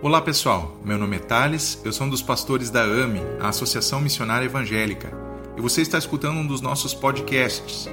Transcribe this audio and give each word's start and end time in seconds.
Olá 0.00 0.22
pessoal, 0.22 0.78
meu 0.84 0.96
nome 0.96 1.16
é 1.16 1.18
Thales, 1.18 1.80
eu 1.84 1.92
sou 1.92 2.06
um 2.06 2.10
dos 2.10 2.22
pastores 2.22 2.70
da 2.70 2.82
AME, 2.82 3.20
a 3.40 3.48
Associação 3.48 4.00
Missionária 4.00 4.46
Evangélica, 4.46 5.12
e 5.56 5.60
você 5.60 5.82
está 5.82 5.98
escutando 5.98 6.36
um 6.36 6.46
dos 6.46 6.60
nossos 6.60 6.94
podcasts. 6.94 7.88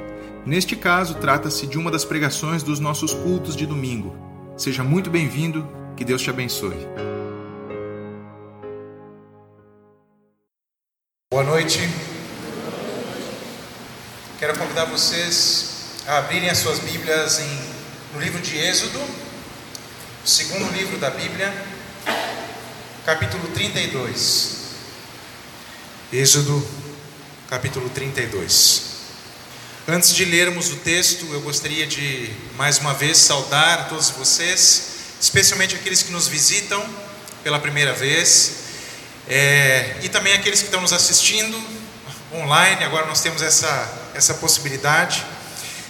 Neste 0.45 0.75
caso, 0.75 1.15
trata-se 1.15 1.65
de 1.65 1.79
uma 1.79 1.89
das 1.89 2.05
pregações 2.05 2.61
dos 2.61 2.79
nossos 2.79 3.11
cultos 3.11 3.55
de 3.55 3.65
domingo. 3.65 4.15
Seja 4.55 4.83
muito 4.83 5.09
bem-vindo, 5.09 5.67
que 5.97 6.05
Deus 6.05 6.21
te 6.21 6.29
abençoe. 6.29 6.77
Boa 11.33 11.43
noite. 11.43 11.79
Quero 14.37 14.55
convidar 14.59 14.85
vocês 14.85 16.03
a 16.05 16.19
abrirem 16.19 16.51
as 16.51 16.59
suas 16.59 16.77
Bíblias 16.77 17.39
em, 17.39 17.59
no 18.13 18.21
livro 18.21 18.39
de 18.43 18.55
Êxodo, 18.59 18.99
o 18.99 20.27
segundo 20.27 20.71
livro 20.71 20.99
da 20.99 21.09
Bíblia, 21.09 21.74
capítulo 23.05 23.47
32. 23.49 24.55
Êxodo, 26.11 26.67
capítulo 27.47 27.87
32. 27.89 28.81
Antes 29.87 30.11
de 30.11 30.25
lermos 30.25 30.71
o 30.71 30.77
texto, 30.77 31.23
eu 31.31 31.39
gostaria 31.41 31.85
de 31.85 32.33
mais 32.57 32.79
uma 32.79 32.95
vez 32.95 33.19
saudar 33.19 33.89
todos 33.89 34.09
vocês, 34.09 34.87
especialmente 35.21 35.75
aqueles 35.75 36.01
que 36.01 36.11
nos 36.11 36.27
visitam 36.27 36.83
pela 37.43 37.59
primeira 37.59 37.93
vez, 37.93 38.53
é, 39.29 39.97
e 40.01 40.09
também 40.09 40.33
aqueles 40.33 40.61
que 40.61 40.65
estão 40.65 40.81
nos 40.81 40.91
assistindo 40.91 41.61
online. 42.33 42.83
Agora 42.83 43.05
nós 43.05 43.21
temos 43.21 43.43
essa, 43.43 44.09
essa 44.15 44.33
possibilidade 44.33 45.23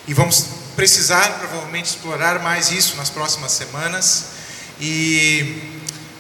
e 0.06 0.14
vamos 0.14 0.48
precisar 0.76 1.40
provavelmente 1.40 1.86
explorar 1.86 2.40
mais 2.40 2.72
isso 2.72 2.98
nas 2.98 3.10
próximas 3.10 3.54
semanas. 3.54 4.26
E 4.82 5.75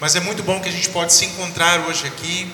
mas 0.05 0.15
é 0.15 0.19
muito 0.19 0.43
bom 0.43 0.61
que 0.61 0.69
a 0.69 0.71
gente 0.71 0.89
pode 0.89 1.11
se 1.13 1.25
encontrar 1.25 1.87
hoje 1.87 2.05
aqui 2.05 2.53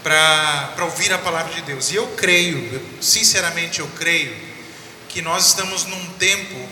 para 0.00 0.84
ouvir 0.84 1.12
a 1.12 1.18
palavra 1.18 1.52
de 1.52 1.60
Deus. 1.62 1.90
E 1.90 1.96
eu 1.96 2.06
creio, 2.10 2.80
sinceramente 3.00 3.80
eu 3.80 3.88
creio, 3.98 4.32
que 5.08 5.20
nós 5.20 5.48
estamos 5.48 5.86
num 5.86 6.06
tempo 6.10 6.68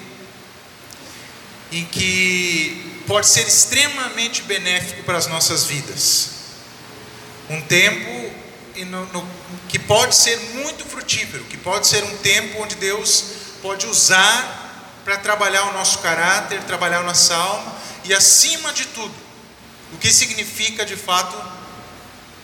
em 1.73 1.85
que 1.87 3.03
pode 3.05 3.27
ser 3.27 3.49
extremamente 3.49 4.43
benéfico 4.43 5.03
para 5.03 5.19
as 5.19 5.27
nossas 5.27 5.65
vidas. 5.65 6.31
Um 7.51 7.61
tempo 7.61 8.33
no, 8.87 9.05
no, 9.07 9.29
que 9.69 9.81
pode 9.81 10.15
ser 10.15 10.39
muito 10.55 10.85
frutífero, 10.85 11.43
que 11.47 11.57
pode 11.57 11.89
ser 11.89 12.05
um 12.05 12.17
tempo 12.19 12.63
onde 12.63 12.77
Deus 12.77 13.25
pode 13.61 13.89
usar 13.89 15.01
para 15.05 15.17
trabalhar 15.17 15.65
o 15.65 15.73
nosso 15.73 15.99
caráter, 15.99 16.63
trabalhar 16.63 17.01
a 17.01 17.03
nossa 17.03 17.35
alma 17.35 17.75
e, 18.05 18.15
acima 18.15 18.73
de 18.73 18.87
tudo, 18.87 19.22
o 19.93 19.99
que 19.99 20.13
significa 20.13 20.85
de 20.85 20.97
fato 20.97 21.37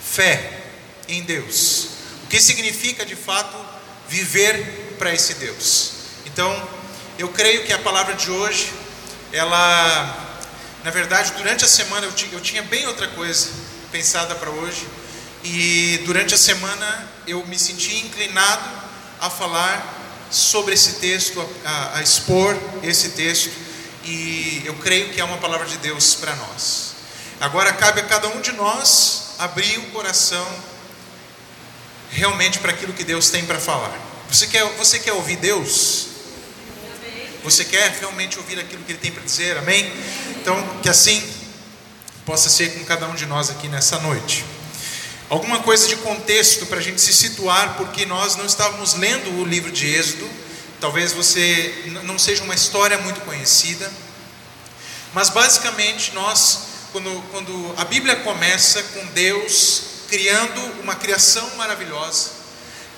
fé 0.01 0.63
em 1.09 1.23
Deus, 1.23 1.89
o 2.25 2.27
que 2.29 2.41
significa 2.41 3.05
de 3.05 3.17
fato 3.17 3.57
viver 4.09 4.97
para 4.99 5.13
esse 5.15 5.35
Deus. 5.35 5.93
Então, 6.27 6.69
eu 7.19 7.29
creio 7.29 7.65
que 7.65 7.73
a 7.73 7.79
palavra 7.79 8.15
de 8.15 8.31
hoje, 8.31 8.73
ela, 9.33 10.41
na 10.85 10.91
verdade, 10.91 11.33
durante 11.37 11.65
a 11.65 11.69
semana 11.69 12.07
eu, 12.07 12.13
eu 12.33 12.41
tinha 12.41 12.63
bem 12.63 12.87
outra 12.87 13.09
coisa 13.09 13.49
pensada 13.91 14.35
para 14.35 14.51
hoje, 14.51 14.87
e 15.43 16.03
durante 16.05 16.35
a 16.35 16.39
semana 16.39 17.09
eu 17.27 17.45
me 17.47 17.59
senti 17.59 17.97
inclinado 17.97 18.69
a 19.21 19.31
falar 19.31 19.97
sobre 20.31 20.75
esse 20.75 20.95
texto, 20.95 21.45
a, 21.65 21.99
a 21.99 22.03
expor 22.03 22.57
esse 22.83 23.11
texto, 23.11 23.51
e 24.05 24.63
eu 24.65 24.75
creio 24.75 25.11
que 25.11 25.21
é 25.21 25.25
uma 25.25 25.39
palavra 25.39 25.67
de 25.67 25.77
Deus 25.79 26.15
para 26.15 26.35
nós. 26.37 26.98
Agora 27.41 27.73
cabe 27.73 28.01
a 28.01 28.05
cada 28.05 28.29
um 28.29 28.41
de 28.41 28.51
nós 28.53 29.35
abrir 29.39 29.79
o 29.79 29.91
coração 29.91 30.47
realmente 32.11 32.59
para 32.59 32.73
aquilo 32.73 32.93
que 32.93 33.05
Deus 33.05 33.31
tem 33.31 33.47
para 33.47 33.61
falar. 33.61 33.97
Você 34.29 34.49
quer, 34.49 34.65
você 34.77 34.99
quer 34.99 35.13
ouvir 35.13 35.37
Deus? 35.37 36.09
Você 37.45 37.65
quer 37.65 37.97
realmente 38.01 38.39
ouvir 38.39 38.59
aquilo 38.59 38.83
que 38.83 38.93
Ele 38.93 38.99
tem 38.99 39.13
para 39.13 39.23
dizer? 39.23 39.57
Amém? 39.57 39.91
Então, 40.31 40.81
que 40.83 40.89
assim 40.89 41.23
possa 42.27 42.51
ser 42.51 42.75
com 42.75 42.85
cada 42.85 43.07
um 43.09 43.15
de 43.15 43.25
nós 43.25 43.51
aqui 43.51 43.69
nessa 43.69 44.01
noite. 44.01 44.45
Alguma 45.31 45.61
coisa 45.61 45.87
de 45.87 45.97
contexto 45.97 46.67
para 46.67 46.79
a 46.79 46.83
gente 46.83 47.01
se 47.01 47.13
situar, 47.13 47.77
porque 47.77 48.05
nós 48.05 48.35
não 48.35 48.47
estávamos 48.47 48.95
lendo 48.95 49.31
o 49.41 49.45
livro 49.45 49.71
de 49.71 49.87
Êxodo. 49.87 50.29
Talvez 50.81 51.13
você 51.13 51.85
não 52.05 52.19
seja 52.19 52.43
uma 52.43 52.55
história 52.55 52.99
muito 52.99 53.21
conhecida, 53.21 53.91
mas 55.15 55.29
basicamente 55.29 56.13
nós 56.15 56.68
quando, 56.93 57.23
quando 57.31 57.75
a 57.77 57.85
Bíblia 57.85 58.17
começa 58.17 58.83
com 58.83 59.05
Deus 59.09 59.83
criando 60.09 60.61
uma 60.83 60.95
criação 60.95 61.49
maravilhosa, 61.57 62.31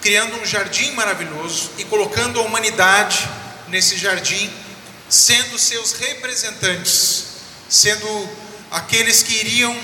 criando 0.00 0.40
um 0.40 0.46
jardim 0.46 0.92
maravilhoso 0.92 1.70
e 1.76 1.84
colocando 1.84 2.38
a 2.40 2.42
humanidade 2.42 3.28
nesse 3.68 3.98
jardim, 3.98 4.50
sendo 5.08 5.58
seus 5.58 5.92
representantes, 5.92 7.24
sendo 7.68 8.28
aqueles 8.70 9.22
que 9.22 9.34
iriam 9.34 9.76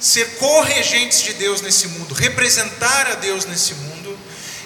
ser 0.00 0.36
corregentes 0.36 1.22
de 1.22 1.34
Deus 1.34 1.60
nesse 1.62 1.88
mundo, 1.88 2.14
representar 2.14 3.06
a 3.12 3.14
Deus 3.14 3.44
nesse 3.44 3.74
mundo 3.74 4.18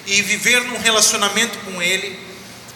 e 0.07 0.21
viver 0.23 0.61
num 0.65 0.79
relacionamento 0.79 1.57
com 1.59 1.81
Ele, 1.81 2.19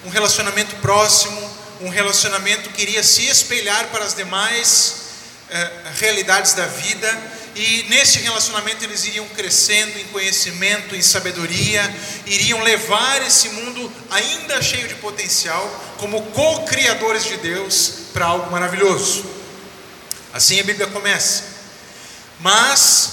um 0.05 0.09
relacionamento 0.09 0.75
próximo, 0.77 1.51
um 1.81 1.89
relacionamento 1.89 2.69
que 2.69 2.83
iria 2.83 3.03
se 3.03 3.25
espelhar 3.25 3.87
para 3.87 4.05
as 4.05 4.13
demais 4.13 5.04
realidades 5.99 6.53
da 6.53 6.65
vida, 6.65 7.35
e 7.55 7.85
nesse 7.89 8.19
relacionamento 8.19 8.83
eles 8.83 9.05
iriam 9.05 9.27
crescendo 9.29 9.97
em 9.97 10.03
conhecimento, 10.05 10.95
em 10.95 11.01
sabedoria, 11.01 11.81
iriam 12.25 12.61
levar 12.61 13.21
esse 13.25 13.49
mundo 13.49 13.91
ainda 14.09 14.61
cheio 14.61 14.87
de 14.87 14.95
potencial, 14.95 15.63
como 15.97 16.21
co-criadores 16.31 17.23
de 17.23 17.37
Deus, 17.37 17.91
para 18.13 18.25
algo 18.25 18.51
maravilhoso. 18.51 19.25
Assim 20.33 20.59
a 20.59 20.63
Bíblia 20.63 20.87
começa. 20.87 21.43
Mas 22.41 23.11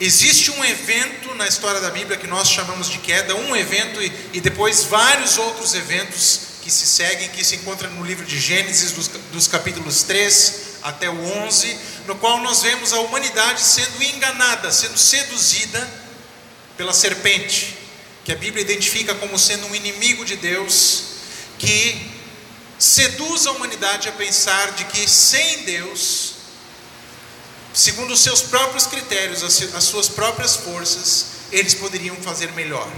existe 0.00 0.50
um 0.50 0.64
evento 0.64 1.32
na 1.36 1.46
história 1.46 1.80
da 1.80 1.90
Bíblia 1.90 2.16
que 2.16 2.26
nós 2.26 2.48
chamamos 2.48 2.88
de 2.88 2.98
queda, 2.98 3.36
um 3.36 3.54
evento 3.54 4.02
e, 4.02 4.12
e 4.32 4.40
depois 4.40 4.82
vários 4.82 5.38
outros 5.38 5.74
eventos 5.74 6.51
que 6.62 6.70
se 6.70 6.86
seguem, 6.86 7.28
que 7.30 7.44
se 7.44 7.56
encontram 7.56 7.90
no 7.90 8.04
livro 8.04 8.24
de 8.24 8.38
Gênesis, 8.38 8.92
dos, 8.92 9.08
dos 9.08 9.48
capítulos 9.48 10.04
3 10.04 10.54
até 10.82 11.10
o 11.10 11.44
11, 11.44 11.76
no 12.06 12.14
qual 12.16 12.38
nós 12.38 12.62
vemos 12.62 12.92
a 12.92 13.00
humanidade 13.00 13.60
sendo 13.60 14.02
enganada, 14.02 14.70
sendo 14.70 14.96
seduzida 14.96 15.90
pela 16.76 16.92
serpente, 16.92 17.76
que 18.24 18.30
a 18.30 18.36
Bíblia 18.36 18.62
identifica 18.62 19.12
como 19.16 19.36
sendo 19.36 19.66
um 19.66 19.74
inimigo 19.74 20.24
de 20.24 20.36
Deus, 20.36 21.02
que 21.58 22.12
seduz 22.78 23.46
a 23.46 23.52
humanidade 23.52 24.08
a 24.08 24.12
pensar 24.12 24.72
de 24.72 24.84
que 24.84 25.08
sem 25.08 25.64
Deus, 25.64 26.34
segundo 27.74 28.12
os 28.12 28.20
seus 28.20 28.40
próprios 28.40 28.86
critérios, 28.86 29.42
as 29.42 29.84
suas 29.84 30.08
próprias 30.08 30.54
forças, 30.54 31.26
eles 31.50 31.74
poderiam 31.74 32.16
fazer 32.16 32.52
melhor. 32.52 32.88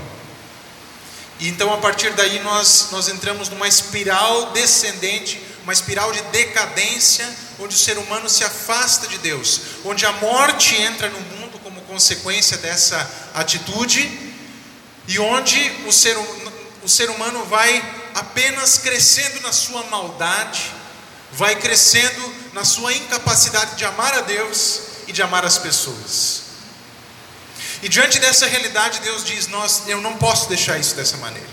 E 1.40 1.48
então 1.48 1.72
a 1.72 1.78
partir 1.78 2.12
daí 2.12 2.38
nós, 2.40 2.88
nós 2.92 3.08
entramos 3.08 3.48
numa 3.48 3.66
espiral 3.66 4.52
descendente, 4.52 5.42
uma 5.62 5.72
espiral 5.72 6.12
de 6.12 6.22
decadência, 6.24 7.28
onde 7.58 7.74
o 7.74 7.78
ser 7.78 7.98
humano 7.98 8.28
se 8.28 8.44
afasta 8.44 9.06
de 9.08 9.18
Deus, 9.18 9.60
onde 9.84 10.04
a 10.06 10.12
morte 10.12 10.74
entra 10.76 11.08
no 11.08 11.20
mundo 11.20 11.58
como 11.62 11.80
consequência 11.82 12.56
dessa 12.58 13.10
atitude, 13.34 14.32
e 15.08 15.18
onde 15.18 15.58
o 15.86 15.92
ser, 15.92 16.16
o 16.82 16.88
ser 16.88 17.10
humano 17.10 17.44
vai 17.44 17.82
apenas 18.14 18.78
crescendo 18.78 19.40
na 19.40 19.52
sua 19.52 19.82
maldade, 19.84 20.72
vai 21.32 21.56
crescendo 21.56 22.34
na 22.52 22.64
sua 22.64 22.92
incapacidade 22.92 23.76
de 23.76 23.84
amar 23.84 24.14
a 24.14 24.20
Deus 24.20 24.80
e 25.08 25.12
de 25.12 25.20
amar 25.20 25.44
as 25.44 25.58
pessoas. 25.58 26.43
E 27.84 27.88
diante 27.88 28.18
dessa 28.18 28.46
realidade, 28.46 29.00
Deus 29.00 29.22
diz: 29.22 29.46
Nós, 29.48 29.82
Eu 29.86 30.00
não 30.00 30.16
posso 30.16 30.48
deixar 30.48 30.78
isso 30.78 30.94
dessa 30.94 31.18
maneira. 31.18 31.46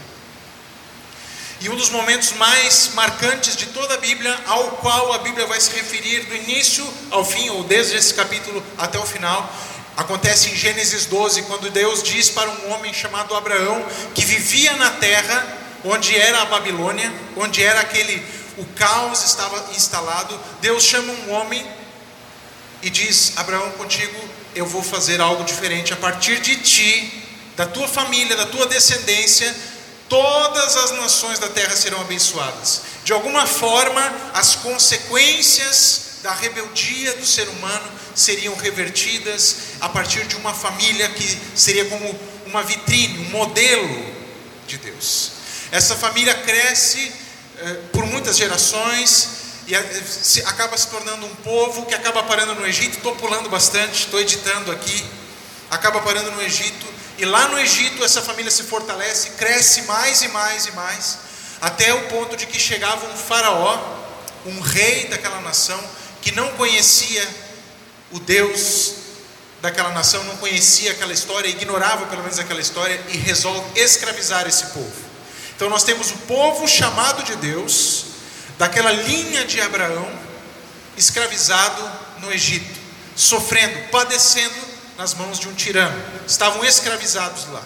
E 1.60 1.70
um 1.70 1.76
dos 1.76 1.90
momentos 1.90 2.32
mais 2.32 2.92
marcantes 2.94 3.54
de 3.58 3.66
toda 3.66 3.96
a 3.96 3.98
Bíblia, 3.98 4.36
ao 4.48 4.72
qual 4.78 5.12
a 5.12 5.18
Bíblia 5.18 5.46
vai 5.46 5.60
se 5.60 5.72
referir 5.72 6.24
do 6.28 6.34
início 6.34 6.88
ao 7.12 7.26
fim, 7.26 7.50
ou 7.50 7.66
desde 7.66 7.98
esse 7.98 8.14
capítulo 8.14 8.64
até 8.78 8.98
o 8.98 9.06
final, 9.06 9.54
acontece 9.98 10.50
em 10.50 10.56
Gênesis 10.56 11.06
12, 11.06 11.42
quando 11.44 11.70
Deus 11.70 12.02
diz 12.02 12.30
para 12.30 12.50
um 12.50 12.72
homem 12.72 12.94
chamado 12.94 13.36
Abraão, 13.36 13.86
que 14.16 14.24
vivia 14.24 14.72
na 14.78 14.90
terra 14.92 15.58
onde 15.84 16.18
era 16.18 16.44
a 16.44 16.46
Babilônia, 16.46 17.14
onde 17.36 17.62
era 17.62 17.82
aquele 17.82 18.26
o 18.58 18.66
caos 18.74 19.22
estava 19.26 19.70
instalado, 19.76 20.40
Deus 20.62 20.82
chama 20.82 21.12
um 21.12 21.32
homem 21.32 21.70
e 22.82 22.90
diz: 22.90 23.34
Abraão, 23.36 23.70
contigo 23.72 24.41
eu 24.56 24.66
vou 24.66 24.84
fazer 24.84 25.22
algo 25.22 25.44
diferente 25.44 25.94
a 25.94 25.98
partir 25.98 26.40
de 26.40 26.56
ti, 26.58 27.24
da 27.56 27.66
tua 27.66 27.88
família, 27.88 28.36
da 28.36 28.46
tua 28.46 28.66
descendência, 28.66 29.54
todas 30.10 30.76
as 30.78 30.92
nações 30.92 31.40
da 31.40 31.50
terra 31.50 31.76
serão 31.76 32.02
abençoadas. 32.02 32.82
De 33.04 33.14
alguma 33.14 33.46
forma, 33.46 34.02
as 34.34 34.56
consequências 34.56 36.20
da 36.24 36.34
rebeldia 36.34 37.14
do 37.14 37.26
ser 37.26 37.48
humano 37.50 37.90
seriam 38.14 38.56
revertidas 38.56 39.56
a 39.80 39.90
partir 39.90 40.26
de 40.28 40.36
uma 40.36 40.54
família 40.54 41.10
que 41.10 41.40
seria 41.56 41.86
como 41.86 42.20
uma 42.46 42.62
vitrine, 42.64 43.28
um 43.28 43.30
modelo 43.30 44.06
de 44.68 44.78
Deus. 44.78 45.32
Essa 45.72 45.96
família 45.96 46.34
cresce 46.36 47.12
eh, 47.58 47.80
por 47.92 48.06
muitas 48.06 48.38
gerações 48.38 49.41
e 49.74 50.04
se, 50.06 50.42
acaba 50.42 50.78
se 50.78 50.88
tornando 50.88 51.26
um 51.26 51.36
povo 51.36 51.86
que 51.86 51.94
acaba 51.94 52.24
parando 52.24 52.56
no 52.56 52.66
Egito. 52.66 52.98
Estou 52.98 53.16
pulando 53.16 53.50
bastante, 53.50 54.06
estou 54.06 54.20
editando 54.20 54.72
aqui. 54.72 55.06
Acaba 55.70 56.02
parando 56.02 56.32
no 56.32 56.42
Egito 56.42 56.92
e 57.22 57.26
lá 57.26 57.48
no 57.50 57.60
Egito 57.60 58.04
essa 58.04 58.20
família 58.20 58.50
se 58.50 58.64
fortalece, 58.64 59.32
cresce 59.38 59.84
mais 59.84 60.24
e 60.24 60.28
mais 60.30 60.66
e 60.66 60.72
mais, 60.72 61.18
até 61.62 61.94
o 61.94 62.08
ponto 62.08 62.36
de 62.36 62.48
que 62.48 62.60
chegava 62.60 63.06
um 63.06 63.16
faraó, 63.16 63.80
um 64.46 64.60
rei 64.60 65.06
daquela 65.08 65.40
nação, 65.42 65.80
que 66.20 66.32
não 66.32 66.50
conhecia 66.54 67.28
o 68.12 68.20
Deus 68.20 68.94
daquela 69.62 69.92
nação, 69.92 70.24
não 70.24 70.38
conhecia 70.38 70.94
aquela 70.94 71.14
história, 71.14 71.48
ignorava 71.48 72.08
pelo 72.08 72.24
menos 72.24 72.40
aquela 72.40 72.60
história 72.60 73.00
e 73.10 73.18
resolve 73.18 73.80
escravizar 73.80 74.48
esse 74.48 74.66
povo. 74.68 75.12
Então 75.56 75.70
nós 75.70 75.84
temos 75.84 76.10
o 76.10 76.18
povo 76.20 76.68
chamado 76.68 77.24
de 77.24 77.36
Deus, 77.36 78.06
daquela 78.62 78.92
linha 78.92 79.44
de 79.44 79.60
Abraão, 79.60 80.08
escravizado 80.96 81.82
no 82.20 82.32
Egito, 82.32 82.80
sofrendo, 83.16 83.90
padecendo 83.90 84.54
nas 85.00 85.16
mãos 85.16 85.40
de 85.40 85.48
um 85.50 85.54
tirano. 85.56 86.00
Estavam 86.28 86.64
escravizados 86.64 87.48
lá. 87.48 87.64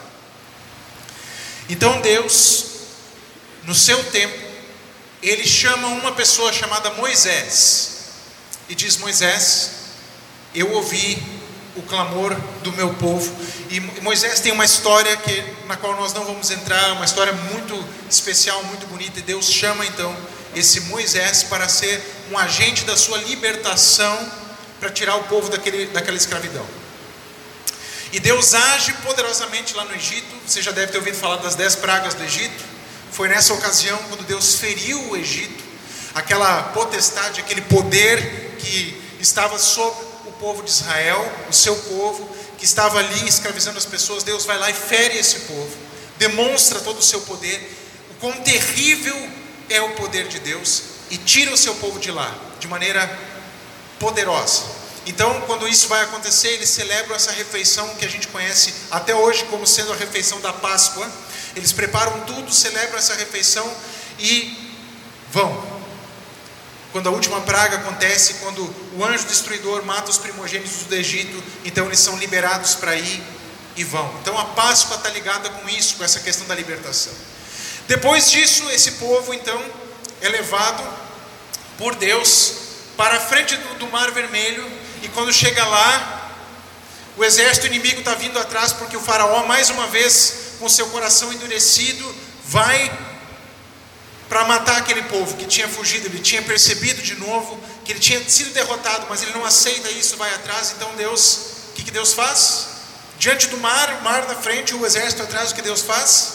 Então 1.68 2.00
Deus, 2.00 2.68
no 3.66 3.76
seu 3.76 4.02
tempo, 4.06 4.42
ele 5.22 5.46
chama 5.46 5.86
uma 5.90 6.14
pessoa 6.14 6.54
chamada 6.54 6.90
Moisés 6.92 8.06
e 8.70 8.74
diz: 8.74 8.96
Moisés, 8.96 9.72
eu 10.54 10.72
ouvi 10.72 11.22
o 11.76 11.82
clamor 11.82 12.34
do 12.64 12.72
meu 12.72 12.94
povo. 12.94 13.36
E 13.70 13.82
Moisés 14.02 14.40
tem 14.40 14.54
uma 14.54 14.64
história 14.64 15.18
que, 15.18 15.44
na 15.68 15.76
qual 15.76 15.94
nós 15.98 16.14
não 16.14 16.24
vamos 16.24 16.52
entrar, 16.52 16.94
uma 16.94 17.04
história 17.04 17.34
muito 17.34 17.86
especial, 18.10 18.64
muito 18.64 18.88
bonita, 18.88 19.20
e 19.20 19.24
Deus 19.24 19.52
chama 19.52 19.86
então 19.86 20.16
esse 20.56 20.82
Moisés 20.82 21.44
para 21.44 21.68
ser 21.68 22.02
um 22.32 22.38
agente 22.38 22.86
da 22.86 22.96
sua 22.96 23.18
libertação, 23.20 24.32
para 24.80 24.90
tirar 24.90 25.16
o 25.18 25.24
povo 25.24 25.50
daquele, 25.50 25.88
daquela 25.88 26.18
escravidão. 26.18 26.66
E 28.12 28.20
Deus 28.20 28.54
age 28.54 28.94
poderosamente 29.06 29.76
lá 29.76 29.84
no 29.86 29.96
Egito, 29.96 30.34
você 30.46 30.62
já 30.62 30.72
deve 30.72 30.92
ter 30.92 30.98
ouvido 30.98 31.18
falar 31.18 31.38
das 31.38 31.56
dez 31.56 31.76
pragas 31.76 32.14
do 32.14 32.24
Egito. 32.24 32.64
Foi 33.12 33.28
nessa 33.28 33.54
ocasião 33.54 33.98
quando 34.10 34.26
Deus 34.26 34.56
feriu 34.56 35.10
o 35.10 35.18
Egito, 35.18 35.64
aquela 36.14 36.64
potestade, 36.64 37.42
aquele 37.42 37.62
poder 37.62 38.56
que 38.60 39.02
estava 39.20 39.58
sobre 39.60 40.16
povo 40.40 40.64
de 40.64 40.70
Israel, 40.70 41.34
o 41.50 41.54
seu 41.54 41.76
povo, 41.76 42.30
que 42.58 42.66
estava 42.66 43.00
ali 43.00 43.28
escravizando 43.28 43.78
as 43.78 43.86
pessoas, 43.86 44.24
Deus 44.24 44.46
vai 44.46 44.58
lá 44.58 44.70
e 44.70 44.74
fere 44.74 45.18
esse 45.18 45.42
povo, 45.42 45.76
demonstra 46.18 46.80
todo 46.80 47.00
o 47.00 47.04
seu 47.04 47.22
poder, 47.22 47.60
o 48.12 48.14
quão 48.20 48.34
terrível 48.42 49.16
é 49.70 49.82
o 49.82 49.92
poder 49.92 50.28
de 50.28 50.40
Deus, 50.40 50.84
e 51.10 51.18
tira 51.18 51.54
o 51.54 51.58
seu 51.58 51.76
povo 51.76 52.00
de 52.00 52.12
lá, 52.12 52.34
de 52.60 52.68
maneira 52.68 53.20
poderosa. 54.00 54.64
Então, 55.06 55.42
quando 55.42 55.68
isso 55.68 55.88
vai 55.88 56.02
acontecer, 56.02 56.50
eles 56.50 56.70
celebram 56.70 57.16
essa 57.16 57.32
refeição 57.32 57.88
que 57.96 58.06
a 58.06 58.10
gente 58.10 58.28
conhece 58.28 58.74
até 58.90 59.14
hoje 59.14 59.46
como 59.46 59.68
sendo 59.68 59.94
a 59.94 59.96
refeição 59.96 60.42
da 60.42 60.52
Páscoa. 60.52 61.08
Eles 61.56 61.72
preparam 61.72 62.22
tudo, 62.22 62.52
celebram 62.52 62.98
essa 62.98 63.14
refeição 63.14 63.72
e 64.18 64.74
vão 65.32 65.76
quando 66.96 67.08
a 67.08 67.12
última 67.12 67.42
praga 67.42 67.76
acontece, 67.76 68.36
quando 68.36 68.74
o 68.94 69.04
anjo 69.04 69.26
destruidor 69.26 69.84
mata 69.84 70.10
os 70.10 70.18
primogênitos 70.18 70.86
do 70.86 70.96
Egito, 70.96 71.44
então 71.66 71.88
eles 71.88 72.00
são 72.00 72.16
liberados 72.18 72.76
para 72.76 72.96
ir 72.96 73.22
e 73.76 73.84
vão. 73.84 74.10
Então 74.22 74.40
a 74.40 74.46
Páscoa 74.46 74.96
está 74.96 75.10
ligada 75.10 75.50
com 75.50 75.68
isso, 75.68 75.98
com 75.98 76.06
essa 76.06 76.22
questão 76.22 76.48
da 76.48 76.56
libertação. 76.56 77.12
Depois 77.88 78.32
disso, 78.32 78.70
esse 78.72 78.94
povo 78.94 79.34
então 79.34 79.62
é 80.22 80.30
levado 80.30 80.84
por 81.78 81.96
Deus 81.96 82.54
para 82.98 83.18
a 83.18 83.20
frente 83.20 83.56
do, 83.56 83.76
do 83.76 83.88
Mar 83.88 84.12
Vermelho, 84.12 84.66
e 85.04 85.08
quando 85.10 85.32
chega 85.32 85.64
lá, 85.66 86.32
o 87.18 87.24
exército 87.24 87.68
inimigo 87.68 88.00
está 88.00 88.16
vindo 88.16 88.40
atrás, 88.40 88.74
porque 88.74 88.98
o 88.98 89.02
Faraó, 89.02 89.46
mais 89.46 89.70
uma 89.70 89.88
vez, 89.88 90.56
com 90.60 90.68
seu 90.68 90.88
coração 90.88 91.32
endurecido, 91.32 92.16
vai 92.46 92.92
para 94.28 94.46
matar 94.46 94.78
aquele 94.78 95.04
povo 95.04 95.38
que 95.38 95.46
tinha 95.46 95.68
fugido, 95.68 96.08
ele 96.08 96.20
tinha 96.20 96.42
percebido 96.42 97.02
de 97.02 97.16
novo 97.16 97.60
que 97.84 97.92
ele 97.92 98.00
tinha 98.00 98.28
sido 98.28 98.52
derrotado, 98.54 99.06
mas 99.08 99.22
ele 99.22 99.32
não 99.34 99.46
aceita 99.46 99.90
isso, 99.92 100.18
vai 100.18 100.34
atrás. 100.34 100.74
Então 100.76 100.90
Deus, 100.96 101.40
o 101.70 101.74
que, 101.74 101.84
que 101.84 101.92
Deus 101.92 102.14
faz? 102.14 102.68
Diante 103.20 103.48
do 103.48 103.58
mar, 103.58 104.00
o 104.00 104.04
mar 104.04 104.28
na 104.28 104.36
frente, 104.36 104.74
o 104.74 104.86
exército 104.86 105.22
atrás, 105.22 105.52
o 105.52 105.56
que 105.56 105.62
Deus 105.62 105.82
faz? 105.82 106.35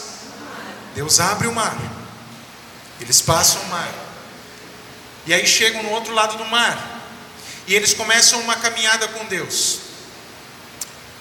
Deus 0.95 1.19
abre 1.19 1.47
o 1.47 1.53
mar. 1.53 1.77
Eles 2.99 3.21
passam 3.21 3.61
o 3.61 3.65
mar. 3.67 3.91
E 5.25 5.33
aí 5.33 5.45
chegam 5.45 5.83
no 5.83 5.89
outro 5.89 6.13
lado 6.13 6.37
do 6.37 6.45
mar. 6.45 7.01
E 7.67 7.75
eles 7.75 7.93
começam 7.93 8.39
uma 8.41 8.55
caminhada 8.55 9.07
com 9.07 9.25
Deus. 9.25 9.79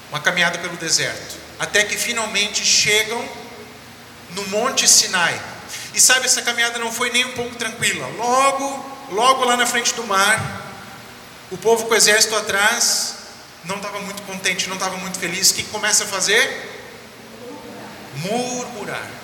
Uma 0.09 0.21
caminhada 0.21 0.59
pelo 0.59 0.77
deserto. 0.77 1.37
Até 1.59 1.85
que 1.85 1.97
finalmente 1.97 2.65
chegam 2.65 3.27
no 4.31 4.47
Monte 4.49 4.89
Sinai. 4.89 5.41
E 5.95 6.01
sabe, 6.01 6.27
essa 6.27 6.43
caminhada 6.43 6.79
não 6.79 6.93
foi 6.93 7.11
nem 7.11 7.25
um 7.25 7.33
pouco 7.33 7.55
tranquila. 7.57 8.07
Logo, 8.17 8.97
logo 9.11 9.45
lá 9.45 9.57
na 9.57 9.67
frente 9.67 9.95
do 9.95 10.05
mar, 10.05 10.61
o 11.51 11.59
povo 11.59 11.87
com 11.87 11.93
o 11.93 11.97
exército 11.97 12.35
atrás 12.37 13.15
não 13.65 13.77
estava 13.77 14.01
muito 14.01 14.23
contente, 14.23 14.69
não 14.69 14.77
estava 14.77 14.97
muito 14.97 15.19
feliz. 15.19 15.51
O 15.51 15.55
que 15.55 15.65
começa 15.65 16.05
a 16.05 16.07
fazer? 16.07 16.69
Murmurar. 18.17 19.20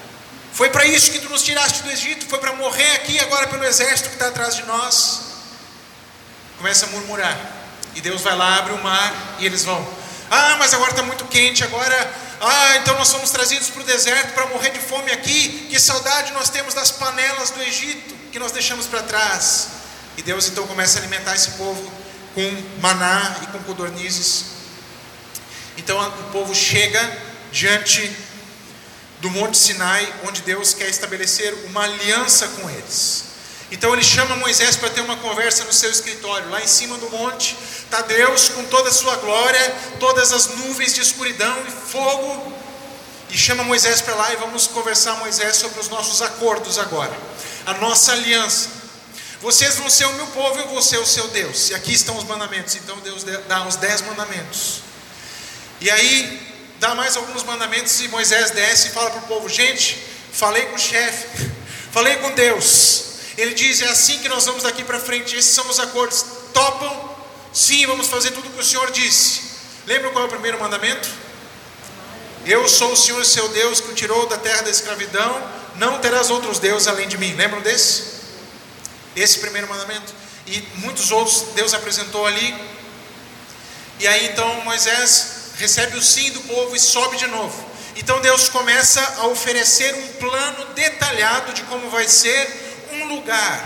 Foi 0.56 0.70
para 0.70 0.86
isso 0.86 1.10
que 1.12 1.18
tu 1.18 1.28
nos 1.28 1.42
tiraste 1.42 1.82
do 1.82 1.90
Egito, 1.90 2.26
foi 2.26 2.38
para 2.38 2.54
morrer 2.54 2.92
aqui 2.92 3.20
agora 3.20 3.46
pelo 3.46 3.62
exército 3.62 4.08
que 4.08 4.14
está 4.14 4.28
atrás 4.28 4.56
de 4.56 4.62
nós. 4.62 5.20
Começa 6.56 6.86
a 6.86 6.88
murmurar. 6.88 7.38
E 7.94 8.00
Deus 8.00 8.22
vai 8.22 8.34
lá, 8.34 8.56
abre 8.56 8.72
o 8.72 8.82
mar 8.82 9.36
e 9.38 9.44
eles 9.44 9.64
vão. 9.64 9.86
Ah, 10.30 10.56
mas 10.58 10.72
agora 10.72 10.92
está 10.92 11.02
muito 11.02 11.26
quente, 11.26 11.62
agora 11.62 12.14
ah, 12.40 12.76
então 12.76 12.96
nós 12.96 13.12
fomos 13.12 13.30
trazidos 13.30 13.68
para 13.68 13.82
o 13.82 13.84
deserto 13.84 14.32
para 14.32 14.46
morrer 14.46 14.70
de 14.70 14.78
fome 14.78 15.12
aqui. 15.12 15.66
Que 15.68 15.78
saudade 15.78 16.32
nós 16.32 16.48
temos 16.48 16.72
das 16.72 16.90
panelas 16.90 17.50
do 17.50 17.62
Egito 17.62 18.14
que 18.32 18.38
nós 18.38 18.50
deixamos 18.50 18.86
para 18.86 19.02
trás. 19.02 19.68
E 20.16 20.22
Deus 20.22 20.48
então 20.48 20.66
começa 20.66 20.98
a 20.98 21.02
alimentar 21.02 21.34
esse 21.34 21.50
povo 21.50 21.92
com 22.34 22.80
maná 22.80 23.40
e 23.42 23.46
com 23.48 23.58
codornizes. 23.64 24.46
Então 25.76 26.00
o 26.00 26.32
povo 26.32 26.54
chega 26.54 26.98
diante 27.52 28.10
do 29.20 29.30
Monte 29.30 29.56
Sinai, 29.56 30.12
onde 30.26 30.42
Deus 30.42 30.74
quer 30.74 30.88
estabelecer 30.88 31.52
uma 31.66 31.84
aliança 31.84 32.46
com 32.48 32.68
eles. 32.70 33.24
Então 33.70 33.92
ele 33.92 34.04
chama 34.04 34.36
Moisés 34.36 34.76
para 34.76 34.90
ter 34.90 35.00
uma 35.00 35.16
conversa 35.16 35.64
no 35.64 35.72
seu 35.72 35.90
escritório. 35.90 36.48
Lá 36.50 36.62
em 36.62 36.66
cima 36.66 36.96
do 36.98 37.10
monte 37.10 37.56
está 37.84 38.00
Deus 38.02 38.48
com 38.50 38.64
toda 38.64 38.90
a 38.90 38.92
sua 38.92 39.16
glória, 39.16 39.76
todas 39.98 40.32
as 40.32 40.46
nuvens 40.48 40.94
de 40.94 41.00
escuridão 41.00 41.56
e 41.66 41.70
fogo. 41.70 42.52
E 43.28 43.36
chama 43.36 43.64
Moisés 43.64 44.00
para 44.00 44.14
lá 44.14 44.32
e 44.32 44.36
vamos 44.36 44.68
conversar, 44.68 45.16
Moisés, 45.16 45.56
sobre 45.56 45.80
os 45.80 45.88
nossos 45.88 46.22
acordos 46.22 46.78
agora, 46.78 47.12
a 47.66 47.74
nossa 47.74 48.12
aliança. 48.12 48.68
Vocês 49.40 49.74
vão 49.76 49.90
ser 49.90 50.06
o 50.06 50.12
meu 50.14 50.26
povo 50.28 50.58
eu 50.60 50.68
vou 50.68 50.80
ser 50.80 50.98
o 50.98 51.06
seu 51.06 51.26
Deus. 51.28 51.70
E 51.70 51.74
aqui 51.74 51.92
estão 51.92 52.16
os 52.16 52.24
mandamentos. 52.24 52.76
Então 52.76 52.98
Deus 53.00 53.24
dá 53.48 53.66
os 53.66 53.76
dez 53.76 54.00
mandamentos. 54.02 54.80
E 55.80 55.90
aí 55.90 56.55
dá 56.78 56.94
mais 56.94 57.16
alguns 57.16 57.42
mandamentos 57.42 58.00
e 58.00 58.08
Moisés 58.08 58.50
desce 58.50 58.88
e 58.88 58.90
fala 58.90 59.10
para 59.10 59.20
o 59.20 59.26
povo: 59.26 59.48
gente, 59.48 59.96
falei 60.32 60.66
com 60.66 60.76
o 60.76 60.78
chefe, 60.78 61.50
falei 61.92 62.16
com 62.16 62.32
Deus. 62.32 63.04
Ele 63.36 63.54
diz: 63.54 63.80
é 63.82 63.88
assim 63.88 64.18
que 64.18 64.28
nós 64.28 64.44
vamos 64.46 64.62
daqui 64.62 64.84
para 64.84 64.98
frente, 64.98 65.36
esses 65.36 65.54
são 65.54 65.68
os 65.68 65.78
acordos. 65.78 66.24
Topam? 66.52 67.16
Sim, 67.52 67.86
vamos 67.86 68.08
fazer 68.08 68.30
tudo 68.32 68.48
o 68.48 68.52
que 68.52 68.60
o 68.60 68.64
Senhor 68.64 68.90
disse. 68.90 69.42
Lembra 69.86 70.10
qual 70.10 70.24
é 70.24 70.26
o 70.26 70.30
primeiro 70.30 70.58
mandamento? 70.58 71.08
Eu 72.44 72.68
sou 72.68 72.92
o 72.92 72.96
Senhor 72.96 73.24
seu 73.24 73.48
Deus 73.48 73.80
que 73.80 73.90
o 73.90 73.94
tirou 73.94 74.26
da 74.26 74.36
terra 74.36 74.62
da 74.62 74.70
escravidão, 74.70 75.50
não 75.76 75.98
terás 75.98 76.30
outros 76.30 76.58
deuses 76.58 76.86
além 76.86 77.08
de 77.08 77.18
mim. 77.18 77.34
Lembram 77.34 77.60
desse? 77.60 78.04
Esse 79.14 79.38
primeiro 79.40 79.68
mandamento. 79.68 80.14
E 80.46 80.62
muitos 80.76 81.10
outros 81.10 81.54
Deus 81.54 81.74
apresentou 81.74 82.26
ali. 82.26 82.54
E 83.98 84.06
aí 84.06 84.26
então 84.26 84.60
Moisés 84.62 85.35
recebe 85.58 85.96
o 85.96 86.02
sim 86.02 86.30
do 86.32 86.40
povo 86.42 86.74
e 86.76 86.80
sobe 86.80 87.16
de 87.16 87.26
novo. 87.26 87.64
Então 87.96 88.20
Deus 88.20 88.48
começa 88.48 89.00
a 89.18 89.26
oferecer 89.26 89.94
um 89.94 90.08
plano 90.18 90.66
detalhado 90.74 91.52
de 91.52 91.62
como 91.62 91.88
vai 91.90 92.06
ser 92.06 92.86
um 92.92 93.14
lugar, 93.14 93.64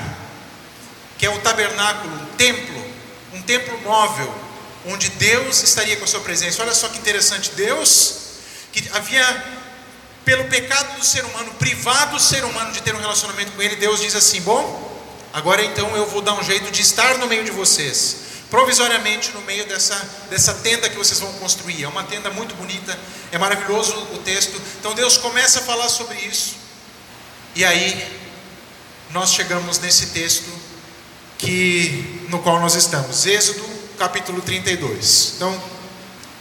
que 1.18 1.26
é 1.26 1.30
o 1.30 1.40
tabernáculo, 1.40 2.14
um 2.14 2.26
templo, 2.36 2.84
um 3.34 3.42
templo 3.42 3.78
móvel, 3.82 4.32
onde 4.86 5.10
Deus 5.10 5.62
estaria 5.62 5.96
com 5.96 6.04
a 6.04 6.08
sua 6.08 6.20
presença. 6.20 6.62
Olha 6.62 6.74
só 6.74 6.88
que 6.88 6.98
interessante, 6.98 7.50
Deus 7.52 8.20
que 8.72 8.88
havia 8.92 9.44
pelo 10.24 10.44
pecado 10.44 10.98
do 10.98 11.04
ser 11.04 11.24
humano 11.24 11.52
privado 11.54 12.16
o 12.16 12.20
ser 12.20 12.44
humano 12.44 12.72
de 12.72 12.82
ter 12.82 12.94
um 12.94 13.00
relacionamento 13.00 13.52
com 13.52 13.62
ele, 13.62 13.76
Deus 13.76 14.00
diz 14.00 14.14
assim: 14.14 14.40
"Bom, 14.42 15.02
agora 15.32 15.64
então 15.64 15.96
eu 15.96 16.06
vou 16.06 16.22
dar 16.22 16.34
um 16.34 16.42
jeito 16.44 16.70
de 16.70 16.82
estar 16.82 17.18
no 17.18 17.26
meio 17.26 17.44
de 17.44 17.50
vocês, 17.50 18.16
provisoriamente 18.50 19.30
no 19.32 19.40
meio 19.42 19.66
dessa, 19.66 19.96
dessa 20.28 20.52
tenda 20.54 20.88
que 20.88 20.96
vocês 20.96 21.20
vão 21.20 21.32
construir. 21.34 21.84
É 21.84 21.88
uma 21.88 22.04
tenda 22.04 22.30
muito 22.30 22.54
bonita, 22.56 22.98
é 23.30 23.38
maravilhoso 23.38 23.94
o 24.12 24.18
texto. 24.18 24.60
Então 24.78 24.94
Deus 24.94 25.16
começa 25.16 25.60
a 25.60 25.62
falar 25.62 25.88
sobre 25.88 26.18
isso, 26.18 26.56
e 27.54 27.64
aí 27.64 28.20
nós 29.10 29.32
chegamos 29.32 29.78
nesse 29.78 30.08
texto 30.08 30.50
que 31.38 32.26
no 32.28 32.40
qual 32.40 32.60
nós 32.60 32.74
estamos, 32.74 33.24
Êxodo 33.24 33.64
capítulo 33.98 34.40
32. 34.40 35.34
Então, 35.36 35.62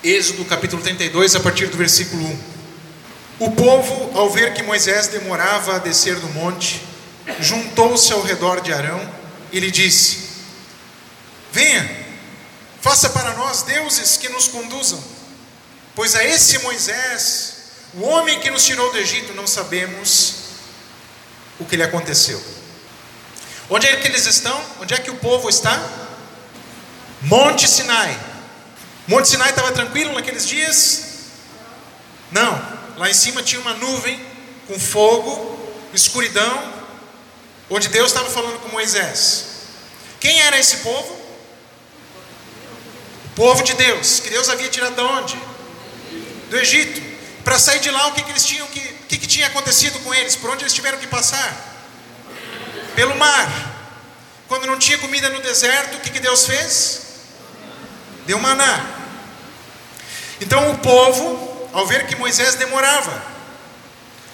Êxodo 0.03 0.45
capítulo 0.45 0.81
32, 0.81 1.35
a 1.35 1.39
partir 1.39 1.67
do 1.67 1.77
versículo 1.77 2.23
1. 2.25 2.39
O 3.39 3.51
povo, 3.51 4.17
ao 4.17 4.29
ver 4.29 4.53
que 4.53 4.61
Moisés 4.61 5.07
demorava 5.07 5.75
a 5.75 5.79
descer 5.79 6.15
do 6.19 6.27
monte, 6.29 6.81
juntou-se 7.39 8.11
ao 8.11 8.21
redor 8.21 8.61
de 8.61 8.73
Arão 8.73 9.01
e 9.51 9.59
lhe 9.59 9.71
disse: 9.71 10.28
Venha, 11.51 12.05
faça 12.81 13.09
para 13.09 13.33
nós 13.33 13.63
deuses 13.63 14.17
que 14.17 14.29
nos 14.29 14.47
conduzam, 14.47 15.03
pois 15.95 16.15
a 16.15 16.23
esse 16.23 16.59
Moisés, 16.59 17.55
o 17.93 18.03
homem 18.03 18.39
que 18.39 18.51
nos 18.51 18.65
tirou 18.65 18.91
do 18.91 18.97
Egito, 18.97 19.33
não 19.33 19.47
sabemos 19.47 20.35
o 21.59 21.65
que 21.65 21.75
lhe 21.75 21.83
aconteceu. 21.83 22.41
Onde 23.69 23.87
é 23.87 23.95
que 23.97 24.07
eles 24.07 24.25
estão? 24.25 24.59
Onde 24.79 24.93
é 24.93 24.97
que 24.97 25.11
o 25.11 25.17
povo 25.17 25.49
está? 25.49 25.79
Monte 27.21 27.67
Sinai. 27.67 28.19
Monte 29.07 29.27
Sinai 29.27 29.49
estava 29.49 29.71
tranquilo 29.71 30.13
naqueles 30.13 30.47
dias? 30.47 31.03
Não. 32.31 32.79
Lá 32.97 33.09
em 33.09 33.13
cima 33.13 33.43
tinha 33.43 33.61
uma 33.61 33.73
nuvem 33.73 34.23
com 34.67 34.79
fogo, 34.79 35.57
escuridão, 35.93 36.73
onde 37.69 37.87
Deus 37.89 38.07
estava 38.07 38.29
falando 38.29 38.59
com 38.59 38.69
Moisés. 38.69 39.45
Quem 40.19 40.39
era 40.41 40.59
esse 40.59 40.77
povo? 40.77 41.18
Povo 43.39 43.63
de 43.63 43.73
Deus, 43.73 44.19
que 44.19 44.29
Deus 44.29 44.49
havia 44.49 44.67
tirado 44.67 44.95
de 44.95 45.01
onde? 45.01 45.41
Do 46.49 46.57
Egito. 46.57 47.01
Para 47.41 47.57
sair 47.57 47.79
de 47.79 47.89
lá, 47.89 48.07
o 48.07 48.11
que, 48.11 48.21
que 48.21 48.31
eles 48.31 48.45
tinham 48.45 48.67
que, 48.67 48.81
o 48.81 49.07
que, 49.07 49.17
que 49.17 49.27
tinha 49.27 49.47
acontecido 49.47 49.97
com 50.03 50.13
eles? 50.13 50.35
Por 50.35 50.49
onde 50.49 50.63
eles 50.63 50.73
tiveram 50.73 50.97
que 50.97 51.07
passar? 51.07 51.49
Pelo 52.97 53.15
mar. 53.15 53.47
Quando 54.49 54.67
não 54.67 54.77
tinha 54.77 54.97
comida 54.97 55.29
no 55.29 55.41
deserto, 55.41 55.95
o 55.95 56.01
que, 56.01 56.09
que 56.09 56.19
Deus 56.19 56.45
fez? 56.45 57.01
Deu 58.25 58.37
maná. 58.39 58.85
Então 60.41 60.71
o 60.71 60.77
povo, 60.79 61.69
ao 61.71 61.87
ver 61.87 62.07
que 62.07 62.17
Moisés 62.17 62.55
demorava, 62.55 63.23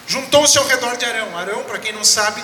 juntou-se 0.08 0.58
ao 0.58 0.66
redor 0.66 0.98
de 0.98 1.06
Arão. 1.06 1.38
Arão, 1.38 1.64
para 1.66 1.78
quem 1.78 1.94
não 1.94 2.04
sabe, 2.04 2.44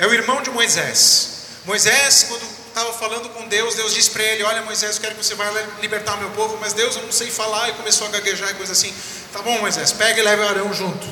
é 0.00 0.06
o 0.08 0.12
irmão 0.12 0.42
de 0.42 0.50
Moisés. 0.50 1.60
Moisés, 1.64 2.26
quando 2.28 2.61
estava 2.72 2.92
falando 2.92 3.28
com 3.30 3.46
Deus, 3.46 3.74
Deus 3.74 3.94
disse 3.94 4.10
para 4.10 4.22
ele: 4.22 4.42
Olha, 4.42 4.62
Moisés, 4.62 4.96
eu 4.96 5.02
quero 5.02 5.14
que 5.14 5.24
você 5.24 5.34
vá 5.34 5.44
libertar 5.80 6.14
o 6.14 6.18
meu 6.18 6.30
povo, 6.30 6.58
mas 6.60 6.72
Deus, 6.72 6.96
eu 6.96 7.02
não 7.02 7.12
sei 7.12 7.30
falar, 7.30 7.68
e 7.68 7.72
começou 7.74 8.06
a 8.06 8.10
gaguejar 8.10 8.50
e 8.50 8.54
coisa 8.54 8.72
assim. 8.72 8.92
Tá 9.32 9.40
bom, 9.42 9.58
Moisés, 9.60 9.92
pega 9.92 10.20
e 10.20 10.22
leva 10.22 10.48
Arão 10.48 10.72
junto. 10.72 11.06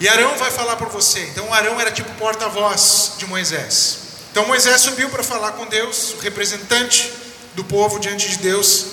E 0.00 0.08
Arão 0.08 0.36
vai 0.36 0.50
falar 0.50 0.76
por 0.76 0.88
você. 0.88 1.20
Então 1.26 1.52
Arão 1.52 1.80
era 1.80 1.90
tipo 1.90 2.10
porta-voz 2.14 3.12
de 3.18 3.26
Moisés. 3.26 3.98
Então 4.30 4.46
Moisés 4.46 4.80
subiu 4.80 5.10
para 5.10 5.22
falar 5.22 5.52
com 5.52 5.66
Deus, 5.66 6.14
o 6.14 6.18
representante 6.18 7.12
do 7.54 7.64
povo 7.64 7.98
diante 7.98 8.28
de 8.28 8.38
Deus. 8.38 8.86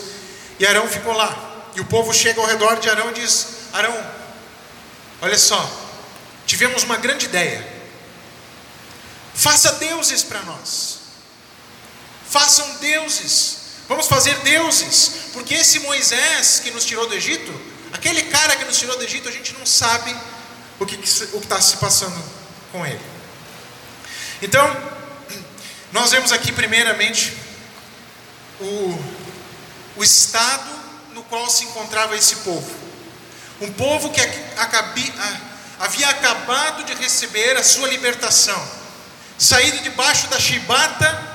E 0.60 0.66
Arão 0.66 0.88
ficou 0.88 1.14
lá. 1.14 1.54
E 1.76 1.82
o 1.82 1.86
povo 1.86 2.14
chega 2.14 2.42
ao 2.42 2.48
redor 2.48 2.80
de 2.80 2.90
Arão 2.90 3.10
e 3.12 3.14
diz: 3.14 3.48
Arão, 3.74 3.96
olha 5.22 5.38
só, 5.38 5.70
tivemos 6.46 6.84
uma 6.84 6.98
grande 6.98 7.26
ideia. 7.26 7.76
Faça 9.34 9.74
deuses 9.74 10.24
para 10.24 10.42
nós. 10.44 11.05
Façam 12.30 12.68
deuses. 12.78 13.58
Vamos 13.88 14.08
fazer 14.08 14.36
deuses. 14.40 15.12
Porque 15.34 15.54
esse 15.54 15.80
Moisés 15.80 16.62
que 16.64 16.72
nos 16.72 16.86
tirou 16.86 17.08
do 17.08 17.16
Egito, 17.16 17.54
aquele 17.94 18.24
cara 18.24 18.56
que 18.56 18.66
nos 18.66 18.78
tirou 18.78 18.98
do 18.98 19.04
Egito, 19.04 19.30
a 19.30 19.32
gente 19.32 19.54
não 19.54 19.66
sabe 19.66 20.16
o 20.80 20.86
que 20.86 20.96
está 21.04 21.62
se 21.62 21.78
passando 21.78 22.22
com 22.72 22.86
ele. 22.86 23.02
Então, 24.42 24.76
nós 25.92 26.12
vemos 26.12 26.32
aqui 26.32 26.52
primeiramente 26.52 27.34
o, 28.60 29.04
o 29.98 30.04
estado 30.04 30.70
no 31.14 31.24
qual 31.24 31.50
se 31.50 31.64
encontrava 31.64 32.16
esse 32.16 32.38
povo. 32.38 32.70
Um 33.62 33.72
povo 33.72 34.10
que 34.10 34.20
acabi, 34.58 35.14
havia 35.80 36.10
acabado 36.10 36.84
de 36.84 36.94
receber 36.96 37.56
a 37.58 37.64
sua 37.64 37.88
libertação 37.88 38.86
saído 39.38 39.80
debaixo 39.80 40.28
da 40.28 40.40
chibata 40.40 41.35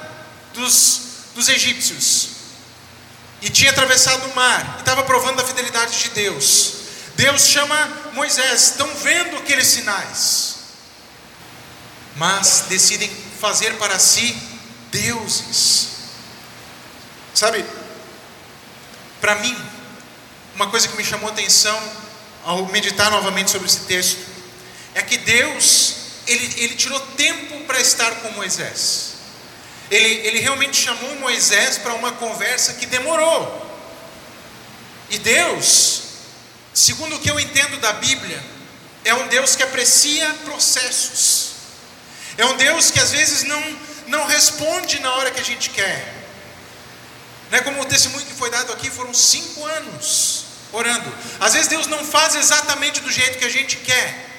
dos, 0.55 1.01
dos 1.35 1.49
egípcios, 1.49 2.29
e 3.43 3.49
tinha 3.49 3.71
atravessado 3.71 4.27
o 4.31 4.35
mar, 4.35 4.77
e 4.77 4.81
estava 4.81 5.03
provando 5.03 5.41
a 5.41 5.45
fidelidade 5.45 5.99
de 6.03 6.11
Deus. 6.11 6.73
Deus 7.15 7.43
chama 7.47 8.11
Moisés, 8.13 8.71
estão 8.71 8.89
vendo 8.97 9.37
aqueles 9.37 9.67
sinais, 9.67 10.57
mas 12.17 12.65
decidem 12.69 13.11
fazer 13.41 13.77
para 13.79 13.99
si 13.99 14.37
deuses. 14.91 15.89
Sabe, 17.35 17.65
para 19.21 19.37
mim, 19.37 19.57
uma 20.55 20.69
coisa 20.69 20.89
que 20.89 20.97
me 20.97 21.05
chamou 21.05 21.31
a 21.31 21.33
atenção 21.33 21.81
ao 22.45 22.67
meditar 22.67 23.11
novamente 23.11 23.51
sobre 23.51 23.67
esse 23.67 23.81
texto 23.81 24.19
é 24.95 25.03
que 25.03 25.17
Deus 25.19 25.95
ele, 26.27 26.63
ele 26.63 26.75
tirou 26.75 26.99
tempo 27.01 27.65
para 27.65 27.81
estar 27.81 28.11
com 28.17 28.31
Moisés. 28.33 29.10
Ele, 29.91 30.27
ele 30.27 30.39
realmente 30.39 30.77
chamou 30.77 31.17
Moisés 31.17 31.79
para 31.79 31.95
uma 31.95 32.13
conversa 32.13 32.75
que 32.75 32.87
demorou. 32.87 33.67
E 35.11 35.19
Deus, 35.19 36.03
segundo 36.73 37.17
o 37.17 37.19
que 37.19 37.31
eu 37.31 37.41
entendo 37.41 37.79
da 37.79 37.93
Bíblia, 37.95 38.41
é 39.05 39.13
um 39.15 39.27
Deus 39.29 39.57
que 39.57 39.63
aprecia 39.63 40.33
processos. 40.45 41.51
É 42.39 42.47
um 42.47 42.57
Deus 42.57 42.91
que 42.91 43.01
às 43.01 43.11
vezes 43.11 43.43
não, 43.43 43.79
não 44.07 44.27
responde 44.27 45.01
na 45.01 45.13
hora 45.15 45.31
que 45.31 45.41
a 45.41 45.45
gente 45.45 45.71
quer. 45.71 46.15
É 47.51 47.61
como 47.61 47.81
o 47.81 47.85
testemunho 47.85 48.25
que 48.25 48.35
foi 48.35 48.49
dado 48.51 48.73
aqui, 48.73 48.89
foram 48.89 49.13
cinco 49.13 49.65
anos 49.67 50.45
orando. 50.73 51.13
Às 51.41 51.55
vezes 51.55 51.69
Deus 51.69 51.87
não 51.89 52.05
faz 52.05 52.37
exatamente 52.37 53.01
do 53.01 53.11
jeito 53.11 53.39
que 53.39 53.45
a 53.45 53.51
gente 53.51 53.77
quer. 53.79 54.30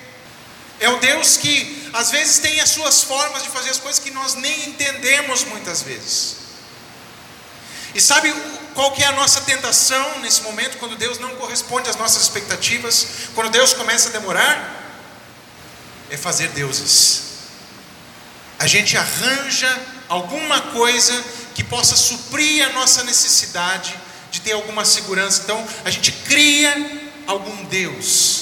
É 0.81 0.89
o 0.89 0.97
Deus 0.97 1.37
que 1.37 1.89
às 1.93 2.09
vezes 2.09 2.39
tem 2.39 2.59
as 2.59 2.71
suas 2.71 3.03
formas 3.03 3.43
de 3.43 3.49
fazer 3.49 3.69
as 3.69 3.77
coisas 3.77 3.99
que 3.99 4.09
nós 4.09 4.33
nem 4.33 4.69
entendemos 4.69 5.43
muitas 5.43 5.83
vezes. 5.83 6.37
E 7.93 8.01
sabe 8.01 8.33
qual 8.73 8.91
que 8.91 9.03
é 9.03 9.05
a 9.05 9.11
nossa 9.11 9.41
tentação 9.41 10.19
nesse 10.21 10.41
momento 10.41 10.79
quando 10.79 10.95
Deus 10.95 11.19
não 11.19 11.35
corresponde 11.35 11.87
às 11.87 11.95
nossas 11.97 12.23
expectativas, 12.23 13.05
quando 13.35 13.51
Deus 13.51 13.73
começa 13.73 14.09
a 14.09 14.11
demorar? 14.11 14.81
É 16.09 16.17
fazer 16.17 16.47
deuses. 16.47 17.21
A 18.57 18.65
gente 18.65 18.97
arranja 18.97 19.81
alguma 20.09 20.61
coisa 20.61 21.13
que 21.53 21.63
possa 21.63 21.95
suprir 21.95 22.65
a 22.65 22.69
nossa 22.73 23.03
necessidade 23.03 23.95
de 24.31 24.41
ter 24.41 24.53
alguma 24.53 24.83
segurança. 24.83 25.43
Então, 25.43 25.63
a 25.85 25.91
gente 25.91 26.11
cria 26.11 26.73
algum 27.27 27.65
Deus 27.65 28.40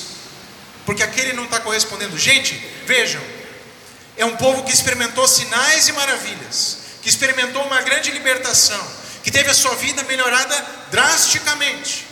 porque 0.89 1.03
aquele 1.03 1.33
não 1.33 1.43
está 1.43 1.59
correspondendo. 1.59 2.17
Gente, 2.17 2.55
vejam, 2.83 3.21
é 4.17 4.25
um 4.25 4.35
povo 4.37 4.63
que 4.63 4.73
experimentou 4.73 5.27
sinais 5.27 5.87
e 5.87 5.91
maravilhas, 5.91 6.79
que 7.03 7.07
experimentou 7.07 7.63
uma 7.63 7.79
grande 7.83 8.09
libertação, 8.09 8.83
que 9.23 9.29
teve 9.29 9.51
a 9.51 9.53
sua 9.53 9.75
vida 9.75 10.01
melhorada 10.05 10.65
drasticamente. 10.89 12.07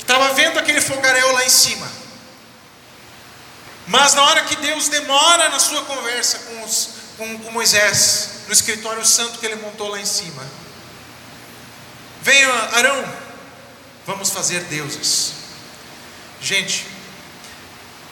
Estava 0.00 0.34
vendo 0.34 0.58
aquele 0.58 0.80
fogaréu 0.80 1.30
lá 1.34 1.44
em 1.44 1.48
cima. 1.48 1.88
Mas 3.86 4.14
na 4.14 4.24
hora 4.24 4.42
que 4.42 4.56
Deus 4.56 4.88
demora 4.88 5.50
na 5.50 5.60
sua 5.60 5.84
conversa 5.84 6.40
com, 6.40 6.64
os, 6.64 6.88
com, 7.16 7.38
com 7.38 7.52
Moisés, 7.52 8.30
no 8.48 8.52
escritório 8.52 9.06
santo 9.06 9.38
que 9.38 9.46
ele 9.46 9.54
montou 9.54 9.86
lá 9.86 10.00
em 10.00 10.04
cima, 10.04 10.44
venha 12.22 12.52
Arão, 12.72 13.14
vamos 14.04 14.30
fazer 14.30 14.64
deuses. 14.64 15.37
Gente, 16.40 16.86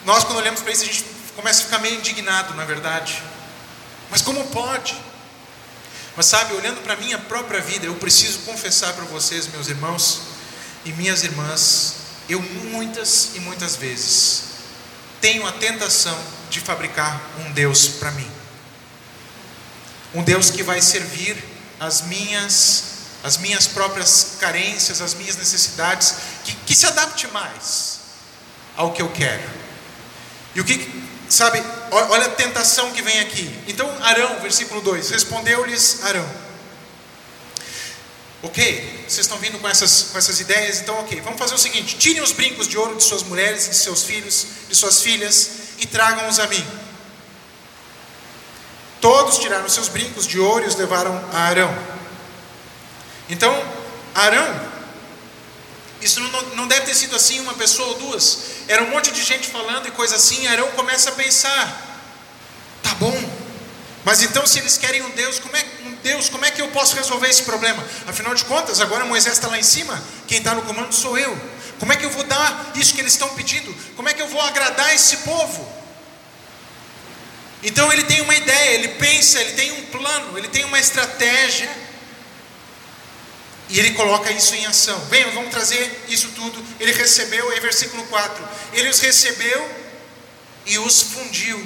nós 0.05 0.25
quando 0.25 0.39
olhamos 0.39 0.61
para 0.61 0.73
isso, 0.73 0.83
a 0.83 0.87
gente 0.87 1.05
começa 1.35 1.63
a 1.63 1.65
ficar 1.65 1.79
meio 1.79 1.97
indignado, 1.97 2.55
na 2.55 2.63
é 2.63 2.67
verdade. 2.67 3.23
Mas 4.11 4.23
como 4.23 4.45
pode? 4.47 4.97
Mas 6.17 6.27
sabe, 6.27 6.55
olhando 6.55 6.83
para 6.83 6.95
a 6.95 6.97
minha 6.97 7.19
própria 7.19 7.61
vida, 7.61 7.87
eu 7.87 7.95
preciso 7.97 8.39
confessar 8.41 8.93
para 8.95 9.05
vocês, 9.05 9.47
meus 9.49 9.69
irmãos 9.69 10.23
e 10.85 10.93
minhas 10.93 11.23
irmãs, 11.23 11.97
eu 12.29 12.41
muitas 12.41 13.31
e 13.35 13.41
muitas 13.41 13.77
vezes 13.77 14.45
tenho 15.21 15.47
a 15.47 15.53
tentação 15.53 16.19
de 16.49 16.61
fabricar 16.61 17.21
um 17.41 17.53
Deus 17.53 17.89
para 17.89 18.11
mim. 18.13 18.31
Um 20.15 20.23
Deus 20.23 20.51
que 20.51 20.63
vai 20.63 20.81
servir 20.81 21.37
as 21.79 22.03
minhas 22.03 22.97
as 23.25 23.39
minhas 23.39 23.67
próprias 23.67 24.37
carências, 24.39 25.01
as 25.01 25.15
minhas 25.15 25.37
necessidades, 25.37 26.15
que, 26.45 26.55
que 26.55 26.75
se 26.77 26.87
adapte 26.87 27.27
mais 27.29 27.96
ao 28.77 28.93
que 28.93 29.03
eu 29.03 29.09
quero. 29.11 29.43
E 30.55 30.61
o 30.61 30.65
que, 30.65 30.89
sabe, 31.29 31.63
olha 31.91 32.27
a 32.27 32.31
tentação 32.31 32.93
que 32.93 33.03
vem 33.03 33.21
aqui. 33.21 33.51
Então, 33.67 33.89
Arão, 34.03 34.41
versículo 34.41 34.81
2: 34.81 35.11
Respondeu-lhes 35.11 36.05
Arão. 36.05 36.47
Ok, 38.43 39.05
vocês 39.09 39.27
estão 39.27 39.39
vindo 39.39 39.59
com 39.59 39.69
essas, 39.69 40.11
com 40.13 40.19
essas 40.19 40.39
ideias, 40.41 40.81
então 40.81 40.99
ok, 41.01 41.21
vamos 41.23 41.39
fazer 41.39 41.55
o 41.55 41.59
seguinte: 41.59 41.97
tirem 41.97 42.23
os 42.23 42.33
brincos 42.33 42.69
de 42.69 42.79
ouro 42.79 42.97
de 42.97 43.03
suas 43.03 43.23
mulheres, 43.23 43.69
de 43.69 43.75
seus 43.75 44.05
filhos, 44.05 44.47
de 44.69 44.75
suas 44.75 45.01
filhas 45.01 45.51
e 45.79 45.87
tragam-os 45.87 46.39
a 46.39 46.47
mim. 46.47 46.65
Todos 49.01 49.39
tiraram 49.39 49.69
seus 49.69 49.89
brincos 49.89 50.27
de 50.27 50.39
ouro 50.39 50.65
e 50.65 50.69
os 50.69 50.77
levaram 50.77 51.13
a 51.33 51.39
Arão. 51.41 51.77
Então, 53.29 53.53
Arão, 54.15 54.69
isso 56.01 56.21
não, 56.21 56.43
não 56.55 56.69
deve 56.69 56.87
ter 56.87 56.95
sido 56.95 57.17
assim 57.17 57.41
uma 57.41 57.55
pessoa 57.55 57.89
ou 57.89 57.95
duas, 57.99 58.39
era 58.69 58.83
um 58.83 58.91
monte 58.91 59.11
de 59.11 59.23
gente 59.23 59.49
falando 59.49 59.89
e 59.89 59.91
coisa 59.91 60.17
assim. 60.17 60.43
E 60.43 60.49
Arão 60.49 60.69
começa 60.73 61.11
a 61.11 61.13
pensar: 61.13 62.01
tá 62.83 62.95
bom, 62.95 63.17
mas 64.05 64.23
então 64.23 64.47
se 64.47 64.59
eles 64.59 64.79
querem 64.79 65.03
um 65.03 65.11
Deus, 65.11 65.39
como 65.39 65.57
é, 65.57 65.65
um 65.85 65.95
Deus, 66.03 66.29
como 66.29 66.45
é 66.45 66.51
que 66.51 66.63
eu 66.63 66.69
posso 66.69 66.95
resolver 66.97 67.29
esse 67.29 67.43
problema? 67.43 67.85
Afinal 68.07 68.35
de 68.35 68.45
contas, 68.45 68.81
agora 68.81 69.05
Moisés 69.05 69.35
está 69.35 69.49
lá 69.49 69.59
em 69.59 69.65
cima, 69.65 70.03
quem 70.27 70.39
está 70.39 70.55
no 70.55 70.63
comando 70.63 70.93
sou 70.95 71.19
eu. 71.19 71.37
Como 71.79 71.93
é 71.93 71.97
que 71.97 72.07
eu 72.07 72.11
vou 72.11 72.25
dar 72.25 72.73
isso 72.75 72.95
que 72.95 73.01
eles 73.01 73.13
estão 73.13 73.29
pedindo? 73.31 73.75
Como 73.95 74.09
é 74.09 74.15
que 74.15 74.23
eu 74.23 74.29
vou 74.29 74.41
agradar 74.41 74.95
esse 74.95 75.19
povo? 75.19 75.77
Então 77.63 77.93
ele 77.93 78.05
tem 78.05 78.21
uma 78.21 78.35
ideia, 78.35 78.75
ele 78.75 78.89
pensa, 78.89 79.41
ele 79.41 79.53
tem 79.53 79.73
um 79.73 79.87
plano, 79.87 80.39
ele 80.39 80.49
tem 80.49 80.65
uma 80.65 80.79
estratégia. 80.79 81.86
E 83.69 83.79
ele 83.79 83.93
coloca 83.93 84.31
isso 84.31 84.55
em 84.55 84.65
ação. 84.67 84.99
Venham, 85.11 85.33
vamos 85.33 85.51
trazer 85.51 86.05
isso 86.09 86.29
tudo. 86.37 86.63
Ele 86.79 86.93
recebeu, 86.93 87.51
aí 87.51 87.61
versículo 87.61 88.05
4. 88.05 88.45
Ele 88.73 88.89
os 88.89 89.01
recebeu 89.01 89.69
e 90.67 90.79
os 90.79 91.03
fundiu, 91.03 91.65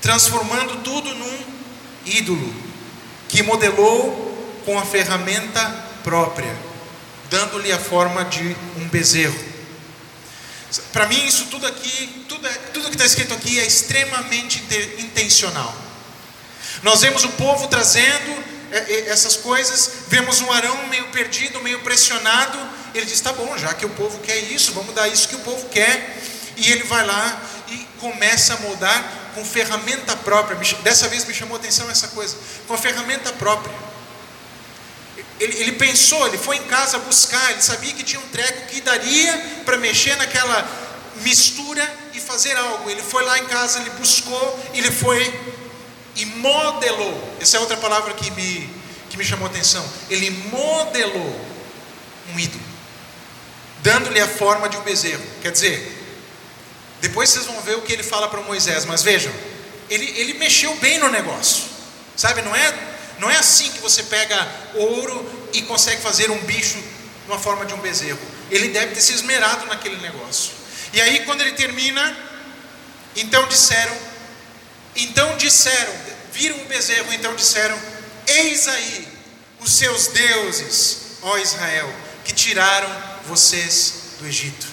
transformando 0.00 0.82
tudo 0.82 1.14
num 1.14 1.38
ídolo, 2.04 2.54
que 3.28 3.42
modelou 3.42 4.26
com 4.64 4.78
a 4.78 4.84
ferramenta 4.84 5.64
própria, 6.02 6.54
dando-lhe 7.30 7.72
a 7.72 7.78
forma 7.78 8.24
de 8.24 8.56
um 8.76 8.88
bezerro. 8.88 9.48
Para 10.92 11.06
mim, 11.06 11.26
isso 11.26 11.46
tudo 11.46 11.66
aqui, 11.66 12.24
tudo, 12.28 12.46
tudo 12.74 12.88
que 12.88 12.94
está 12.94 13.06
escrito 13.06 13.32
aqui 13.32 13.58
é 13.58 13.66
extremamente 13.66 14.62
intencional. 14.98 15.74
Nós 16.82 17.00
vemos 17.00 17.24
o 17.24 17.30
povo 17.30 17.66
trazendo 17.68 18.57
essas 19.06 19.36
coisas, 19.36 19.90
vemos 20.08 20.40
um 20.40 20.52
Arão 20.52 20.88
meio 20.88 21.06
perdido, 21.08 21.60
meio 21.62 21.80
pressionado. 21.80 22.58
Ele 22.94 23.06
diz: 23.06 23.20
tá 23.20 23.32
bom, 23.32 23.56
já 23.56 23.72
que 23.74 23.86
o 23.86 23.90
povo 23.90 24.18
quer 24.20 24.38
isso, 24.38 24.72
vamos 24.72 24.94
dar 24.94 25.08
isso 25.08 25.28
que 25.28 25.36
o 25.36 25.40
povo 25.40 25.68
quer. 25.68 26.18
E 26.56 26.70
ele 26.70 26.82
vai 26.84 27.06
lá 27.06 27.42
e 27.68 27.76
começa 28.00 28.54
a 28.54 28.56
moldar 28.58 29.18
com 29.34 29.44
ferramenta 29.44 30.16
própria. 30.16 30.58
Dessa 30.82 31.08
vez 31.08 31.24
me 31.24 31.32
chamou 31.32 31.56
a 31.56 31.60
atenção 31.60 31.90
essa 31.90 32.08
coisa, 32.08 32.36
com 32.66 32.74
a 32.74 32.78
ferramenta 32.78 33.32
própria. 33.32 33.74
Ele, 35.38 35.56
ele, 35.60 35.72
pensou, 35.72 36.26
ele 36.26 36.36
foi 36.36 36.56
em 36.56 36.64
casa 36.64 36.98
buscar, 36.98 37.52
ele 37.52 37.62
sabia 37.62 37.92
que 37.92 38.02
tinha 38.02 38.20
um 38.20 38.28
treco 38.28 38.66
que 38.66 38.80
daria 38.80 39.62
para 39.64 39.76
mexer 39.76 40.16
naquela 40.16 40.66
mistura 41.22 41.88
e 42.12 42.20
fazer 42.20 42.56
algo. 42.56 42.90
Ele 42.90 43.02
foi 43.02 43.24
lá 43.24 43.38
em 43.38 43.46
casa, 43.46 43.78
ele 43.78 43.90
buscou, 43.90 44.70
ele 44.74 44.90
foi 44.90 45.57
e 46.18 46.26
modelou. 46.26 47.36
Essa 47.40 47.56
é 47.56 47.60
outra 47.60 47.76
palavra 47.76 48.12
que 48.12 48.30
me, 48.32 48.68
que 49.08 49.16
me 49.16 49.24
chamou 49.24 49.46
a 49.46 49.50
atenção. 49.50 49.84
Ele 50.10 50.30
modelou 50.30 51.40
um 52.34 52.38
ídolo, 52.38 52.62
dando-lhe 53.82 54.20
a 54.20 54.28
forma 54.28 54.68
de 54.68 54.76
um 54.76 54.82
bezerro. 54.82 55.24
Quer 55.40 55.52
dizer, 55.52 55.96
depois 57.00 57.30
vocês 57.30 57.46
vão 57.46 57.60
ver 57.62 57.76
o 57.76 57.82
que 57.82 57.92
ele 57.92 58.02
fala 58.02 58.28
para 58.28 58.42
Moisés, 58.42 58.84
mas 58.84 59.02
vejam, 59.02 59.32
ele, 59.88 60.04
ele 60.18 60.34
mexeu 60.34 60.74
bem 60.76 60.98
no 60.98 61.08
negócio, 61.08 61.64
sabe? 62.14 62.42
Não 62.42 62.54
é 62.54 62.88
não 63.18 63.28
é 63.28 63.36
assim 63.36 63.70
que 63.72 63.80
você 63.80 64.04
pega 64.04 64.48
ouro 64.74 65.48
e 65.52 65.62
consegue 65.62 66.00
fazer 66.00 66.30
um 66.30 66.38
bicho 66.44 66.78
numa 67.26 67.38
forma 67.38 67.66
de 67.66 67.74
um 67.74 67.78
bezerro. 67.78 68.18
Ele 68.50 68.68
deve 68.68 68.94
ter 68.94 69.00
se 69.00 69.12
esmerado 69.12 69.66
naquele 69.66 69.96
negócio. 69.96 70.52
E 70.92 71.00
aí, 71.00 71.24
quando 71.24 71.40
ele 71.40 71.52
termina, 71.52 72.16
então 73.16 73.46
disseram, 73.48 73.94
então 74.96 75.36
disseram, 75.36 75.94
viram 76.32 76.60
o 76.62 76.64
bezerro, 76.66 77.12
então 77.12 77.34
disseram: 77.34 77.78
Eis 78.26 78.68
aí 78.68 79.08
os 79.60 79.72
seus 79.72 80.08
deuses, 80.08 80.98
ó 81.22 81.38
Israel, 81.38 81.92
que 82.24 82.32
tiraram 82.32 82.88
vocês 83.26 83.94
do 84.18 84.26
Egito. 84.26 84.66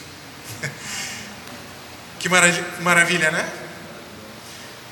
que 2.19 2.29
maravilha, 2.29 3.31
né? 3.31 3.51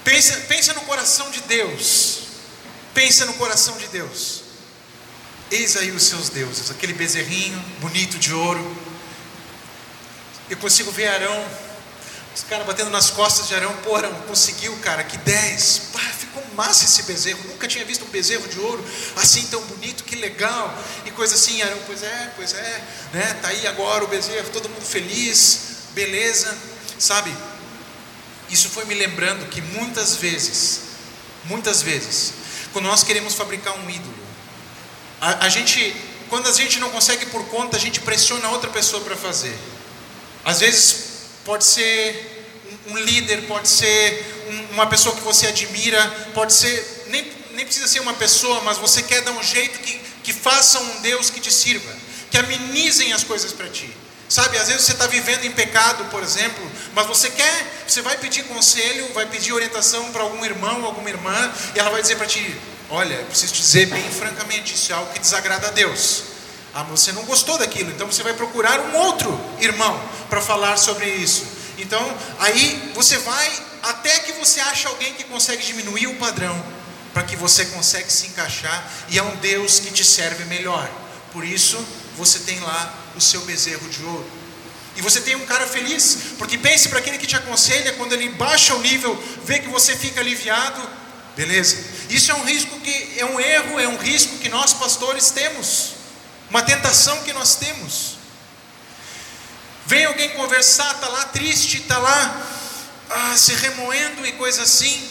Pensa, 0.04 0.36
pensa 0.42 0.74
no 0.74 0.82
coração 0.82 1.30
de 1.32 1.42
Deus. 1.42 2.20
Pensa 2.94 3.26
no 3.26 3.34
coração 3.34 3.78
de 3.78 3.88
Deus. 3.88 4.44
Eis 5.50 5.78
aí 5.78 5.92
os 5.92 6.04
seus 6.04 6.30
deuses, 6.30 6.72
aquele 6.72 6.94
bezerrinho 6.94 7.60
bonito 7.80 8.18
de 8.18 8.34
ouro. 8.34 8.78
Eu 10.50 10.58
consigo 10.58 10.92
ver 10.92 11.08
Arão, 11.08 11.48
os 12.36 12.44
caras 12.44 12.66
batendo 12.66 12.90
nas 12.90 13.12
costas 13.12 13.48
de 13.48 13.54
Arão. 13.54 13.72
Pô, 13.84 13.96
Arão, 13.96 14.12
conseguiu, 14.28 14.76
cara, 14.78 15.04
que 15.04 15.18
10. 15.18 15.82
Pá, 15.94 16.00
ficou 16.00 16.44
massa 16.56 16.86
esse 16.86 17.04
bezerro. 17.04 17.40
Nunca 17.48 17.68
tinha 17.68 17.86
visto 17.86 18.04
um 18.06 18.10
bezerro 18.10 18.48
de 18.48 18.60
ouro 18.60 18.84
assim 19.16 19.46
tão 19.48 19.62
bonito, 19.66 20.04
que 20.04 20.16
legal. 20.16 20.76
E 21.06 21.12
coisa 21.12 21.36
assim, 21.36 21.62
Arão, 21.62 21.78
pois 21.86 22.02
é, 22.02 22.34
pois 22.36 22.54
é, 22.54 22.84
né? 23.14 23.40
Tá 23.42 23.50
aí 23.50 23.68
agora 23.68 24.04
o 24.04 24.08
bezerro, 24.08 24.50
todo 24.50 24.68
mundo 24.68 24.84
feliz, 24.84 25.60
beleza, 25.92 26.58
sabe? 26.98 27.36
Isso 28.50 28.70
foi 28.70 28.86
me 28.86 28.96
lembrando 28.96 29.48
que 29.50 29.62
muitas 29.62 30.16
vezes, 30.16 30.82
muitas 31.46 31.82
vezes, 31.82 32.34
quando 32.72 32.86
nós 32.86 33.04
queremos 33.04 33.36
fabricar 33.36 33.78
um 33.78 33.90
ídolo. 33.90 34.14
A, 35.22 35.46
a 35.46 35.50
gente, 35.50 35.96
quando 36.30 36.48
a 36.48 36.52
gente 36.52 36.80
não 36.80 36.90
consegue 36.90 37.28
por 37.28 37.46
conta, 37.46 37.78
a 37.78 37.80
gente 37.80 38.00
pressiona 38.00 38.50
outra 38.50 38.70
pessoa 38.72 39.04
para 39.04 39.16
fazer. 39.16 39.58
Às 40.44 40.60
vezes 40.60 41.13
pode 41.46 41.64
ser 41.64 42.46
um, 42.88 42.94
um 42.94 42.98
líder, 42.98 43.44
pode 43.48 43.68
ser 43.68 44.46
um, 44.50 44.74
uma 44.74 44.88
pessoa 44.88 45.16
que 45.16 45.22
você 45.22 45.48
admira, 45.48 46.06
pode 46.34 46.54
ser, 46.54 47.06
nem, 47.08 47.32
nem 47.52 47.66
precisa 47.66 47.88
ser 47.88 48.00
uma 48.00 48.14
pessoa, 48.14 48.62
mas 48.62 48.78
você 48.78 49.02
quer 49.02 49.22
dar 49.22 49.32
um 49.32 49.44
jeito 49.44 49.80
que, 49.80 50.00
que 50.24 50.34
faça 50.34 50.80
um 50.80 51.02
Deus 51.02 51.30
que 51.30 51.40
te 51.40 51.52
sirva, 51.52 51.92
que 52.32 52.38
amenizem 52.38 53.14
as 53.14 53.24
coisas 53.24 53.52
para 53.52 53.68
ti. 53.70 53.90
Sabe, 54.30 54.58
às 54.58 54.68
vezes 54.68 54.84
você 54.86 54.94
está 54.94 55.06
vivendo 55.06 55.46
em 55.46 55.52
pecado, 55.52 56.06
por 56.06 56.24
exemplo, 56.24 56.72
mas 56.96 57.06
você 57.06 57.30
quer, 57.30 57.84
você 57.88 58.02
vai 58.02 58.18
pedir 58.18 58.44
conselho, 58.46 59.14
vai 59.14 59.28
pedir 59.28 59.54
orientação 59.54 60.12
para 60.12 60.24
algum 60.24 60.44
irmão, 60.44 60.86
alguma 60.86 61.08
irmã, 61.08 61.54
e 61.76 61.80
ela 61.80 61.92
vai 61.92 62.02
dizer 62.02 62.16
para 62.16 62.26
ti: 62.26 62.56
Olha, 62.90 63.18
preciso 63.26 63.54
dizer 63.54 63.88
bem 63.88 64.10
francamente, 64.12 64.74
isso 64.74 64.92
é 64.92 64.96
algo 64.96 65.14
que 65.14 65.20
desagrada 65.20 65.68
a 65.68 65.72
Deus. 65.72 66.33
Ah, 66.74 66.84
você 66.84 67.12
não 67.12 67.24
gostou 67.26 67.58
daquilo, 67.58 67.92
então 67.92 68.08
você 68.08 68.24
vai 68.24 68.34
procurar 68.34 68.80
um 68.80 68.96
outro 68.96 69.40
irmão 69.60 70.02
para 70.28 70.42
falar 70.42 70.76
sobre 70.78 71.08
isso. 71.08 71.46
Então, 71.78 72.02
aí 72.40 72.92
você 72.96 73.18
vai 73.20 73.52
até 73.84 74.20
que 74.20 74.32
você 74.34 74.60
acha 74.60 74.90
alguém 74.90 75.14
que 75.14 75.24
consegue 75.26 75.64
diminuir 75.64 76.08
o 76.08 76.16
padrão, 76.16 76.64
para 77.14 77.24
que 77.24 77.36
você 77.36 77.66
consiga 77.66 78.10
se 78.10 78.28
encaixar, 78.28 78.90
e 79.10 79.20
é 79.20 79.24
um 79.24 79.36
Deus 79.36 79.80
que 79.80 79.92
te 79.92 80.04
serve 80.04 80.46
melhor. 80.46 80.90
Por 81.32 81.44
isso, 81.44 81.78
você 82.18 82.40
tem 82.40 82.60
lá 82.60 82.94
o 83.16 83.22
seu 83.22 83.42
bezerro 83.42 83.88
de 83.90 84.04
ouro. 84.04 84.26
E 84.96 85.02
você 85.02 85.22
tem 85.22 85.36
um 85.36 85.46
cara 85.46 85.68
feliz, 85.68 86.18
porque 86.38 86.58
pense 86.58 86.90
para 86.90 87.00
aquele 87.00 87.18
que 87.18 87.28
te 87.28 87.36
aconselha, 87.36 87.94
quando 87.94 88.14
ele 88.14 88.30
baixa 88.30 88.74
o 88.74 88.80
nível, 88.80 89.22
vê 89.44 89.60
que 89.60 89.68
você 89.68 89.96
fica 89.96 90.22
aliviado, 90.22 90.82
beleza? 91.36 91.78
Isso 92.10 92.32
é 92.32 92.36
um 92.36 92.44
risco 92.44 92.80
que 92.80 93.14
é 93.18 93.26
um 93.26 93.40
erro, 93.40 93.80
é 93.80 93.88
um 93.88 93.98
risco 93.98 94.38
que 94.38 94.50
nós 94.50 94.74
pastores 94.74 95.32
temos, 95.32 95.94
uma 96.54 96.62
tentação 96.62 97.24
que 97.24 97.34
nós 97.34 97.56
temos. 97.56 98.18
Vem 99.88 100.06
alguém 100.06 100.30
conversar, 100.30 100.94
está 100.94 101.10
lá 101.10 101.26
triste, 101.26 101.78
está 101.78 101.98
lá 101.98 102.48
ah, 103.10 103.36
se 103.36 103.56
remoendo 103.56 104.24
e 104.24 104.34
coisa 104.34 104.62
assim. 104.62 105.10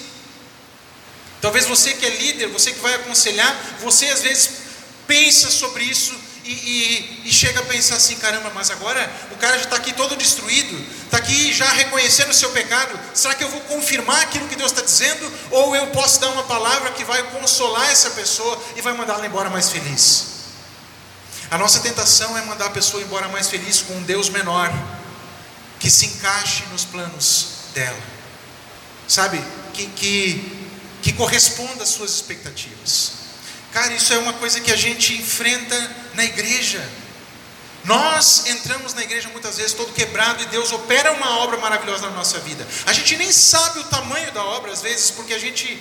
Talvez 1.40 1.66
você 1.66 1.94
que 1.94 2.06
é 2.06 2.10
líder, 2.10 2.46
você 2.46 2.70
que 2.70 2.78
vai 2.78 2.94
aconselhar, 2.94 3.52
você 3.80 4.06
às 4.06 4.22
vezes 4.22 4.50
pensa 5.08 5.50
sobre 5.50 5.82
isso 5.82 6.14
e, 6.44 6.52
e, 6.52 7.22
e, 7.24 7.32
chega 7.32 7.58
a 7.58 7.64
pensar 7.64 7.96
assim: 7.96 8.14
caramba, 8.18 8.52
mas 8.54 8.70
agora 8.70 9.12
o 9.32 9.36
cara 9.36 9.58
já 9.58 9.64
está 9.64 9.76
aqui 9.76 9.92
todo 9.94 10.14
destruído, 10.14 10.80
está 11.06 11.16
aqui 11.16 11.52
já 11.52 11.68
reconhecendo 11.72 12.30
o 12.30 12.34
seu 12.34 12.50
pecado. 12.50 12.96
Será 13.14 13.34
que 13.34 13.42
eu 13.42 13.48
vou 13.48 13.60
confirmar 13.62 14.22
aquilo 14.22 14.46
que 14.46 14.54
Deus 14.54 14.70
está 14.70 14.82
dizendo? 14.82 15.32
Ou 15.50 15.74
eu 15.74 15.88
posso 15.88 16.20
dar 16.20 16.28
uma 16.28 16.44
palavra 16.44 16.92
que 16.92 17.02
vai 17.02 17.20
consolar 17.32 17.90
essa 17.90 18.10
pessoa 18.10 18.62
e 18.76 18.80
vai 18.80 18.92
mandá-la 18.92 19.26
embora 19.26 19.50
mais 19.50 19.70
feliz? 19.70 20.41
A 21.52 21.58
nossa 21.58 21.80
tentação 21.80 22.34
é 22.38 22.40
mandar 22.46 22.64
a 22.64 22.70
pessoa 22.70 23.02
embora 23.02 23.28
mais 23.28 23.50
feliz 23.50 23.82
com 23.82 23.92
um 23.92 24.02
Deus 24.04 24.30
menor, 24.30 24.72
que 25.78 25.90
se 25.90 26.06
encaixe 26.06 26.64
nos 26.72 26.86
planos 26.86 27.48
dela, 27.74 28.00
sabe? 29.06 29.38
Que, 29.74 29.86
que, 29.88 30.70
que 31.02 31.12
corresponda 31.12 31.82
às 31.82 31.90
suas 31.90 32.10
expectativas. 32.10 33.12
Cara, 33.70 33.92
isso 33.92 34.14
é 34.14 34.18
uma 34.18 34.32
coisa 34.32 34.62
que 34.62 34.72
a 34.72 34.76
gente 34.76 35.12
enfrenta 35.12 35.76
na 36.14 36.24
igreja. 36.24 36.82
Nós 37.84 38.46
entramos 38.46 38.94
na 38.94 39.02
igreja 39.02 39.28
muitas 39.28 39.58
vezes 39.58 39.74
todo 39.74 39.92
quebrado 39.92 40.42
e 40.42 40.46
Deus 40.46 40.72
opera 40.72 41.12
uma 41.12 41.40
obra 41.40 41.58
maravilhosa 41.58 42.08
na 42.08 42.16
nossa 42.16 42.38
vida. 42.38 42.66
A 42.86 42.94
gente 42.94 43.14
nem 43.18 43.30
sabe 43.30 43.80
o 43.80 43.84
tamanho 43.84 44.32
da 44.32 44.42
obra 44.42 44.72
às 44.72 44.80
vezes, 44.80 45.10
porque 45.10 45.34
a 45.34 45.38
gente 45.38 45.78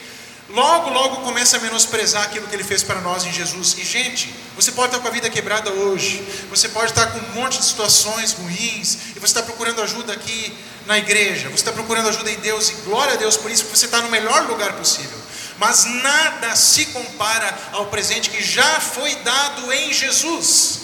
logo, 0.54 0.90
logo 0.90 1.18
começa 1.18 1.58
a 1.58 1.60
menosprezar 1.60 2.24
aquilo 2.24 2.48
que 2.48 2.56
Ele 2.56 2.64
fez 2.64 2.84
para 2.84 3.02
nós 3.02 3.26
em 3.26 3.32
Jesus. 3.32 3.76
E 3.78 3.84
gente, 3.84 4.34
você 4.56 4.72
pode 4.72 4.90
estar 4.90 5.00
com 5.00 5.08
a 5.08 5.12
vida 5.12 5.30
quebrada 5.30 5.72
hoje, 5.72 6.22
você 6.50 6.70
pode 6.70 6.92
estar 6.92 7.08
com 7.08 7.20
um 7.20 7.42
monte 7.42 7.58
de 7.58 7.66
situações 7.66 8.34
ruins, 8.34 8.98
e 9.16 9.20
você 9.20 9.26
está 9.26 9.44
procurando 9.44 9.82
ajuda 9.82 10.14
aqui 10.14 10.54
na 10.86 10.98
igreja, 10.98 11.50
você 11.50 11.56
está 11.56 11.72
procurando 11.72 12.10
ajuda 12.10 12.32
em 12.32 12.40
Deus, 12.40 12.70
e 12.70 12.74
glória 12.86 13.14
a 13.14 13.18
Deus 13.18 13.38
por 13.38 13.50
isso, 13.50 13.64
porque 13.64 13.78
você 13.78 13.86
está 13.86 14.02
no 14.02 14.10
melhor 14.10 14.48
lugar 14.48 14.74
possível. 14.74 15.18
Mas 15.58 15.86
nada 15.86 16.56
se 16.56 16.86
compara 16.88 17.58
ao 17.72 17.86
presente 17.88 18.30
que 18.30 18.44
já 18.44 18.80
foi 18.80 19.14
dado 19.18 19.72
em 19.72 19.94
Jesus. 19.94 20.80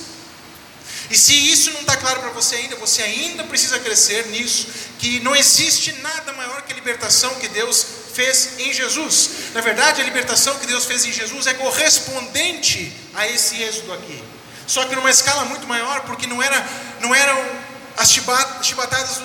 E 1.10 1.18
se 1.18 1.34
isso 1.34 1.72
não 1.72 1.82
está 1.82 1.96
claro 1.96 2.20
para 2.20 2.30
você 2.32 2.56
ainda, 2.56 2.76
você 2.76 3.02
ainda 3.02 3.44
precisa 3.46 3.80
crescer 3.80 4.28
nisso, 4.28 4.68
que 5.00 5.20
não 5.22 5.36
existe 5.36 5.94
nada 5.94 6.34
maior 6.34 6.62
que 6.64 6.74
a 6.74 6.76
libertação 6.76 7.34
que 7.36 7.48
Deus 7.48 7.86
fez 8.18 8.58
em 8.58 8.74
Jesus. 8.74 9.30
Na 9.54 9.62
verdade, 9.62 10.02
a 10.02 10.04
libertação 10.04 10.58
que 10.58 10.66
Deus 10.66 10.86
fez 10.86 11.06
em 11.06 11.14
Jesus 11.14 11.46
é 11.46 11.54
correspondente 11.54 12.92
a 13.14 13.28
esse 13.28 13.62
êxodo 13.62 13.94
aqui. 13.94 14.24
Só 14.66 14.86
que 14.86 14.96
numa 14.96 15.12
escala 15.12 15.46
muito 15.46 15.68
maior, 15.68 16.02
porque 16.02 16.26
não, 16.26 16.42
era, 16.42 16.68
não 17.00 17.14
eram 17.14 17.38
as 17.96 18.12
chibatadas 18.12 19.18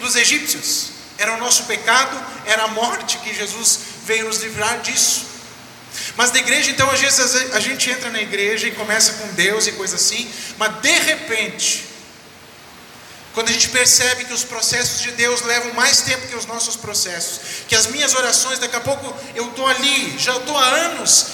dos 0.00 0.16
egípcios, 0.16 0.90
era 1.16 1.32
o 1.32 1.38
nosso 1.38 1.64
pecado, 1.64 2.14
era 2.44 2.64
a 2.64 2.68
morte 2.68 3.16
que 3.18 3.34
Jesus 3.34 3.80
veio 4.04 4.26
nos 4.26 4.42
livrar 4.42 4.80
disso. 4.80 5.24
Mas 6.14 6.30
na 6.30 6.38
igreja, 6.38 6.70
então, 6.70 6.90
às 6.90 7.00
vezes 7.00 7.34
a 7.54 7.60
gente 7.60 7.90
entra 7.90 8.10
na 8.10 8.20
igreja 8.20 8.68
e 8.68 8.72
começa 8.72 9.14
com 9.14 9.28
Deus 9.28 9.66
e 9.66 9.72
coisa 9.72 9.96
assim, 9.96 10.30
mas 10.58 10.74
de 10.82 10.92
repente, 10.92 11.86
quando 13.36 13.50
a 13.50 13.52
gente 13.52 13.68
percebe 13.68 14.24
que 14.24 14.32
os 14.32 14.44
processos 14.44 15.02
de 15.02 15.10
Deus 15.10 15.42
levam 15.42 15.74
mais 15.74 16.00
tempo 16.00 16.26
que 16.26 16.34
os 16.34 16.46
nossos 16.46 16.74
processos, 16.74 17.38
que 17.68 17.76
as 17.76 17.86
minhas 17.88 18.14
orações, 18.14 18.58
daqui 18.58 18.74
a 18.74 18.80
pouco 18.80 19.14
eu 19.34 19.48
estou 19.48 19.66
ali, 19.66 20.18
já 20.18 20.34
estou 20.38 20.56
há 20.56 20.66
anos 20.66 21.26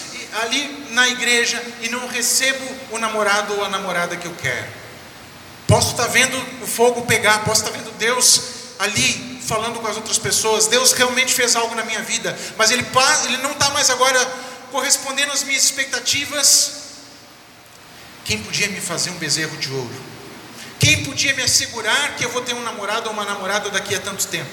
ali 0.43 0.88
na 0.91 1.07
igreja 1.07 1.62
e 1.81 1.88
não 1.88 2.09
recebo 2.09 2.67
o 2.91 2.99
namorado 2.99 3.55
ou 3.55 3.65
a 3.65 3.69
namorada 3.69 4.17
que 4.17 4.27
eu 4.27 4.35
quero. 4.35 4.67
Posso 5.69 5.93
estar 5.93 6.09
vendo 6.09 6.37
o 6.61 6.67
fogo 6.67 7.03
pegar, 7.03 7.45
posso 7.45 7.65
estar 7.65 7.71
vendo 7.71 7.97
Deus 7.97 8.43
ali 8.81 9.41
falando 9.47 9.79
com 9.79 9.87
as 9.87 9.95
outras 9.95 10.19
pessoas. 10.19 10.67
Deus 10.67 10.91
realmente 10.95 11.33
fez 11.33 11.55
algo 11.55 11.73
na 11.77 11.85
minha 11.85 12.03
vida, 12.03 12.37
mas 12.57 12.73
Ele, 12.73 12.85
ele 13.27 13.37
não 13.37 13.53
está 13.53 13.71
mais 13.71 13.91
agora 13.91 14.19
correspondendo 14.73 15.31
às 15.31 15.45
minhas 15.45 15.62
expectativas, 15.62 16.73
quem 18.25 18.43
podia 18.43 18.67
me 18.67 18.81
fazer 18.81 19.11
um 19.11 19.19
bezerro 19.19 19.57
de 19.57 19.71
ouro? 19.71 20.12
Quem 20.83 21.05
podia 21.05 21.33
me 21.33 21.45
assegurar 21.45 22.16
que 22.16 22.25
eu 22.25 22.31
vou 22.31 22.42
ter 22.42 22.55
um 22.55 22.62
namorado 22.62 23.07
ou 23.07 23.12
uma 23.12 23.25
namorada 23.25 23.71
daqui 23.71 23.95
a 23.95 24.01
tanto 24.01 24.27
tempo? 24.27 24.51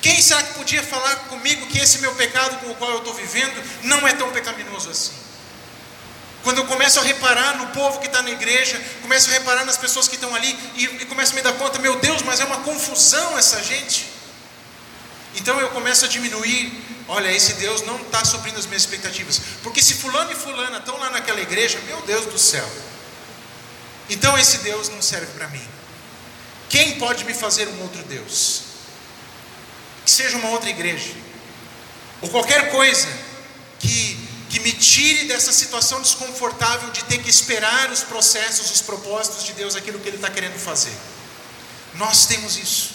Quem 0.00 0.22
será 0.22 0.40
que 0.40 0.54
podia 0.54 0.80
falar 0.84 1.16
comigo 1.30 1.66
que 1.66 1.80
esse 1.80 1.98
meu 1.98 2.14
pecado 2.14 2.60
com 2.60 2.70
o 2.70 2.76
qual 2.76 2.92
eu 2.92 2.98
estou 2.98 3.12
vivendo 3.12 3.60
não 3.82 4.06
é 4.06 4.12
tão 4.12 4.30
pecaminoso 4.30 4.88
assim? 4.88 5.10
Quando 6.44 6.58
eu 6.58 6.66
começo 6.66 7.00
a 7.00 7.02
reparar 7.02 7.58
no 7.58 7.66
povo 7.68 7.98
que 7.98 8.06
está 8.06 8.22
na 8.22 8.30
igreja, 8.30 8.80
começo 9.02 9.28
a 9.28 9.32
reparar 9.32 9.64
nas 9.64 9.76
pessoas 9.76 10.06
que 10.06 10.14
estão 10.14 10.32
ali 10.32 10.56
e, 10.76 10.84
e 10.84 11.04
começo 11.06 11.32
a 11.32 11.34
me 11.34 11.42
dar 11.42 11.54
conta, 11.54 11.80
meu 11.80 11.96
Deus, 11.96 12.22
mas 12.22 12.38
é 12.38 12.44
uma 12.44 12.58
confusão 12.58 13.36
essa 13.36 13.60
gente. 13.64 14.06
Então 15.34 15.58
eu 15.60 15.70
começo 15.70 16.04
a 16.04 16.08
diminuir 16.08 16.84
olha, 17.08 17.32
esse 17.32 17.54
Deus 17.54 17.82
não 17.82 17.96
está 18.02 18.24
suprindo 18.24 18.60
as 18.60 18.66
minhas 18.66 18.82
expectativas. 18.82 19.40
Porque 19.62 19.82
se 19.82 19.94
fulano 19.94 20.30
e 20.30 20.36
fulana 20.36 20.78
estão 20.78 20.96
lá 20.98 21.10
naquela 21.10 21.40
igreja, 21.40 21.80
meu 21.86 22.00
Deus 22.02 22.26
do 22.26 22.38
céu. 22.38 22.70
Então 24.08 24.38
esse 24.38 24.58
Deus 24.58 24.88
não 24.88 25.02
serve 25.02 25.26
para 25.32 25.48
mim. 25.48 25.66
Quem 26.68 26.98
pode 26.98 27.24
me 27.24 27.34
fazer 27.34 27.68
um 27.68 27.82
outro 27.82 28.02
Deus? 28.04 28.62
Que 30.04 30.10
seja 30.10 30.36
uma 30.36 30.50
outra 30.50 30.68
igreja. 30.68 31.14
Ou 32.20 32.28
qualquer 32.28 32.70
coisa 32.70 33.08
que, 33.78 34.28
que 34.50 34.60
me 34.60 34.72
tire 34.72 35.26
dessa 35.28 35.52
situação 35.52 36.00
desconfortável 36.02 36.90
de 36.90 37.04
ter 37.04 37.18
que 37.18 37.30
esperar 37.30 37.90
os 37.90 38.02
processos, 38.02 38.70
os 38.70 38.82
propósitos 38.82 39.44
de 39.44 39.52
Deus, 39.52 39.76
aquilo 39.76 39.98
que 39.98 40.08
Ele 40.08 40.16
está 40.16 40.30
querendo 40.30 40.58
fazer. 40.58 40.92
Nós 41.94 42.26
temos 42.26 42.56
isso. 42.56 42.90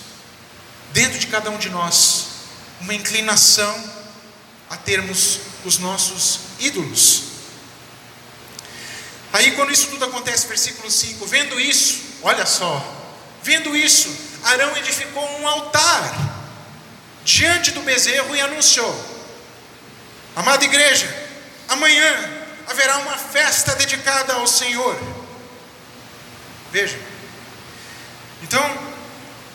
Dentro 0.91 1.17
de 1.17 1.27
cada 1.27 1.49
um 1.49 1.57
de 1.57 1.69
nós. 1.69 2.27
Uma 2.81 2.93
inclinação 2.93 3.91
a 4.69 4.77
termos 4.77 5.39
os 5.63 5.77
nossos 5.77 6.39
ídolos. 6.59 7.32
Aí, 9.33 9.51
quando 9.55 9.71
isso 9.71 9.87
tudo 9.87 10.05
acontece, 10.05 10.45
versículo 10.47 10.91
5: 10.91 11.25
vendo 11.25 11.59
isso, 11.59 12.19
olha 12.21 12.45
só, 12.45 12.81
vendo 13.41 13.75
isso, 13.75 14.15
Arão 14.43 14.77
edificou 14.77 15.27
um 15.39 15.47
altar 15.47 16.13
diante 17.25 17.71
do 17.71 17.81
bezerro 17.81 18.35
e 18.35 18.39
anunciou: 18.39 18.95
Amada 20.35 20.63
igreja, 20.63 21.07
amanhã 21.67 22.43
haverá 22.67 22.97
uma 22.99 23.17
festa 23.17 23.75
dedicada 23.75 24.33
ao 24.33 24.45
Senhor. 24.45 24.99
Veja, 26.71 26.99
então 28.43 28.93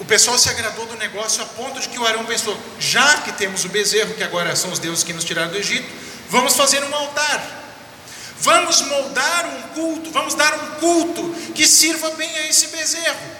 o 0.00 0.04
pessoal 0.04 0.38
se 0.38 0.48
agradou 0.48 0.86
do 0.86 0.96
negócio 0.96 1.42
a 1.42 1.46
ponto 1.46 1.78
de 1.78 1.88
que 1.88 1.98
o 2.00 2.06
Arão 2.06 2.24
pensou: 2.24 2.60
já 2.80 3.18
que 3.18 3.30
temos 3.32 3.64
o 3.64 3.68
bezerro, 3.68 4.14
que 4.14 4.24
agora 4.24 4.56
são 4.56 4.72
os 4.72 4.80
deuses 4.80 5.04
que 5.04 5.12
nos 5.12 5.24
tiraram 5.24 5.52
do 5.52 5.56
Egito, 5.56 5.88
vamos 6.28 6.56
fazer 6.56 6.82
um 6.82 6.94
altar. 6.94 7.67
Vamos 8.40 8.82
moldar 8.82 9.46
um 9.46 9.62
culto, 9.74 10.10
vamos 10.10 10.34
dar 10.34 10.54
um 10.54 10.66
culto 10.80 11.34
que 11.54 11.66
sirva 11.66 12.10
bem 12.10 12.30
a 12.38 12.46
esse 12.48 12.68
bezerro. 12.68 13.38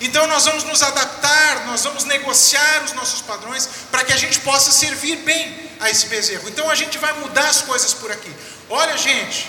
Então 0.00 0.26
nós 0.26 0.44
vamos 0.46 0.64
nos 0.64 0.82
adaptar, 0.82 1.66
nós 1.66 1.84
vamos 1.84 2.04
negociar 2.04 2.82
os 2.84 2.92
nossos 2.92 3.20
padrões 3.20 3.68
para 3.90 4.04
que 4.04 4.12
a 4.12 4.16
gente 4.16 4.40
possa 4.40 4.72
servir 4.72 5.16
bem 5.16 5.70
a 5.78 5.90
esse 5.90 6.06
bezerro. 6.06 6.48
Então 6.48 6.68
a 6.68 6.74
gente 6.74 6.98
vai 6.98 7.12
mudar 7.20 7.48
as 7.48 7.62
coisas 7.62 7.94
por 7.94 8.10
aqui. 8.10 8.30
Olha, 8.68 8.96
gente, 8.96 9.48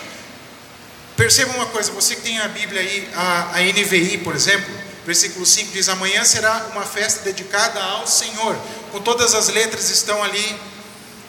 perceba 1.16 1.52
uma 1.54 1.66
coisa: 1.66 1.90
você 1.92 2.14
que 2.14 2.22
tem 2.22 2.38
a 2.38 2.48
Bíblia 2.48 2.80
aí, 2.80 3.10
a, 3.14 3.56
a 3.56 3.60
NVI, 3.62 4.18
por 4.18 4.34
exemplo, 4.34 4.72
Versículo 5.04 5.44
5 5.44 5.72
diz: 5.72 5.88
Amanhã 5.88 6.24
será 6.24 6.68
uma 6.72 6.82
festa 6.82 7.20
dedicada 7.22 7.80
ao 7.80 8.06
Senhor. 8.06 8.56
Com 8.90 9.00
todas 9.00 9.34
as 9.34 9.48
letras 9.48 9.90
estão 9.90 10.22
ali 10.22 10.58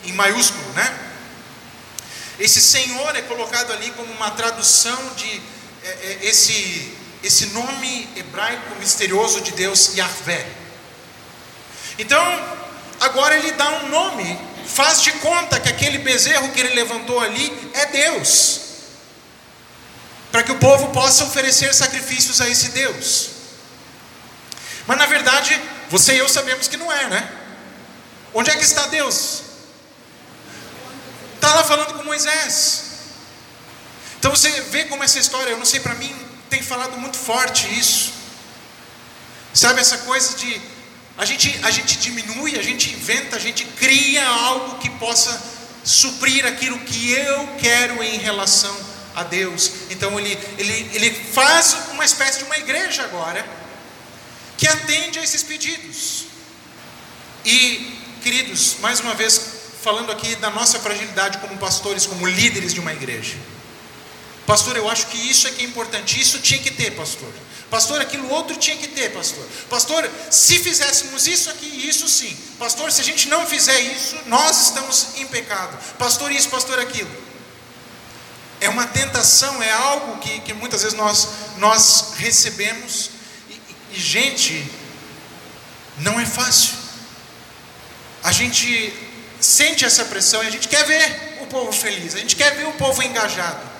em 0.06 0.14
maiúsculo, 0.14 0.64
né? 0.74 1.00
Esse 2.40 2.62
Senhor 2.62 3.16
é 3.16 3.22
colocado 3.22 3.72
ali 3.72 3.92
como 3.92 4.12
uma 4.14 4.32
tradução 4.32 5.14
de 5.16 5.42
é, 5.84 5.88
é, 5.88 6.20
esse, 6.24 6.94
esse 7.24 7.48
nome 7.48 8.10
hebraico 8.16 8.76
misterioso 8.80 9.40
de 9.42 9.52
Deus, 9.52 9.96
Yahvé. 9.96 10.46
Então, 11.98 12.24
agora 13.00 13.38
ele 13.38 13.52
dá 13.52 13.70
um 13.70 13.90
nome, 13.90 14.38
faz 14.68 15.02
de 15.02 15.12
conta 15.14 15.60
que 15.60 15.70
aquele 15.70 16.00
bezerro 16.00 16.52
que 16.52 16.60
ele 16.60 16.76
levantou 16.76 17.20
ali 17.20 17.72
é 17.74 17.86
Deus, 17.86 18.62
para 20.32 20.44
que 20.44 20.52
o 20.52 20.60
povo 20.60 20.90
possa 20.90 21.24
oferecer 21.24 21.74
sacrifícios 21.74 22.42
a 22.42 22.50
esse 22.50 22.70
Deus. 22.70 23.30
Mas 24.86 24.98
na 24.98 25.06
verdade, 25.06 25.60
você 25.90 26.16
e 26.16 26.18
eu 26.18 26.28
sabemos 26.28 26.68
que 26.68 26.76
não 26.76 26.92
é, 26.92 27.08
né? 27.08 27.32
Onde 28.34 28.52
é 28.52 28.58
que 28.58 28.64
está 28.64 28.88
Deus? 28.88 29.45
Está 31.46 31.58
lá 31.58 31.64
falando 31.64 31.94
com 31.94 32.04
Moisés. 32.04 32.86
Então 34.18 34.32
você 34.32 34.50
vê 34.62 34.86
como 34.86 35.04
essa 35.04 35.20
história, 35.20 35.52
eu 35.52 35.60
não 35.60 35.66
sei, 35.66 35.80
para 35.80 35.94
mim 35.94 36.12
tem 36.50 36.64
falado 36.64 36.98
muito 36.98 37.18
forte 37.18 37.68
isso. 37.80 38.14
Sabe 39.54 39.80
essa 39.80 40.00
coisa 40.00 40.36
de 40.38 40.60
a 41.16 41.24
gente, 41.24 41.60
a 41.62 41.70
gente 41.70 42.00
diminui, 42.00 42.58
a 42.58 42.64
gente 42.64 42.92
inventa, 42.92 43.36
a 43.36 43.40
gente 43.40 43.64
cria 43.64 44.28
algo 44.28 44.80
que 44.80 44.90
possa 44.90 45.40
suprir 45.84 46.48
aquilo 46.48 46.80
que 46.80 47.12
eu 47.12 47.48
quero 47.60 48.02
em 48.02 48.18
relação 48.18 48.76
a 49.16 49.22
Deus. 49.22 49.72
Então 49.92 50.20
ele, 50.20 50.36
ele, 50.58 50.90
ele 50.96 51.12
faz 51.12 51.78
uma 51.92 52.04
espécie 52.04 52.40
de 52.40 52.46
uma 52.46 52.58
igreja 52.58 53.04
agora 53.04 53.48
que 54.58 54.68
atende 54.68 55.20
a 55.20 55.24
esses 55.24 55.44
pedidos. 55.44 56.26
E, 57.46 58.00
queridos, 58.24 58.78
mais 58.80 59.00
uma 59.00 59.14
vez, 59.14 59.55
falando 59.86 60.12
aqui 60.12 60.36
da 60.38 60.50
nossa 60.50 60.80
fragilidade 60.80 61.38
como 61.38 61.56
pastores, 61.60 62.08
como 62.08 62.26
líderes 62.26 62.74
de 62.74 62.80
uma 62.80 62.92
igreja. 62.92 63.38
Pastor, 64.48 64.76
eu 64.76 64.90
acho 64.90 65.06
que 65.08 65.18
isso 65.18 65.48
é 65.48 65.52
que 65.52 65.64
é 65.64 65.68
importante, 65.68 66.20
isso 66.20 66.40
tinha 66.40 66.60
que 66.60 66.72
ter, 66.72 66.90
pastor. 66.96 67.32
Pastor, 67.70 68.02
aquilo 68.02 68.28
outro 68.32 68.56
tinha 68.56 68.76
que 68.78 68.88
ter, 68.88 69.12
pastor. 69.14 69.48
Pastor, 69.70 70.10
se 70.32 70.58
fizéssemos 70.58 71.28
isso 71.28 71.52
aqui, 71.52 71.88
isso 71.88 72.10
sim. 72.10 72.36
Pastor, 72.58 72.92
se 72.92 73.00
a 73.00 73.04
gente 73.04 73.30
não 73.30 73.46
fizer 73.46 73.80
isso, 73.80 74.18
nós 74.26 74.60
estamos 74.64 75.18
em 75.18 75.28
pecado. 75.28 75.78
Pastor, 76.00 76.32
isso, 76.32 76.50
pastor, 76.50 76.80
aquilo. 76.80 77.12
É 78.60 78.70
uma 78.70 78.88
tentação, 78.88 79.62
é 79.62 79.72
algo 79.72 80.18
que, 80.18 80.40
que 80.40 80.54
muitas 80.56 80.82
vezes 80.82 80.98
nós, 80.98 81.28
nós 81.58 82.14
recebemos 82.18 83.12
e, 83.92 84.00
gente, 84.00 84.66
não 86.00 86.20
é 86.20 86.26
fácil. 86.26 86.74
A 88.24 88.32
gente 88.32 89.05
sente 89.40 89.86
essa 89.86 90.06
pressão 90.06 90.44
e 90.44 90.48
a 90.48 90.50
gente 90.52 90.68
quer 90.68 90.84
ver 90.86 91.40
o 91.42 91.48
povo 91.48 91.72
feliz, 91.72 92.16
a 92.16 92.20
gente 92.20 92.36
quer 92.36 92.56
ver 92.56 92.68
o 92.68 92.74
povo 92.74 93.02
engajado. 93.04 93.76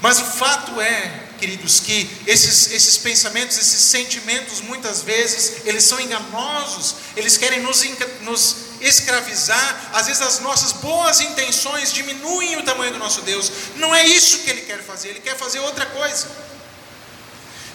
Mas 0.00 0.20
o 0.20 0.24
fato 0.24 0.80
é, 0.80 1.28
queridos, 1.38 1.80
que 1.80 2.08
esses, 2.26 2.70
esses 2.70 2.96
pensamentos, 2.96 3.58
esses 3.58 3.80
sentimentos, 3.80 4.60
muitas 4.60 5.02
vezes, 5.02 5.66
eles 5.66 5.84
são 5.84 5.98
enganosos, 5.98 6.94
eles 7.16 7.36
querem 7.36 7.60
nos, 7.60 7.82
nos 8.20 8.56
escravizar, 8.80 9.90
às 9.92 10.06
vezes 10.06 10.22
as 10.22 10.38
nossas 10.38 10.72
boas 10.72 11.20
intenções 11.20 11.92
diminuem 11.92 12.56
o 12.56 12.62
tamanho 12.62 12.92
do 12.92 12.98
nosso 12.98 13.22
Deus, 13.22 13.50
não 13.76 13.92
é 13.92 14.06
isso 14.06 14.38
que 14.38 14.50
Ele 14.50 14.62
quer 14.62 14.82
fazer, 14.82 15.08
Ele 15.08 15.20
quer 15.20 15.36
fazer 15.36 15.58
outra 15.60 15.86
coisa. 15.86 16.47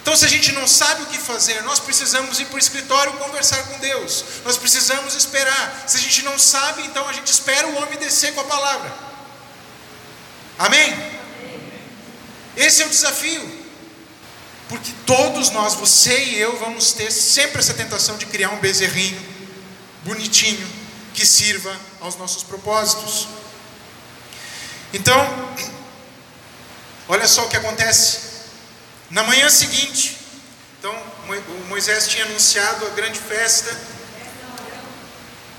Então, 0.03 0.17
se 0.17 0.25
a 0.25 0.27
gente 0.27 0.51
não 0.51 0.67
sabe 0.67 1.03
o 1.03 1.05
que 1.05 1.17
fazer, 1.17 1.63
nós 1.63 1.79
precisamos 1.79 2.37
ir 2.37 2.45
para 2.47 2.57
o 2.57 2.59
escritório 2.59 3.13
conversar 3.13 3.63
com 3.63 3.79
Deus, 3.79 4.25
nós 4.43 4.57
precisamos 4.57 5.15
esperar. 5.15 5.85
Se 5.87 5.95
a 5.95 5.99
gente 6.01 6.23
não 6.23 6.37
sabe, 6.37 6.83
então 6.83 7.07
a 7.07 7.13
gente 7.13 7.27
espera 7.27 7.65
o 7.69 7.77
homem 7.77 7.97
descer 7.97 8.33
com 8.33 8.41
a 8.41 8.43
palavra. 8.43 8.93
Amém? 10.59 10.93
Esse 12.57 12.83
é 12.83 12.85
o 12.85 12.89
desafio. 12.89 13.63
Porque 14.67 14.91
todos 15.05 15.51
nós, 15.51 15.75
você 15.75 16.21
e 16.25 16.37
eu, 16.37 16.59
vamos 16.59 16.91
ter 16.91 17.09
sempre 17.09 17.59
essa 17.59 17.73
tentação 17.73 18.17
de 18.17 18.25
criar 18.25 18.49
um 18.49 18.59
bezerrinho 18.59 19.25
bonitinho 20.03 20.67
que 21.13 21.25
sirva 21.25 21.73
aos 22.01 22.17
nossos 22.17 22.43
propósitos. 22.43 23.29
Então, 24.93 25.17
olha 27.07 27.25
só 27.25 27.45
o 27.45 27.49
que 27.49 27.55
acontece. 27.55 28.32
Na 29.13 29.21
manhã 29.21 29.47
seguinte, 29.47 30.17
então 30.79 30.91
o 30.91 31.67
Moisés 31.67 32.07
tinha 32.07 32.25
anunciado 32.25 32.87
a 32.87 32.89
grande 32.89 33.19
festa. 33.19 33.71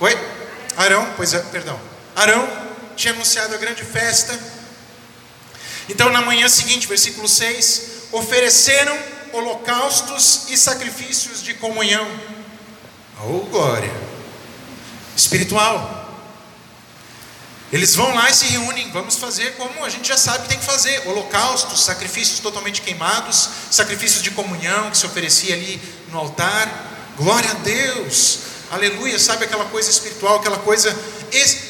Oi? 0.00 0.18
Arão, 0.76 1.14
pois 1.16 1.32
é, 1.34 1.38
perdão. 1.38 1.80
Arão 2.16 2.48
tinha 2.96 3.14
anunciado 3.14 3.54
a 3.54 3.56
grande 3.56 3.84
festa. 3.84 4.36
Então 5.88 6.10
na 6.10 6.20
manhã 6.20 6.48
seguinte, 6.48 6.88
versículo 6.88 7.28
6, 7.28 8.08
ofereceram 8.10 8.98
holocaustos 9.32 10.50
e 10.50 10.56
sacrifícios 10.56 11.40
de 11.40 11.54
comunhão. 11.54 12.10
Oh 13.22 13.38
glória! 13.46 13.92
Espiritual. 15.16 16.03
Eles 17.72 17.94
vão 17.94 18.14
lá 18.14 18.30
e 18.30 18.34
se 18.34 18.46
reúnem, 18.46 18.90
vamos 18.92 19.16
fazer 19.16 19.54
como 19.56 19.84
a 19.84 19.88
gente 19.88 20.06
já 20.06 20.16
sabe 20.16 20.44
que 20.44 20.50
tem 20.50 20.58
que 20.58 20.64
fazer: 20.64 21.08
holocaustos, 21.08 21.84
sacrifícios 21.84 22.40
totalmente 22.40 22.82
queimados, 22.82 23.48
sacrifícios 23.70 24.22
de 24.22 24.30
comunhão 24.30 24.90
que 24.90 24.98
se 24.98 25.06
oferecia 25.06 25.54
ali 25.54 25.80
no 26.08 26.18
altar. 26.18 26.92
Glória 27.16 27.50
a 27.50 27.54
Deus, 27.54 28.40
aleluia, 28.70 29.18
sabe 29.18 29.44
aquela 29.44 29.64
coisa 29.66 29.90
espiritual, 29.90 30.36
aquela 30.36 30.58
coisa, 30.58 30.96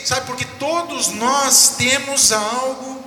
sabe, 0.05 0.27
porque 0.27 0.45
todos 0.59 1.09
nós 1.09 1.75
temos 1.77 2.33
algo, 2.33 3.05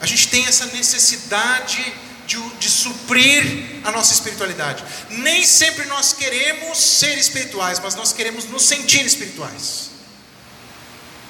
a 0.00 0.06
gente 0.06 0.28
tem 0.28 0.46
essa 0.46 0.66
necessidade 0.66 1.92
de, 2.26 2.38
de 2.58 2.70
suprir 2.70 3.80
a 3.84 3.90
nossa 3.90 4.12
espiritualidade. 4.12 4.84
Nem 5.10 5.44
sempre 5.44 5.86
nós 5.86 6.12
queremos 6.12 6.78
ser 6.78 7.16
espirituais, 7.16 7.78
mas 7.80 7.94
nós 7.94 8.12
queremos 8.12 8.44
nos 8.44 8.62
sentir 8.62 9.04
espirituais. 9.04 9.97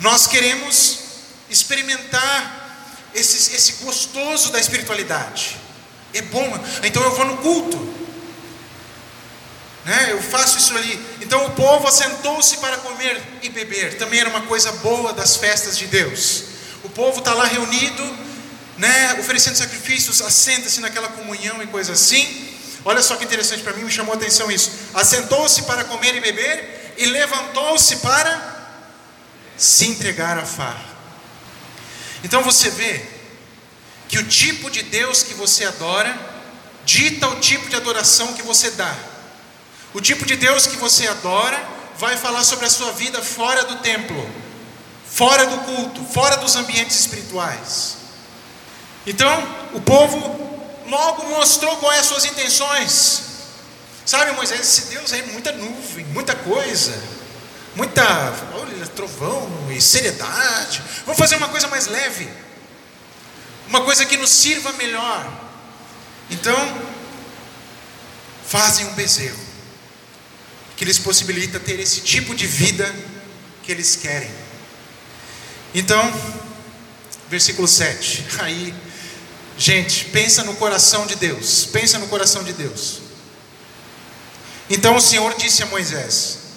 Nós 0.00 0.26
queremos 0.26 0.98
experimentar 1.50 2.58
esse, 3.14 3.54
esse 3.54 3.84
gostoso 3.84 4.50
da 4.50 4.61
espiritualidade. 4.61 5.56
É 6.14 6.22
bom, 6.22 6.58
então 6.82 7.02
eu 7.02 7.14
vou 7.14 7.24
no 7.24 7.37
culto. 7.38 7.76
Né? 9.84 10.08
Eu 10.12 10.22
faço 10.22 10.58
isso 10.58 10.76
ali. 10.76 11.00
Então 11.20 11.46
o 11.46 11.50
povo 11.52 11.88
assentou-se 11.88 12.58
para 12.58 12.76
comer 12.78 13.20
e 13.42 13.48
beber. 13.48 13.96
Também 13.96 14.20
era 14.20 14.28
uma 14.28 14.42
coisa 14.42 14.70
boa 14.72 15.12
das 15.12 15.37
festas 15.37 15.76
de 15.76 15.87
Deus. 15.87 16.44
O 16.84 16.88
povo 16.90 17.18
está 17.18 17.34
lá 17.34 17.44
reunido, 17.44 18.04
né, 18.76 19.16
oferecendo 19.18 19.56
sacrifícios, 19.56 20.22
assenta-se 20.22 20.80
naquela 20.80 21.08
comunhão 21.08 21.62
e 21.62 21.66
coisa 21.66 21.92
assim. 21.92 22.48
Olha 22.84 23.02
só 23.02 23.16
que 23.16 23.24
interessante 23.24 23.62
para 23.62 23.72
mim, 23.72 23.84
me 23.84 23.90
chamou 23.90 24.14
a 24.14 24.16
atenção 24.16 24.50
isso. 24.50 24.70
Assentou-se 24.94 25.62
para 25.62 25.84
comer 25.84 26.14
e 26.14 26.20
beber 26.20 26.94
e 26.96 27.06
levantou-se 27.06 27.96
para 27.96 28.58
se 29.59 29.88
entregar 29.88 30.38
à 30.38 30.47
farra. 30.47 30.97
Então 32.23 32.42
você 32.42 32.71
vê 32.71 33.05
que 34.09 34.18
o 34.18 34.27
tipo 34.27 34.71
de 34.71 34.83
Deus 34.85 35.23
que 35.23 35.35
você 35.35 35.64
adora 35.64 36.16
dita 36.85 37.29
o 37.29 37.40
tipo 37.40 37.68
de 37.68 37.77
adoração 37.77 38.33
que 38.33 38.42
você 38.42 38.71
dá. 38.71 38.94
O 39.92 40.01
tipo 40.01 40.25
de 40.25 40.37
Deus 40.37 40.66
que 40.66 40.77
você 40.77 41.07
adora 41.09 41.61
vai 41.99 42.16
falar 42.16 42.44
sobre 42.44 42.66
a 42.66 42.71
sua 42.71 42.92
vida 42.92 43.21
fora 43.21 43.64
do 43.64 43.77
templo, 43.79 44.31
fora 45.05 45.44
do 45.47 45.59
culto, 45.59 46.05
fora 46.05 46.37
dos 46.37 46.55
ambientes 46.55 46.99
espirituais. 47.01 47.97
Então, 49.07 49.57
o 49.73 49.81
povo 49.81 50.18
logo 50.87 51.29
mostrou 51.29 51.77
quais 51.79 52.01
as 52.01 52.07
suas 52.07 52.25
intenções. 52.25 53.23
Sabe, 54.07 54.33
Moisés, 54.33 54.61
esse 54.61 54.83
Deus 54.90 55.12
aí, 55.12 55.23
muita 55.33 55.53
nuvem, 55.53 56.05
muita 56.07 56.35
coisa 56.35 57.17
muita, 57.78 58.02
olha, 58.54 58.86
trovão 58.88 59.70
e 59.70 59.80
seriedade. 59.80 60.82
Vamos 61.06 61.16
fazer 61.16 61.36
uma 61.36 61.48
coisa 61.48 61.68
mais 61.68 61.86
leve, 61.86 62.28
uma 63.68 63.82
coisa 63.82 64.04
que 64.04 64.16
nos 64.16 64.30
sirva 64.30 64.72
melhor. 64.72 65.32
Então, 66.28 66.82
fazem 68.48 68.84
um 68.86 68.94
bezerro 68.94 69.38
que 70.76 70.84
lhes 70.84 70.98
possibilita 70.98 71.60
ter 71.60 71.78
esse 71.78 72.00
tipo 72.00 72.34
de 72.34 72.48
vida 72.48 72.92
que 73.62 73.70
eles 73.70 73.94
querem. 73.94 74.30
Então, 75.72 76.02
versículo 77.30 77.68
7. 77.68 78.26
Aí, 78.42 78.74
gente, 79.56 80.06
pensa 80.06 80.42
no 80.42 80.56
coração 80.56 81.06
de 81.06 81.14
Deus. 81.14 81.66
Pensa 81.66 81.96
no 81.98 82.08
coração 82.08 82.42
de 82.42 82.52
Deus. 82.52 83.02
Então 84.68 84.96
o 84.96 85.00
Senhor 85.00 85.34
disse 85.36 85.62
a 85.62 85.66
Moisés: 85.66 86.47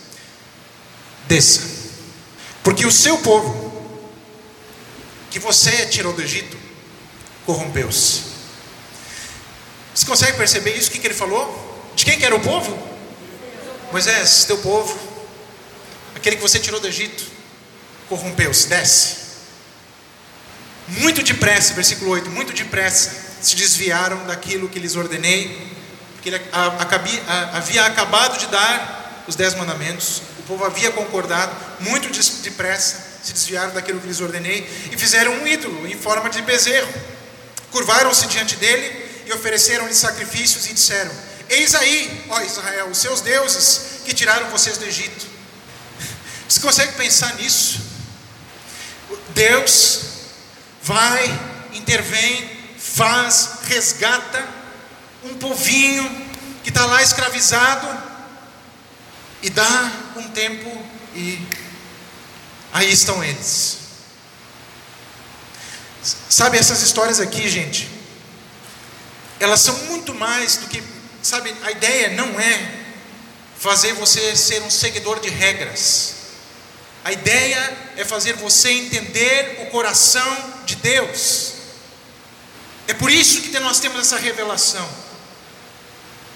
desça, 1.27 1.61
porque 2.63 2.85
o 2.85 2.91
seu 2.91 3.17
povo, 3.19 3.71
que 5.29 5.39
você 5.39 5.85
tirou 5.87 6.13
do 6.13 6.21
Egito, 6.21 6.57
corrompeu-se. 7.45 8.31
Você 9.93 10.05
consegue 10.05 10.37
perceber 10.37 10.75
isso? 10.75 10.89
O 10.89 10.91
que, 10.91 11.05
ele 11.05 11.13
falou? 11.13 11.91
De 11.95 12.05
quem 12.05 12.17
que 12.17 12.25
era 12.25 12.35
o 12.35 12.39
povo? 12.39 12.77
Moisés, 13.91 14.45
teu 14.45 14.57
povo, 14.59 14.97
aquele 16.15 16.37
que 16.37 16.41
você 16.41 16.59
tirou 16.59 16.79
do 16.79 16.87
Egito, 16.87 17.25
corrompeu-se, 18.07 18.67
desce. 18.67 19.15
Muito 20.87 21.23
depressa, 21.23 21.73
versículo 21.73 22.11
8, 22.11 22.29
muito 22.29 22.53
depressa 22.53 23.31
se 23.41 23.55
desviaram 23.55 24.25
daquilo 24.27 24.69
que 24.69 24.79
lhes 24.79 24.95
ordenei, 24.95 25.71
porque 26.13 26.29
ele 26.29 26.41
havia 27.53 27.85
acabado 27.85 28.37
de 28.37 28.47
dar 28.47 29.23
os 29.27 29.35
dez 29.35 29.55
mandamentos, 29.55 30.21
povo 30.51 30.65
havia 30.65 30.91
concordado, 30.91 31.55
muito 31.79 32.09
depressa 32.41 33.11
se 33.23 33.31
desviaram 33.31 33.73
daquilo 33.73 34.01
que 34.01 34.07
lhes 34.07 34.19
ordenei 34.19 34.67
e 34.91 34.97
fizeram 34.97 35.31
um 35.31 35.47
ídolo 35.47 35.87
em 35.87 35.97
forma 35.97 36.29
de 36.29 36.41
bezerro. 36.41 36.93
Curvaram-se 37.71 38.27
diante 38.27 38.57
dele 38.57 39.23
e 39.25 39.31
ofereceram-lhe 39.31 39.93
sacrifícios 39.93 40.65
e 40.67 40.73
disseram: 40.73 41.11
Eis 41.47 41.73
aí, 41.73 42.25
ó 42.29 42.41
Israel, 42.41 42.87
os 42.87 42.97
seus 42.97 43.21
deuses 43.21 44.01
que 44.03 44.13
tiraram 44.13 44.49
vocês 44.49 44.77
do 44.77 44.83
Egito. 44.83 45.25
Você 46.49 46.59
consegue 46.59 46.93
pensar 46.93 47.33
nisso? 47.35 47.79
Deus 49.29 50.01
vai, 50.83 51.39
intervém, 51.73 52.49
faz, 52.77 53.59
resgata 53.67 54.45
um 55.23 55.35
povinho 55.35 56.03
que 56.61 56.69
está 56.69 56.85
lá 56.85 57.01
escravizado 57.01 58.10
e 59.41 59.49
dá 59.49 59.91
um 60.15 60.29
tempo 60.29 60.69
e 61.15 61.39
aí 62.71 62.91
estão 62.91 63.23
eles. 63.23 63.77
Sabe, 66.29 66.57
essas 66.57 66.81
histórias 66.81 67.19
aqui, 67.19 67.47
gente, 67.49 67.89
elas 69.39 69.61
são 69.61 69.77
muito 69.85 70.13
mais 70.13 70.57
do 70.57 70.67
que, 70.67 70.81
sabe, 71.21 71.53
a 71.63 71.71
ideia 71.71 72.09
não 72.09 72.39
é 72.39 72.79
fazer 73.59 73.93
você 73.93 74.35
ser 74.35 74.61
um 74.63 74.69
seguidor 74.69 75.19
de 75.19 75.29
regras. 75.29 76.15
A 77.03 77.11
ideia 77.11 77.77
é 77.97 78.05
fazer 78.05 78.33
você 78.33 78.71
entender 78.71 79.59
o 79.61 79.71
coração 79.71 80.61
de 80.65 80.75
Deus. 80.75 81.53
É 82.87 82.93
por 82.93 83.11
isso 83.11 83.41
que 83.41 83.59
nós 83.59 83.79
temos 83.79 83.99
essa 83.99 84.17
revelação. 84.17 84.87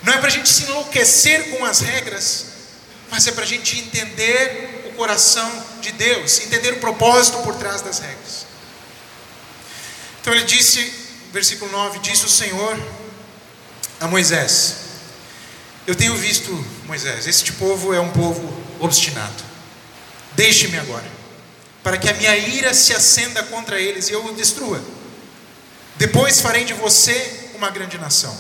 Não 0.04 0.14
é 0.14 0.18
para 0.18 0.28
a 0.28 0.32
gente 0.32 0.50
se 0.50 0.64
enlouquecer 0.64 1.50
com 1.50 1.66
as 1.66 1.80
regras, 1.80 2.46
mas 3.10 3.28
é 3.28 3.32
para 3.32 3.44
a 3.44 3.48
gente 3.48 3.78
entender 3.80 4.86
o 4.88 4.94
coração 4.96 5.52
de 5.82 5.92
Deus, 5.92 6.40
entender 6.40 6.74
o 6.74 6.80
propósito 6.80 7.38
por 7.44 7.56
trás 7.56 7.82
das 7.82 8.00
regras. 8.00 8.46
Então 10.22 10.34
ele 10.34 10.46
disse, 10.46 10.92
versículo 11.32 11.72
9: 11.72 12.00
Disse 12.00 12.26
o 12.26 12.30
Senhor 12.30 12.80
a 14.00 14.08
Moisés: 14.08 14.76
Eu 15.86 15.96
tenho 15.96 16.16
visto, 16.16 16.52
Moisés, 16.86 17.28
este 17.28 17.54
povo 17.54 17.94
é 17.94 18.00
um 18.00 18.12
povo 18.12 18.64
obstinado. 18.80 19.44
Deixe-me 20.34 20.78
agora, 20.80 21.06
para 21.84 21.98
que 21.98 22.10
a 22.10 22.14
minha 22.14 22.36
ira 22.36 22.74
se 22.74 22.94
acenda 22.94 23.44
contra 23.44 23.80
eles 23.80 24.10
e 24.10 24.14
eu 24.14 24.26
o 24.26 24.34
destrua. 24.34 24.84
Depois 25.98 26.42
farei 26.42 26.66
de 26.66 26.74
você 26.74 27.52
uma 27.56 27.70
grande 27.70 27.98
nação. 27.98 28.36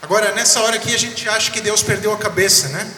Agora, 0.00 0.32
nessa 0.32 0.60
hora 0.60 0.76
aqui, 0.76 0.94
a 0.94 0.98
gente 0.98 1.28
acha 1.28 1.50
que 1.50 1.60
Deus 1.60 1.82
perdeu 1.82 2.12
a 2.12 2.18
cabeça, 2.18 2.68
né? 2.68 2.92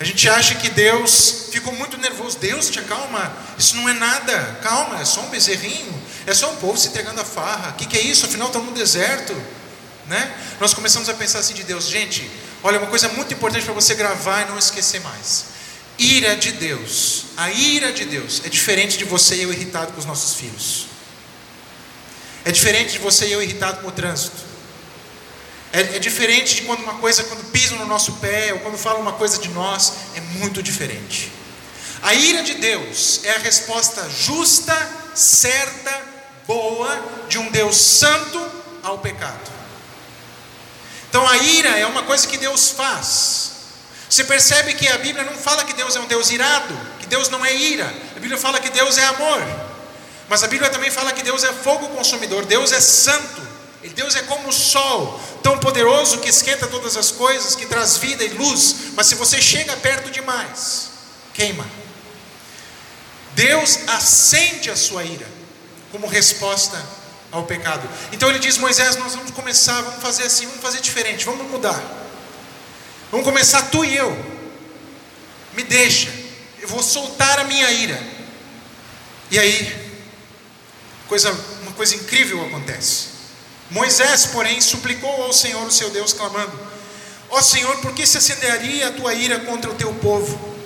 A 0.00 0.04
gente 0.04 0.28
acha 0.28 0.54
que 0.54 0.70
Deus 0.70 1.48
ficou 1.50 1.72
muito 1.72 1.96
nervoso. 1.96 2.38
Deus, 2.38 2.70
te 2.70 2.78
acalma. 2.78 3.36
Isso 3.58 3.76
não 3.76 3.88
é 3.88 3.94
nada. 3.94 4.58
Calma, 4.62 5.00
é 5.00 5.04
só 5.04 5.22
um 5.22 5.28
bezerrinho. 5.28 5.92
É 6.26 6.32
só 6.32 6.52
um 6.52 6.56
povo 6.56 6.78
se 6.78 6.88
entregando 6.88 7.20
a 7.20 7.24
farra. 7.24 7.70
O 7.70 7.74
que, 7.74 7.86
que 7.86 7.96
é 7.96 8.00
isso? 8.00 8.26
Afinal, 8.26 8.48
está 8.48 8.60
no 8.60 8.72
deserto. 8.72 9.34
Né? 10.06 10.34
Nós 10.60 10.72
começamos 10.72 11.08
a 11.08 11.14
pensar 11.14 11.40
assim 11.40 11.54
de 11.54 11.64
Deus. 11.64 11.88
Gente, 11.88 12.30
olha, 12.62 12.78
uma 12.78 12.86
coisa 12.86 13.08
muito 13.08 13.34
importante 13.34 13.64
para 13.64 13.74
você 13.74 13.94
gravar 13.94 14.42
e 14.42 14.44
não 14.46 14.58
esquecer 14.58 15.00
mais. 15.00 15.46
Ira 15.98 16.36
de 16.36 16.52
Deus. 16.52 17.24
A 17.36 17.50
ira 17.50 17.92
de 17.92 18.04
Deus 18.04 18.42
é 18.44 18.48
diferente 18.48 18.96
de 18.96 19.04
você 19.04 19.34
e 19.34 19.42
eu 19.42 19.52
irritado 19.52 19.92
com 19.92 19.98
os 19.98 20.06
nossos 20.06 20.34
filhos. 20.34 20.86
É 22.44 22.52
diferente 22.52 22.92
de 22.92 22.98
você 22.98 23.26
e 23.26 23.32
eu 23.32 23.42
irritado 23.42 23.80
com 23.80 23.88
o 23.88 23.92
trânsito. 23.92 24.47
É, 25.72 25.80
é, 25.80 25.98
diferente 25.98 26.56
de 26.56 26.62
quando 26.62 26.80
uma 26.80 26.94
coisa, 26.94 27.24
quando 27.24 27.44
pisam 27.50 27.78
no 27.78 27.86
nosso 27.86 28.12
pé, 28.14 28.52
ou 28.54 28.60
quando 28.60 28.78
falam 28.78 29.00
uma 29.00 29.12
coisa 29.12 29.38
de 29.38 29.48
nós, 29.50 29.92
é 30.14 30.20
muito 30.20 30.62
diferente. 30.62 31.30
A 32.02 32.14
ira 32.14 32.42
de 32.42 32.54
Deus 32.54 33.20
é 33.24 33.34
a 33.34 33.38
resposta 33.38 34.08
justa, 34.08 34.74
certa, 35.14 36.00
boa 36.46 37.04
de 37.28 37.38
um 37.38 37.50
Deus 37.50 37.76
santo 37.76 38.50
ao 38.82 38.98
pecado. 38.98 39.50
Então 41.10 41.26
a 41.28 41.36
ira 41.38 41.70
é 41.70 41.86
uma 41.86 42.02
coisa 42.02 42.26
que 42.26 42.38
Deus 42.38 42.70
faz. 42.70 43.48
Você 44.08 44.24
percebe 44.24 44.72
que 44.74 44.88
a 44.88 44.96
Bíblia 44.98 45.24
não 45.24 45.34
fala 45.34 45.64
que 45.64 45.74
Deus 45.74 45.94
é 45.96 46.00
um 46.00 46.06
Deus 46.06 46.30
irado, 46.30 46.74
que 47.00 47.06
Deus 47.06 47.28
não 47.28 47.44
é 47.44 47.54
ira. 47.54 47.92
A 48.16 48.20
Bíblia 48.20 48.38
fala 48.38 48.58
que 48.58 48.70
Deus 48.70 48.96
é 48.96 49.04
amor. 49.04 49.42
Mas 50.28 50.42
a 50.42 50.46
Bíblia 50.46 50.70
também 50.70 50.90
fala 50.90 51.12
que 51.12 51.22
Deus 51.22 51.44
é 51.44 51.52
fogo 51.52 51.88
consumidor, 51.88 52.44
Deus 52.46 52.72
é 52.72 52.80
santo. 52.80 53.47
Deus 53.86 54.16
é 54.16 54.22
como 54.22 54.48
o 54.48 54.52
sol, 54.52 55.20
tão 55.42 55.58
poderoso 55.58 56.18
que 56.18 56.28
esquenta 56.28 56.66
todas 56.66 56.96
as 56.96 57.12
coisas, 57.12 57.54
que 57.54 57.66
traz 57.66 57.96
vida 57.96 58.24
e 58.24 58.28
luz, 58.28 58.92
mas 58.94 59.06
se 59.06 59.14
você 59.14 59.40
chega 59.40 59.76
perto 59.76 60.10
demais, 60.10 60.90
queima. 61.32 61.64
Deus 63.34 63.78
acende 63.86 64.68
a 64.68 64.76
sua 64.76 65.04
ira 65.04 65.26
como 65.92 66.08
resposta 66.08 66.84
ao 67.30 67.44
pecado. 67.44 67.88
Então 68.12 68.28
ele 68.28 68.40
diz: 68.40 68.58
Moisés, 68.58 68.96
nós 68.96 69.14
vamos 69.14 69.30
começar, 69.30 69.80
vamos 69.80 70.02
fazer 70.02 70.24
assim, 70.24 70.46
vamos 70.46 70.60
fazer 70.60 70.80
diferente, 70.80 71.24
vamos 71.24 71.48
mudar. 71.48 71.80
Vamos 73.10 73.24
começar 73.24 73.62
tu 73.70 73.84
e 73.84 73.96
eu. 73.96 74.10
Me 75.54 75.62
deixa, 75.62 76.12
eu 76.60 76.68
vou 76.68 76.82
soltar 76.82 77.38
a 77.40 77.44
minha 77.44 77.70
ira. 77.70 78.00
E 79.30 79.38
aí, 79.38 79.92
coisa, 81.06 81.30
uma 81.62 81.72
coisa 81.72 81.94
incrível 81.94 82.44
acontece. 82.46 83.07
Moisés, 83.70 84.26
porém, 84.26 84.60
suplicou 84.60 85.22
ao 85.22 85.32
Senhor, 85.32 85.66
o 85.66 85.70
seu 85.70 85.90
Deus, 85.90 86.12
clamando: 86.12 86.52
Ó 87.28 87.42
Senhor, 87.42 87.76
por 87.78 87.92
que 87.92 88.06
se 88.06 88.18
acenderia 88.18 88.88
a 88.88 88.92
tua 88.92 89.12
ira 89.14 89.40
contra 89.40 89.70
o 89.70 89.74
teu 89.74 89.92
povo, 89.94 90.56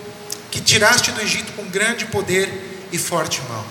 que 0.50 0.60
tiraste 0.60 1.10
do 1.10 1.20
Egito 1.20 1.52
com 1.52 1.64
grande 1.68 2.06
poder 2.06 2.88
e 2.92 2.98
forte 2.98 3.40
mão? 3.42 3.64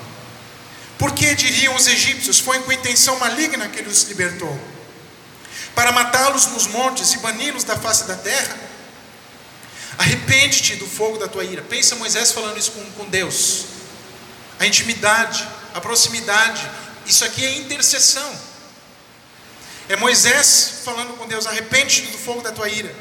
Por 0.97 1.13
que 1.13 1.33
diriam 1.33 1.73
os 1.75 1.87
egípcios: 1.87 2.39
Foi 2.39 2.59
com 2.59 2.71
intenção 2.71 3.17
maligna 3.19 3.69
que 3.69 3.79
ele 3.79 3.89
os 3.89 4.03
libertou? 4.03 4.59
Para 5.73 5.91
matá-los 5.93 6.47
nos 6.47 6.67
montes 6.67 7.13
e 7.13 7.19
bani-los 7.19 7.63
da 7.63 7.77
face 7.77 8.03
da 8.03 8.15
terra? 8.15 8.57
Arrepende-te 9.97 10.75
do 10.75 10.85
fogo 10.85 11.17
da 11.17 11.27
tua 11.27 11.43
ira. 11.43 11.61
Pensa 11.61 11.95
Moisés 11.95 12.31
falando 12.31 12.57
isso 12.57 12.71
com, 12.71 12.83
com 12.91 13.09
Deus. 13.09 13.65
A 14.59 14.65
intimidade, 14.67 15.47
a 15.73 15.79
proximidade, 15.79 16.69
isso 17.05 17.23
aqui 17.23 17.45
é 17.45 17.57
intercessão. 17.57 18.50
É 19.91 19.97
Moisés 19.97 20.75
falando 20.85 21.17
com 21.17 21.27
Deus: 21.27 21.45
arrepende-te 21.45 22.11
do 22.11 22.17
fogo 22.17 22.41
da 22.41 22.53
tua 22.53 22.69
ira. 22.69 22.95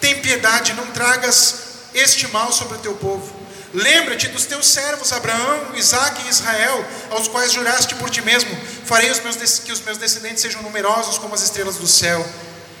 Tem 0.00 0.20
piedade, 0.20 0.72
não 0.72 0.86
tragas 0.92 1.54
este 1.92 2.28
mal 2.28 2.52
sobre 2.52 2.76
o 2.76 2.80
teu 2.80 2.94
povo. 2.94 3.34
Lembra-te 3.74 4.28
dos 4.28 4.46
teus 4.46 4.68
servos 4.68 5.12
Abraão, 5.12 5.74
Isaac 5.74 6.22
e 6.24 6.28
Israel, 6.28 6.86
aos 7.10 7.26
quais 7.26 7.52
juraste 7.52 7.96
por 7.96 8.08
ti 8.08 8.22
mesmo: 8.22 8.56
farei 8.84 9.10
os 9.10 9.18
meus, 9.18 9.36
que 9.58 9.72
os 9.72 9.80
meus 9.80 9.98
descendentes 9.98 10.40
sejam 10.40 10.62
numerosos 10.62 11.18
como 11.18 11.34
as 11.34 11.42
estrelas 11.42 11.74
do 11.74 11.88
céu, 11.88 12.24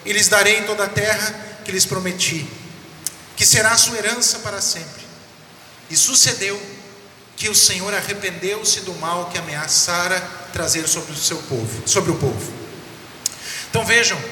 e 0.04 0.12
lhes 0.12 0.28
darei 0.28 0.58
em 0.60 0.64
toda 0.64 0.84
a 0.84 0.88
terra 0.88 1.34
que 1.64 1.72
lhes 1.72 1.84
prometi, 1.84 2.48
que 3.36 3.44
será 3.44 3.72
a 3.72 3.76
sua 3.76 3.98
herança 3.98 4.38
para 4.38 4.60
sempre. 4.60 5.02
E 5.90 5.96
sucedeu 5.96 6.62
que 7.36 7.48
o 7.48 7.56
Senhor 7.56 7.92
arrependeu-se 7.92 8.82
do 8.82 8.94
mal 9.00 9.30
que 9.30 9.38
ameaçara 9.38 10.20
trazer 10.52 10.86
sobre 10.86 11.10
o 11.10 11.16
seu 11.16 11.38
povo, 11.38 11.88
sobre 11.88 12.12
o 12.12 12.14
povo. 12.14 12.61
Então 13.72 13.86
vejam, 13.86 14.22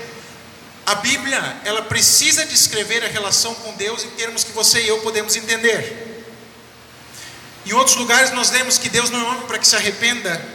a 0.85 0.97
Bíblia, 0.97 1.63
ela 1.65 1.81
precisa 1.81 2.45
descrever 2.45 3.03
a 3.03 3.09
relação 3.09 3.55
com 3.55 3.73
Deus 3.73 4.05
em 4.05 4.11
termos 4.11 4.45
que 4.45 4.53
você 4.53 4.83
e 4.83 4.89
eu 4.89 4.99
podemos 5.01 5.35
entender. 5.35 6.27
Em 7.65 7.73
outros 7.73 7.97
lugares 7.97 8.33
nós 8.33 8.51
lemos 8.51 8.77
que 8.77 8.91
Deus 8.91 9.09
não 9.09 9.19
é 9.19 9.25
homem 9.31 9.47
para 9.47 9.59
que 9.59 9.67
se 9.67 9.75
arrependa, 9.75 10.47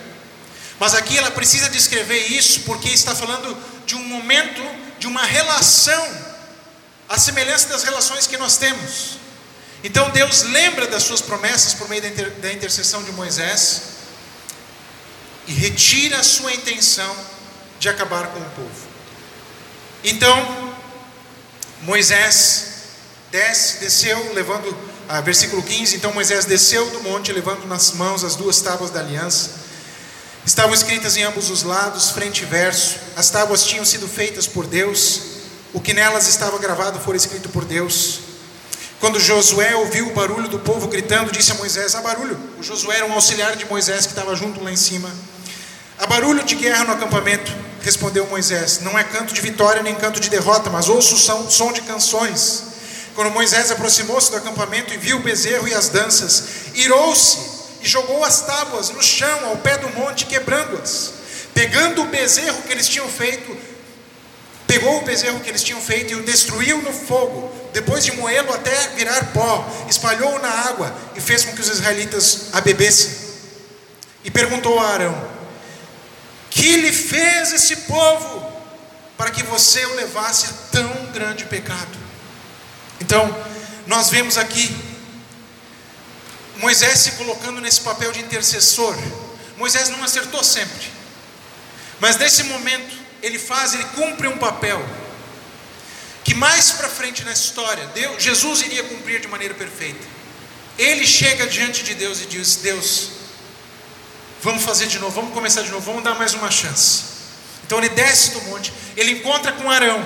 mas 0.80 0.94
aqui 0.94 1.18
ela 1.18 1.32
precisa 1.32 1.68
descrever 1.68 2.28
isso 2.28 2.60
porque 2.60 2.88
está 2.90 3.16
falando 3.16 3.58
de 3.88 3.96
um 3.96 4.04
momento, 4.04 4.62
de 5.00 5.08
uma 5.08 5.24
relação, 5.26 6.08
a 7.10 7.18
semelhança 7.18 7.68
das 7.70 7.84
relações 7.84 8.28
que 8.28 8.38
nós 8.38 8.56
temos. 8.58 9.18
Então 9.84 10.12
Deus 10.12 10.44
lembra 10.44 10.86
das 10.86 11.02
suas 11.02 11.24
promessas 11.24 11.74
por 11.74 11.90
meio 11.90 12.04
da, 12.04 12.08
inter, 12.08 12.30
da 12.34 12.54
intercessão 12.54 13.02
de 13.02 13.12
Moisés 13.14 13.82
e 15.48 15.54
retira 15.54 16.20
a 16.20 16.24
sua 16.24 16.54
intenção 16.54 17.34
de 17.86 17.90
acabar 17.90 18.28
com 18.30 18.40
o 18.40 18.46
povo. 18.46 18.88
Então, 20.04 20.74
Moisés 21.84 22.66
desce, 23.32 23.78
desceu, 23.80 24.34
levando, 24.34 24.76
ah, 25.08 25.22
versículo 25.22 25.62
15: 25.62 25.96
Então 25.96 26.12
Moisés 26.12 26.46
desceu 26.46 26.90
do 26.90 27.02
monte, 27.02 27.32
levando 27.32 27.68
nas 27.68 27.92
mãos 27.92 28.24
as 28.24 28.36
duas 28.36 28.60
tábuas 28.60 28.90
da 28.90 29.02
aliança. 29.02 29.64
Estavam 30.44 30.74
escritas 30.74 31.16
em 31.16 31.24
ambos 31.24 31.52
os 31.52 31.62
lados, 31.62 32.10
frente 32.10 32.42
e 32.42 32.46
verso. 32.46 32.98
As 33.16 33.30
tábuas 33.30 33.64
tinham 33.64 33.86
sido 33.86 34.08
feitas 34.08 34.48
por 34.48 34.66
Deus, 34.66 35.22
o 35.72 35.80
que 35.80 35.94
nelas 35.94 36.28
estava 36.28 36.58
gravado 36.58 37.00
foi 37.00 37.16
escrito 37.16 37.50
por 37.50 37.66
Deus. 37.66 38.20
Quando 39.00 39.20
Josué 39.20 39.76
ouviu 39.76 40.08
o 40.08 40.14
barulho 40.14 40.48
do 40.48 40.58
povo 40.58 40.88
gritando, 40.88 41.32
disse 41.32 41.52
a 41.52 41.56
Moisés: 41.56 41.94
Há 41.94 42.02
barulho. 42.02 42.40
O 42.60 42.64
Josué 42.64 42.96
era 42.98 43.06
um 43.06 43.14
auxiliar 43.14 43.56
de 43.56 43.66
Moisés 43.66 44.08
que 44.08 44.12
estava 44.12 44.36
junto 44.36 44.64
lá 44.64 44.72
em 44.72 44.76
cima. 44.76 45.12
Há 45.98 46.06
barulho 46.08 46.44
de 46.44 46.56
guerra 46.56 46.84
no 46.84 46.92
acampamento, 46.92 47.52
respondeu 47.82 48.28
Moisés. 48.28 48.80
Não 48.82 49.00
é 49.00 49.04
canto 49.04 49.34
de 49.34 49.40
vitória 49.40 49.82
nem 49.82 49.96
canto 49.96 50.20
de 50.20 50.30
derrota, 50.30 50.70
mas 50.70 50.90
ouço 50.90 51.16
o 51.16 51.52
som, 51.52 51.72
de 51.72 51.82
canções. 51.82 52.64
Quando 53.16 53.32
Moisés 53.32 53.72
aproximou-se 53.72 54.30
do 54.30 54.38
acampamento 54.38 54.94
e 54.94 54.98
viu 54.98 55.18
o 55.18 55.22
bezerro 55.22 55.68
e 55.68 55.74
as 55.74 55.88
danças, 55.88 56.44
irou-se 56.74 57.38
e 57.82 57.88
jogou 57.88 58.26
as 58.26 58.42
tábuas 58.42 58.90
no 58.90 59.02
chão 59.02 59.46
ao 59.46 59.58
pé 59.58 59.78
do 59.78 59.88
monte, 59.90 60.26
quebrando-as. 60.26 61.14
Pegando 61.54 62.02
o 62.02 62.08
bezerro 62.08 62.62
que 62.64 62.74
eles 62.74 62.90
tinham 62.90 63.08
feito, 63.08 63.56
pegou 64.68 64.98
o 64.98 65.06
bezerro 65.06 65.40
que 65.40 65.50
eles 65.50 65.64
tinham 65.64 65.80
feito 65.80 66.12
e 66.12 66.16
o 66.16 66.24
destruiu 66.24 66.82
no 66.82 66.92
fogo, 66.92 67.50
depois 67.72 68.04
de 68.04 68.12
moê-lo 68.12 68.54
até 68.54 68.90
virar 68.90 69.32
pó, 69.32 69.66
espalhou-o 69.90 70.40
na 70.40 70.50
água 70.50 70.94
e 71.16 71.22
fez 71.22 71.46
com 71.46 71.54
que 71.54 71.62
os 71.62 71.70
israelitas 71.70 72.48
a 72.52 72.60
bebessem. 72.60 73.12
E 74.26 74.32
perguntou 74.32 74.78
a 74.80 74.90
Arão: 74.90 75.35
que 76.56 76.78
lhe 76.78 76.94
fez 76.94 77.52
esse 77.52 77.76
povo 77.76 78.54
para 79.18 79.30
que 79.30 79.44
você 79.44 79.86
o 79.86 79.96
levasse 79.96 80.46
a 80.46 80.54
tão 80.72 81.12
grande 81.12 81.44
pecado. 81.46 81.98
Então, 83.02 83.24
nós 83.86 84.10
vemos 84.10 84.38
aqui 84.38 84.74
Moisés 86.56 87.00
se 87.00 87.12
colocando 87.12 87.60
nesse 87.60 87.82
papel 87.82 88.10
de 88.14 88.22
intercessor. 88.22 88.96
Moisés 89.58 89.90
não 89.90 90.02
acertou 90.02 90.42
sempre, 90.46 90.90
mas 92.00 92.16
nesse 92.16 92.44
momento 92.44 92.96
ele 93.22 93.38
faz, 93.38 93.74
ele 93.74 93.84
cumpre 93.96 94.28
um 94.28 94.38
papel 94.38 94.82
que 96.24 96.34
mais 96.34 96.72
para 96.72 96.88
frente 96.88 97.24
na 97.26 97.34
história, 97.34 97.86
Deus, 97.88 98.24
Jesus 98.24 98.62
iria 98.62 98.84
cumprir 98.84 99.20
de 99.20 99.28
maneira 99.28 99.54
perfeita. 99.54 100.08
Ele 100.78 101.06
chega 101.06 101.46
diante 101.48 101.84
de 101.84 101.96
Deus 101.96 102.22
e 102.22 102.26
diz: 102.26 102.56
Deus, 102.58 103.10
Vamos 104.46 104.64
fazer 104.64 104.86
de 104.86 105.00
novo, 105.00 105.16
vamos 105.16 105.34
começar 105.34 105.64
de 105.64 105.72
novo, 105.72 105.84
vamos 105.84 106.04
dar 106.04 106.14
mais 106.14 106.36
uma 106.36 106.52
chance. 106.52 107.04
Então 107.66 107.80
ele 107.80 107.90
desce 107.90 108.30
do 108.30 108.42
monte, 108.42 108.72
ele 108.96 109.14
encontra 109.14 109.52
com 109.52 109.72
Arão. 109.72 110.00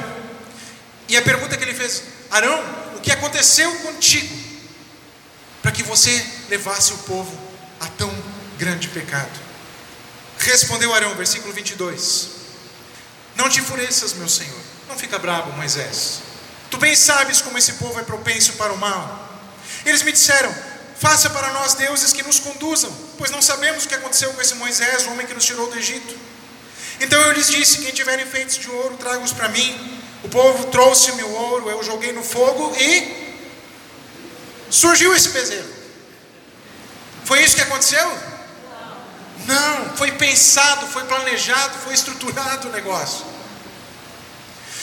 E 1.10 1.18
a 1.18 1.22
pergunta 1.22 1.58
que 1.58 1.64
ele 1.66 1.74
fez: 1.74 2.04
Arão, 2.32 2.58
o 2.96 3.02
que 3.02 3.12
aconteceu 3.12 3.70
contigo 3.80 4.34
para 5.62 5.74
que 5.74 5.84
você 5.84 6.26
levasse 6.48 6.94
o 6.94 7.00
povo 7.00 7.38
a 7.82 7.88
tão 7.88 8.10
grande 8.58 8.88
pecado? 8.88 9.38
Respondeu 10.38 10.94
Arão, 10.94 11.14
versículo 11.16 11.54
22. 11.54 12.30
Não 13.36 13.50
te 13.50 13.60
enfureças, 13.60 14.14
meu 14.14 14.30
senhor. 14.30 14.62
Não 14.88 14.98
fica 14.98 15.20
bravo, 15.20 15.52
Moisés. 15.52 16.22
Tu 16.72 16.78
bem 16.78 16.96
sabes 16.96 17.42
como 17.42 17.58
esse 17.58 17.74
povo 17.74 18.00
é 18.00 18.04
propenso 18.04 18.54
para 18.54 18.72
o 18.72 18.78
mal. 18.78 19.42
Eles 19.86 20.02
me 20.02 20.14
disseram: 20.14 20.56
Faça 21.00 21.30
para 21.30 21.54
nós 21.54 21.76
deuses 21.76 22.12
que 22.12 22.22
nos 22.24 22.42
conduzam, 22.42 22.92
pois 23.18 23.32
não 23.32 23.42
sabemos 23.42 23.86
o 23.86 23.88
que 23.88 23.96
aconteceu 23.96 24.34
com 24.34 24.42
esse 24.42 24.56
Moisés, 24.56 25.06
o 25.06 25.12
homem 25.12 25.26
que 25.26 25.34
nos 25.34 25.46
tirou 25.46 25.70
do 25.70 25.78
Egito. 25.78 26.14
Então 27.00 27.22
eu 27.22 27.32
lhes 27.32 27.48
disse: 27.48 27.78
Quem 27.78 27.94
tiver 27.94 28.20
enfeites 28.20 28.58
de 28.58 28.70
ouro, 28.70 28.98
traga-os 28.98 29.32
para 29.32 29.48
mim. 29.48 30.02
O 30.24 30.28
povo 30.28 30.66
trouxe-me 30.66 31.24
o 31.24 31.32
ouro, 31.32 31.70
eu 31.70 31.82
joguei 31.82 32.12
no 32.12 32.22
fogo 32.22 32.76
e 32.78 33.38
surgiu 34.70 35.16
esse 35.16 35.30
bezerro. 35.30 35.70
Foi 37.24 37.42
isso 37.42 37.56
que 37.56 37.62
aconteceu? 37.62 38.06
Não, 39.46 39.96
foi 39.96 40.12
pensado, 40.12 40.86
foi 40.88 41.06
planejado, 41.06 41.80
foi 41.80 41.94
estruturado 41.94 42.68
o 42.68 42.72
negócio. 42.72 43.26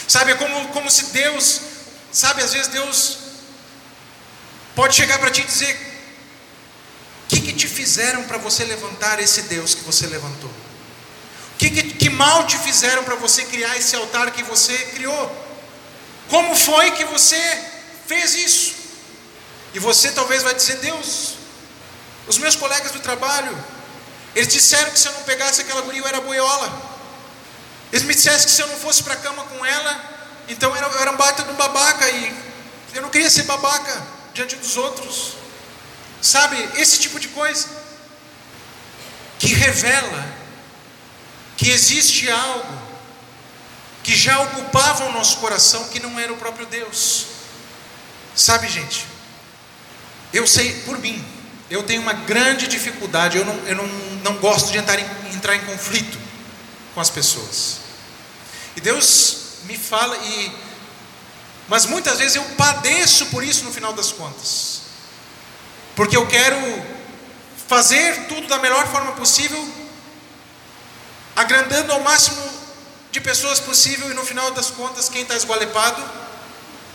Sabe, 0.07 0.31
é 0.31 0.35
como, 0.35 0.69
como 0.69 0.89
se 0.89 1.05
Deus, 1.07 1.61
sabe, 2.11 2.41
às 2.41 2.53
vezes 2.53 2.69
Deus 2.69 3.17
pode 4.75 4.95
chegar 4.95 5.19
para 5.19 5.29
ti 5.29 5.41
e 5.41 5.45
dizer: 5.45 5.96
O 7.27 7.29
que, 7.29 7.41
que 7.41 7.51
te 7.51 7.67
fizeram 7.67 8.23
para 8.23 8.37
você 8.37 8.63
levantar 8.63 9.19
esse 9.19 9.41
Deus 9.43 9.75
que 9.75 9.83
você 9.83 10.07
levantou? 10.07 10.49
O 10.49 11.57
que, 11.57 11.69
que, 11.69 11.83
que 11.83 12.09
mal 12.09 12.47
te 12.47 12.57
fizeram 12.57 13.03
para 13.03 13.15
você 13.15 13.43
criar 13.43 13.75
esse 13.75 13.97
altar 13.97 14.31
que 14.31 14.43
você 14.43 14.73
criou? 14.95 15.47
Como 16.29 16.55
foi 16.55 16.91
que 16.91 17.03
você 17.03 17.37
fez 18.05 18.33
isso? 18.33 18.75
E 19.73 19.79
você 19.79 20.11
talvez 20.11 20.41
vai 20.41 20.55
dizer: 20.55 20.77
Deus, 20.77 21.33
os 22.27 22.37
meus 22.37 22.55
colegas 22.55 22.91
do 22.93 22.99
trabalho, 23.01 23.57
eles 24.33 24.47
disseram 24.47 24.89
que 24.91 24.99
se 24.99 25.09
eu 25.09 25.13
não 25.13 25.23
pegasse 25.23 25.59
aquela 25.59 25.81
guria 25.81 25.99
eu 25.99 26.07
era 26.07 26.21
boiola. 26.21 26.81
Eles 27.91 28.05
me 28.05 28.13
disseram 28.13 28.39
que 28.39 28.49
se 28.49 28.61
eu 28.61 28.67
não 28.67 28.77
fosse 28.77 29.03
para 29.03 29.15
a 29.15 29.17
cama 29.17 29.43
com 29.43 29.65
ela, 29.65 30.01
então 30.47 30.73
eu 30.73 31.01
era, 31.01 31.11
um 31.11 31.17
baita 31.17 31.43
de 31.43 31.49
um 31.49 31.55
babaca 31.55 32.09
e 32.09 32.33
eu 32.93 33.01
não 33.01 33.09
queria 33.09 33.29
ser 33.29 33.43
babaca 33.43 34.01
diante 34.33 34.55
dos 34.55 34.77
outros. 34.77 35.33
Sabe, 36.21 36.57
esse 36.75 36.99
tipo 36.99 37.19
de 37.19 37.27
coisa 37.29 37.67
que 39.39 39.53
revela 39.53 40.37
que 41.55 41.69
existe 41.69 42.29
algo 42.29 42.87
que 44.03 44.15
já 44.15 44.39
ocupava 44.39 45.05
o 45.05 45.11
nosso 45.11 45.37
coração 45.37 45.89
que 45.89 45.99
não 45.99 46.17
era 46.19 46.31
o 46.31 46.37
próprio 46.37 46.65
Deus. 46.65 47.25
Sabe, 48.35 48.69
gente, 48.69 49.05
eu 50.31 50.47
sei 50.47 50.81
por 50.81 50.97
mim, 50.99 51.23
eu 51.69 51.83
tenho 51.83 52.01
uma 52.01 52.13
grande 52.13 52.67
dificuldade, 52.67 53.37
eu 53.37 53.43
não, 53.43 53.55
eu 53.67 53.75
não, 53.75 53.87
não 54.23 54.37
gosto 54.37 54.71
de 54.71 54.77
entrar 54.77 54.99
em, 54.99 55.35
entrar 55.35 55.55
em 55.55 55.65
conflito 55.65 56.17
com 56.93 57.01
as 57.01 57.09
pessoas. 57.09 57.79
E 58.75 58.81
Deus 58.81 59.37
me 59.63 59.77
fala, 59.77 60.15
e, 60.17 60.51
mas 61.67 61.85
muitas 61.85 62.19
vezes 62.19 62.35
eu 62.35 62.43
padeço 62.55 63.25
por 63.25 63.43
isso 63.43 63.63
no 63.65 63.73
final 63.73 63.91
das 63.91 64.11
contas, 64.11 64.83
porque 65.97 66.15
eu 66.15 66.27
quero 66.27 66.57
fazer 67.67 68.27
tudo 68.27 68.47
da 68.47 68.59
melhor 68.59 68.85
forma 68.87 69.13
possível, 69.13 69.67
agrandando 71.35 71.91
ao 71.91 72.01
máximo 72.01 72.39
de 73.11 73.19
pessoas 73.19 73.59
possível, 73.59 74.11
e 74.11 74.13
no 74.13 74.23
final 74.23 74.51
das 74.51 74.69
contas, 74.69 75.09
quem 75.09 75.23
está 75.23 75.35
esgualepado 75.35 76.01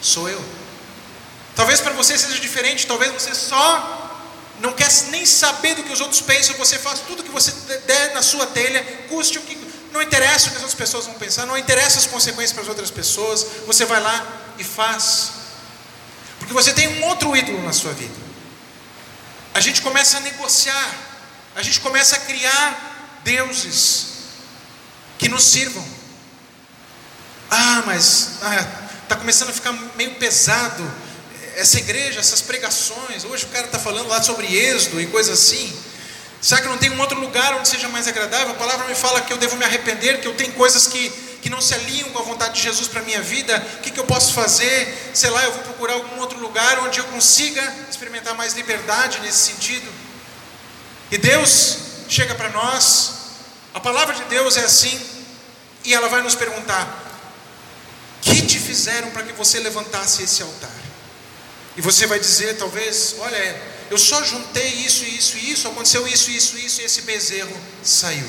sou 0.01 0.29
eu. 0.29 0.43
Talvez 1.57 1.81
para 1.81 1.93
você 1.95 2.17
seja 2.17 2.39
diferente, 2.39 2.87
talvez 2.87 3.13
você 3.13 3.35
só 3.35 4.09
não 4.61 4.73
quer 4.73 4.89
nem 5.11 5.27
saber 5.27 5.75
do 5.75 5.83
que 5.83 5.93
os 5.93 6.01
outros 6.01 6.21
pensam, 6.21 6.55
você 6.57 6.79
faz 6.79 7.01
tudo 7.01 7.25
que 7.25 7.31
você 7.31 7.51
der 7.81 8.15
na 8.15 8.23
sua 8.23 8.47
telha, 8.47 8.85
custe 9.09 9.37
o 9.37 9.43
que. 9.43 9.61
Não 9.93 10.01
interessa 10.01 10.47
o 10.47 10.51
que 10.51 10.57
as 10.57 10.63
outras 10.63 10.79
pessoas 10.79 11.07
vão 11.07 11.15
pensar, 11.15 11.45
não 11.45 11.59
interessa 11.59 11.99
as 11.99 12.07
consequências 12.07 12.53
para 12.53 12.63
as 12.63 12.69
outras 12.69 12.91
pessoas, 12.91 13.45
você 13.67 13.85
vai 13.85 14.01
lá 14.01 14.27
e 14.59 14.65
faz. 14.65 15.33
Porque 16.39 16.55
você 16.55 16.73
tem 16.73 17.01
um 17.01 17.09
outro 17.09 17.37
ídolo 17.37 17.63
na 17.65 17.73
sua 17.73 17.93
vida. 17.93 18.32
A 19.55 19.61
gente 19.61 19.83
começa 19.83 20.17
a 20.17 20.21
negociar, 20.21 20.95
a 21.55 21.63
gente 21.63 21.81
começa 21.81 22.17
a 22.17 22.21
criar 22.21 23.21
deuses 23.25 24.07
que 25.19 25.29
nos 25.29 25.45
sirvam. 25.45 25.87
Ah, 27.51 27.83
mas 27.85 28.39
está 28.41 29.15
ah, 29.15 29.17
começando 29.17 29.51
a 29.51 29.53
ficar 29.53 29.73
meio 29.95 30.15
pesado 30.15 30.83
essa 31.57 31.79
igreja, 31.79 32.19
essas 32.19 32.41
pregações, 32.41 33.25
hoje 33.25 33.45
o 33.45 33.49
cara 33.49 33.67
está 33.67 33.79
falando 33.79 34.09
lá 34.09 34.23
sobre 34.23 34.47
êxodo 34.57 35.01
e 35.01 35.07
coisas 35.07 35.39
assim. 35.39 35.73
Será 36.41 36.61
que 36.61 36.69
não 36.69 36.79
tem 36.79 36.91
um 36.91 37.01
outro 37.01 37.21
lugar 37.21 37.55
onde 37.55 37.69
seja 37.69 37.89
mais 37.89 38.09
agradável? 38.09 38.51
A 38.51 38.55
palavra 38.55 38.89
me 38.89 38.95
fala 38.95 39.21
que 39.21 39.33
eu 39.33 39.39
devo 39.39 39.57
me 39.57 39.65
arrepender, 39.65 40.21
que 40.21 40.27
eu 40.27 40.35
tenho 40.35 40.53
coisas 40.55 40.87
que, 40.87 41.13
que 41.43 41.51
não 41.51 41.61
se 41.61 41.75
alinham 41.75 42.09
com 42.11 42.21
a 42.21 42.23
vontade 42.23 42.55
de 42.55 42.63
Jesus 42.63 42.87
para 42.87 43.03
minha 43.03 43.21
vida. 43.21 43.59
O 43.79 43.83
que, 43.83 43.91
que 43.91 43.99
eu 43.99 44.05
posso 44.05 44.33
fazer? 44.33 45.11
Sei 45.13 45.29
lá, 45.29 45.43
eu 45.43 45.53
vou 45.53 45.63
procurar 45.65 45.95
algum 45.95 46.21
outro 46.21 46.39
lugar 46.39 46.79
onde 46.85 47.01
eu 47.01 47.05
consiga 47.07 47.61
experimentar 47.91 48.35
mais 48.37 48.55
liberdade 48.55 49.19
nesse 49.19 49.51
sentido. 49.51 49.93
E 51.11 51.19
Deus 51.19 51.79
chega 52.09 52.35
para 52.37 52.49
nós, 52.51 53.11
a 53.75 53.81
palavra 53.81 54.15
de 54.15 54.23
Deus 54.25 54.57
é 54.57 54.65
assim, 54.65 54.99
e 55.85 55.93
ela 55.93 56.09
vai 56.09 56.23
nos 56.23 56.37
perguntar: 56.37 56.87
que 58.23 58.43
te 58.43 58.61
fizeram 58.61 59.11
para 59.11 59.25
que 59.25 59.33
você 59.33 59.59
levantasse 59.59 60.23
esse 60.23 60.43
altar? 60.43 60.71
E 61.77 61.81
você 61.81 62.07
vai 62.07 62.21
dizer, 62.21 62.57
talvez, 62.57 63.17
olha, 63.19 63.63
eu 63.91 63.99
só 63.99 64.23
juntei 64.23 64.69
isso, 64.75 65.05
isso 65.05 65.37
e 65.39 65.51
isso, 65.51 65.67
aconteceu 65.67 66.07
isso, 66.07 66.31
isso, 66.31 66.57
isso, 66.57 66.81
e 66.81 66.85
esse 66.85 67.03
bezerro 67.03 67.55
saiu. 67.83 68.29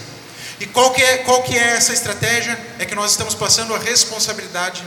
E 0.63 0.65
qual 0.67 0.93
que, 0.93 1.03
é, 1.03 1.17
qual 1.17 1.43
que 1.43 1.57
é 1.57 1.75
essa 1.75 1.91
estratégia? 1.91 2.57
É 2.79 2.85
que 2.85 2.95
nós 2.95 3.11
estamos 3.11 3.35
passando 3.35 3.75
a 3.75 3.77
responsabilidade 3.77 4.81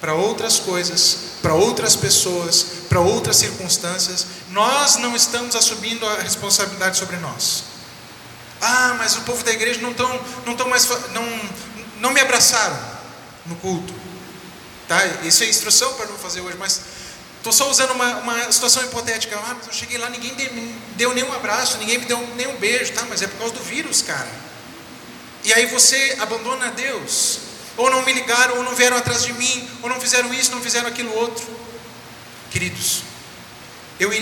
para 0.00 0.14
outras 0.14 0.58
coisas, 0.58 1.14
para 1.42 1.52
outras 1.52 1.94
pessoas, 1.94 2.64
para 2.88 3.00
outras 3.00 3.36
circunstâncias. 3.36 4.24
Nós 4.48 4.96
não 4.96 5.14
estamos 5.14 5.54
assumindo 5.54 6.08
a 6.08 6.22
responsabilidade 6.22 6.96
sobre 6.96 7.18
nós. 7.18 7.64
Ah, 8.62 8.94
mas 8.96 9.14
o 9.14 9.20
povo 9.20 9.44
da 9.44 9.52
igreja 9.52 9.78
não 9.82 9.90
estão 9.90 10.08
não 10.46 10.56
tão 10.56 10.70
mais 10.70 10.88
não, 11.12 11.40
não 11.98 12.12
me 12.14 12.20
abraçaram 12.22 12.78
no 13.44 13.56
culto. 13.56 13.92
Tá? 14.88 15.04
Isso 15.22 15.44
é 15.44 15.50
instrução 15.50 15.92
para 15.96 16.06
não 16.06 16.16
fazer 16.16 16.40
hoje, 16.40 16.56
mas 16.58 16.80
Estou 17.36 17.52
só 17.54 17.70
usando 17.70 17.92
uma, 17.92 18.16
uma 18.18 18.52
situação 18.52 18.82
hipotética. 18.84 19.36
Ah, 19.36 19.54
mas 19.56 19.66
eu 19.66 19.72
cheguei 19.72 19.96
lá, 19.98 20.08
ninguém 20.08 20.34
me 20.34 20.74
deu 20.96 21.14
nenhum 21.14 21.32
abraço, 21.32 21.76
ninguém 21.78 21.98
me 21.98 22.04
deu 22.06 22.18
nenhum 22.36 22.56
beijo, 22.56 22.92
tá? 22.92 23.06
Mas 23.08 23.22
é 23.22 23.26
por 23.26 23.38
causa 23.38 23.54
do 23.54 23.62
vírus, 23.62 24.02
cara. 24.02 24.49
E 25.44 25.52
aí 25.52 25.66
você 25.66 26.16
abandona 26.20 26.70
Deus. 26.70 27.40
Ou 27.76 27.90
não 27.90 28.02
me 28.02 28.12
ligaram, 28.12 28.58
ou 28.58 28.62
não 28.62 28.74
vieram 28.74 28.96
atrás 28.96 29.22
de 29.22 29.32
mim, 29.32 29.68
ou 29.82 29.88
não 29.88 30.00
fizeram 30.00 30.32
isso, 30.34 30.50
não 30.50 30.60
fizeram 30.60 30.88
aquilo 30.88 31.14
outro. 31.14 31.46
Queridos, 32.50 33.02
eu, 33.98 34.12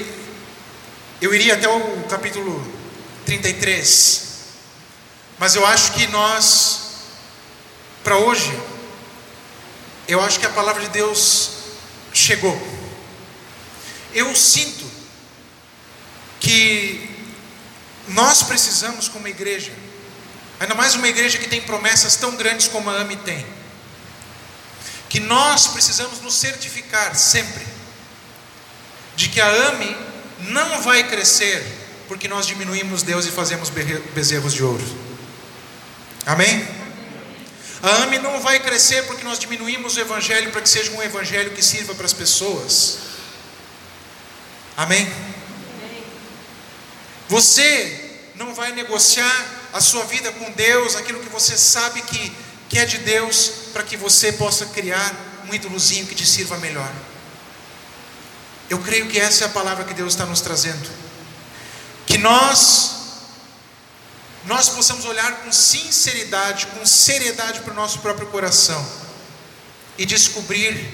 eu 1.21 1.35
iria 1.35 1.55
até 1.55 1.69
o 1.69 2.03
capítulo 2.05 2.65
33, 3.25 4.23
mas 5.39 5.55
eu 5.55 5.67
acho 5.67 5.93
que 5.93 6.07
nós, 6.09 6.81
para 8.05 8.17
hoje, 8.19 8.53
eu 10.07 10.21
acho 10.21 10.39
que 10.39 10.47
a 10.47 10.51
palavra 10.51 10.83
de 10.83 10.89
Deus 10.91 11.51
chegou. 12.13 12.57
Eu 14.15 14.35
sinto 14.35 14.85
que 16.41 17.11
nós 18.09 18.43
precisamos, 18.43 19.09
como 19.09 19.29
igreja, 19.29 19.73
ainda 20.61 20.75
mais 20.75 20.95
uma 20.95 21.09
igreja 21.09 21.39
que 21.39 21.49
tem 21.49 21.61
promessas 21.61 22.17
tão 22.17 22.37
grandes 22.37 22.69
como 22.69 22.91
a 22.91 23.01
AMI 23.01 23.17
tem, 23.17 23.47
que 25.09 25.21
nós 25.21 25.69
precisamos 25.69 26.21
nos 26.21 26.35
certificar 26.35 27.15
sempre 27.15 27.67
de 29.17 29.29
que 29.29 29.41
a 29.41 29.69
AMI 29.69 29.97
não 30.41 30.83
vai 30.83 31.09
crescer 31.09 31.65
porque 32.07 32.29
nós 32.29 32.47
diminuímos 32.47 33.03
Deus 33.03 33.27
e 33.27 33.31
fazemos 33.31 33.71
bezerros 34.15 34.55
de 34.55 34.63
ouro. 34.63 34.85
Amém? 36.25 36.67
A 37.83 38.03
AMI 38.05 38.19
não 38.19 38.41
vai 38.41 38.59
crescer 38.61 39.07
porque 39.07 39.23
nós 39.23 39.39
diminuímos 39.39 39.97
o 39.97 40.01
Evangelho 40.01 40.51
para 40.51 40.61
que 40.61 40.69
seja 40.69 40.91
um 40.93 41.03
Evangelho 41.03 41.53
que 41.53 41.63
sirva 41.63 41.95
para 41.95 42.07
as 42.07 42.13
pessoas. 42.13 42.99
Amém? 44.77 45.11
Você 47.29 48.31
não 48.35 48.55
vai 48.55 48.73
negociar 48.73 49.58
a 49.73 49.81
sua 49.81 50.05
vida 50.05 50.33
com 50.33 50.51
Deus, 50.53 50.97
aquilo 50.97 51.21
que 51.21 51.29
você 51.29 51.57
sabe 51.57 52.03
que, 52.03 52.33
que 52.69 52.79
é 52.79 52.85
de 52.85 52.99
Deus, 52.99 53.51
para 53.73 53.83
que 53.83 53.97
você 53.97 54.33
possa 54.33 54.67
criar 54.67 55.15
um 55.49 55.55
ídolozinho 55.55 56.07
que 56.07 56.15
te 56.15 56.27
sirva 56.27 56.57
melhor. 56.59 56.93
Eu 58.71 58.79
creio 58.81 59.09
que 59.09 59.19
essa 59.19 59.45
é 59.45 59.47
a 59.47 59.51
palavra 59.51 59.85
que 59.85 59.95
Deus 59.95 60.13
está 60.13 60.27
nos 60.27 60.41
trazendo. 60.41 60.89
Que 62.07 62.19
nós 62.19 62.97
nós 64.45 64.71
possamos 64.71 65.05
olhar 65.05 65.41
com 65.43 65.53
sinceridade, 65.53 66.69
com 66.69 66.87
seriedade 66.87 67.61
para 67.61 67.73
o 67.73 67.77
nosso 67.77 67.99
próprio 67.99 68.29
coração 68.29 68.83
e 69.99 70.07
descobrir 70.07 70.89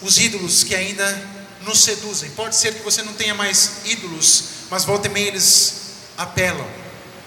os 0.00 0.18
ídolos 0.18 0.62
que 0.62 0.74
ainda 0.74 1.28
nos 1.62 1.82
seduzem. 1.82 2.30
Pode 2.30 2.54
ser 2.54 2.74
que 2.74 2.82
você 2.82 3.02
não 3.02 3.14
tenha 3.14 3.34
mais 3.34 3.78
ídolos, 3.84 4.44
mas 4.70 4.84
volta 4.84 5.08
e 5.08 5.10
meia 5.10 5.26
eles 5.26 5.74
apelam 6.16 6.79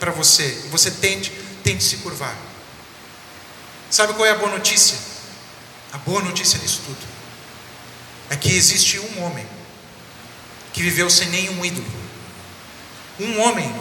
para 0.03 0.11
você. 0.11 0.65
Você 0.69 0.91
tente, 0.91 1.31
tente 1.63 1.81
se 1.81 1.95
curvar. 1.97 2.35
Sabe 3.89 4.13
qual 4.15 4.25
é 4.25 4.31
a 4.31 4.35
boa 4.35 4.51
notícia? 4.51 4.97
A 5.93 5.97
boa 5.99 6.21
notícia 6.21 6.59
disso 6.59 6.81
tudo 6.85 6.97
é 8.29 8.35
que 8.35 8.53
existe 8.53 8.99
um 8.99 9.23
homem 9.23 9.47
que 10.73 10.81
viveu 10.81 11.09
sem 11.09 11.29
nenhum 11.29 11.63
ídolo. 11.63 11.87
Um 13.17 13.39
homem 13.39 13.73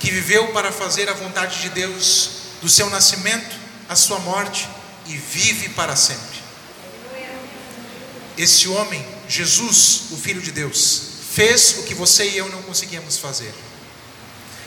que 0.00 0.10
viveu 0.10 0.52
para 0.52 0.72
fazer 0.72 1.06
a 1.10 1.12
vontade 1.12 1.60
de 1.60 1.68
Deus 1.68 2.30
do 2.62 2.68
seu 2.68 2.88
nascimento 2.88 3.54
à 3.90 3.94
sua 3.94 4.18
morte 4.20 4.66
e 5.04 5.18
vive 5.18 5.68
para 5.70 5.94
sempre. 5.96 6.38
Esse 8.38 8.68
homem, 8.68 9.06
Jesus, 9.28 10.04
o 10.12 10.16
Filho 10.16 10.40
de 10.40 10.50
Deus, 10.50 11.02
fez 11.30 11.80
o 11.80 11.82
que 11.82 11.92
você 11.92 12.26
e 12.26 12.38
eu 12.38 12.48
não 12.48 12.62
conseguíamos 12.62 13.18
fazer. 13.18 13.52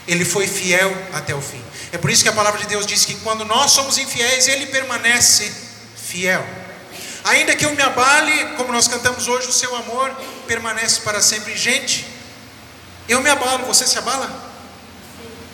Ele 0.07 0.25
foi 0.25 0.47
fiel 0.47 0.95
até 1.13 1.33
o 1.35 1.41
fim. 1.41 1.61
É 1.91 1.97
por 1.97 2.09
isso 2.09 2.23
que 2.23 2.29
a 2.29 2.33
palavra 2.33 2.59
de 2.59 2.67
Deus 2.67 2.85
diz 2.85 3.05
que 3.05 3.15
quando 3.15 3.45
nós 3.45 3.71
somos 3.71 3.97
infiéis, 3.97 4.47
Ele 4.47 4.67
permanece 4.67 5.51
fiel. 5.95 6.45
Ainda 7.23 7.55
que 7.55 7.65
eu 7.65 7.75
me 7.75 7.81
abale, 7.81 8.55
como 8.57 8.73
nós 8.73 8.87
cantamos 8.87 9.27
hoje, 9.27 9.47
o 9.47 9.53
seu 9.53 9.75
amor 9.75 10.09
permanece 10.47 11.01
para 11.01 11.21
sempre. 11.21 11.55
Gente, 11.55 12.05
eu 13.07 13.21
me 13.21 13.29
abalo, 13.29 13.65
você 13.65 13.85
se 13.85 13.97
abala? 13.97 14.51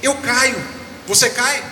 Eu 0.01 0.15
caio, 0.15 0.63
você 1.05 1.29
cai? 1.29 1.63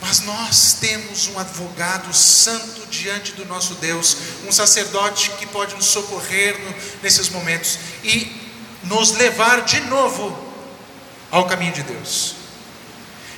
Mas 0.00 0.20
nós 0.20 0.76
temos 0.80 1.26
um 1.28 1.38
advogado 1.38 2.14
santo 2.14 2.86
diante 2.86 3.32
do 3.32 3.44
nosso 3.46 3.74
Deus, 3.74 4.16
um 4.46 4.52
sacerdote 4.52 5.30
que 5.30 5.46
pode 5.46 5.74
nos 5.74 5.86
socorrer 5.86 6.56
nesses 7.02 7.28
momentos 7.30 7.78
e 8.04 8.30
nos 8.84 9.12
levar 9.12 9.62
de 9.62 9.80
novo 9.80 10.47
ao 11.30 11.46
caminho 11.46 11.72
de 11.72 11.82
Deus. 11.82 12.34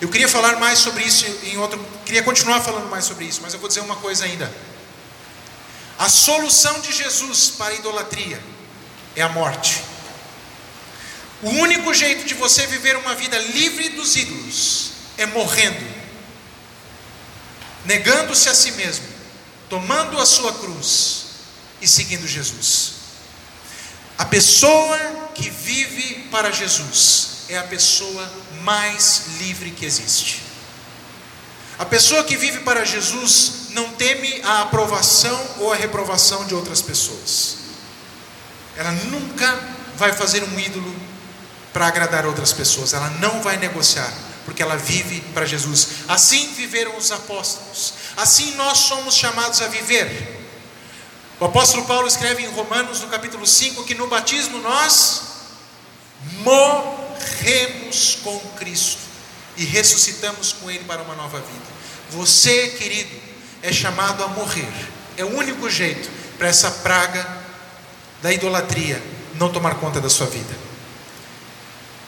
Eu 0.01 0.09
queria 0.09 0.29
falar 0.29 0.59
mais 0.59 0.79
sobre 0.79 1.05
isso 1.05 1.27
em 1.45 1.59
outro, 1.59 1.85
queria 2.07 2.23
continuar 2.23 2.61
falando 2.61 2.89
mais 2.89 3.05
sobre 3.05 3.27
isso, 3.27 3.41
mas 3.43 3.53
eu 3.53 3.61
vou 3.61 3.69
dizer 3.69 3.81
uma 3.81 3.97
coisa 3.97 4.25
ainda. 4.25 4.51
A 5.99 6.09
solução 6.09 6.81
de 6.81 6.91
Jesus 6.93 7.51
para 7.51 7.75
a 7.75 7.77
idolatria 7.77 8.43
é 9.15 9.21
a 9.21 9.29
morte. 9.29 9.83
O 11.43 11.51
único 11.51 11.93
jeito 11.93 12.25
de 12.25 12.35
você 12.35 12.67
viver 12.67 12.97
uma 12.97 13.15
vida 13.15 13.39
livre 13.39 13.91
dos 13.91 14.17
ídolos 14.17 14.93
é 15.19 15.27
morrendo, 15.27 15.87
negando-se 17.85 18.49
a 18.49 18.55
si 18.55 18.73
mesmo, 18.73 19.07
tomando 19.69 20.19
a 20.19 20.25
sua 20.25 20.53
cruz 20.55 21.27
e 21.83 21.89
seguindo 21.89 22.27
Jesus. 22.27 22.93
A 24.17 24.25
pessoa 24.25 24.99
que 25.35 25.51
vive 25.51 26.27
para 26.31 26.51
Jesus 26.51 27.30
é 27.51 27.59
a 27.59 27.65
pessoa 27.65 28.31
mais 28.63 29.25
livre 29.41 29.73
que 29.73 29.85
existe. 29.85 30.43
A 31.79 31.85
pessoa 31.85 32.23
que 32.23 32.37
vive 32.37 32.61
para 32.61 32.85
Jesus 32.85 33.71
não 33.71 33.91
teme 33.95 34.41
a 34.45 34.63
aprovação 34.63 35.39
ou 35.59 35.73
a 35.73 35.77
reprovação 35.77 36.45
de 36.47 36.55
outras 36.55 36.81
pessoas. 36.81 37.57
Ela 38.77 38.93
nunca 38.93 39.59
vai 39.97 40.13
fazer 40.13 40.45
um 40.45 40.59
ídolo 40.61 40.95
para 41.73 41.87
agradar 41.87 42.25
outras 42.25 42.53
pessoas, 42.53 42.93
ela 42.93 43.09
não 43.21 43.43
vai 43.43 43.57
negociar, 43.57 44.13
porque 44.45 44.63
ela 44.63 44.77
vive 44.77 45.21
para 45.33 45.47
Jesus. 45.47 45.89
Assim 46.09 46.53
viveram 46.55 46.97
os 46.97 47.11
apóstolos, 47.11 47.95
assim 48.17 48.55
nós 48.55 48.79
somos 48.79 49.15
chamados 49.15 49.61
a 49.61 49.69
viver. 49.69 50.39
O 51.39 51.47
apóstolo 51.47 51.85
Paulo 51.87 52.07
escreve 52.07 52.43
em 52.43 52.51
Romanos, 52.51 53.01
no 53.01 53.09
capítulo 53.09 53.47
5, 53.47 53.85
que 53.85 53.95
no 53.95 54.07
batismo 54.07 54.59
nós 54.59 55.23
morremos 56.43 57.00
com 58.23 58.39
Cristo 58.59 58.99
e 59.57 59.65
ressuscitamos 59.65 60.53
com 60.53 60.71
Ele 60.71 60.85
para 60.85 61.03
uma 61.03 61.15
nova 61.15 61.39
vida. 61.39 61.81
Você, 62.11 62.69
querido, 62.79 63.15
é 63.63 63.73
chamado 63.73 64.23
a 64.25 64.29
morrer, 64.29 64.69
é 65.17 65.25
o 65.25 65.37
único 65.37 65.69
jeito 65.69 66.09
para 66.39 66.49
essa 66.49 66.71
praga 66.71 67.27
da 68.23 68.33
idolatria 68.33 69.03
não 69.35 69.51
tomar 69.51 69.77
conta 69.77 70.01
da 70.01 70.11
sua 70.11 70.27
vida 70.27 70.71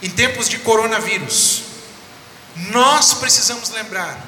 em 0.03 0.11
tempos 0.11 0.49
de 0.49 0.59
coronavírus, 0.59 1.63
nós 2.73 3.15
precisamos 3.15 3.71
lembrar 3.71 4.21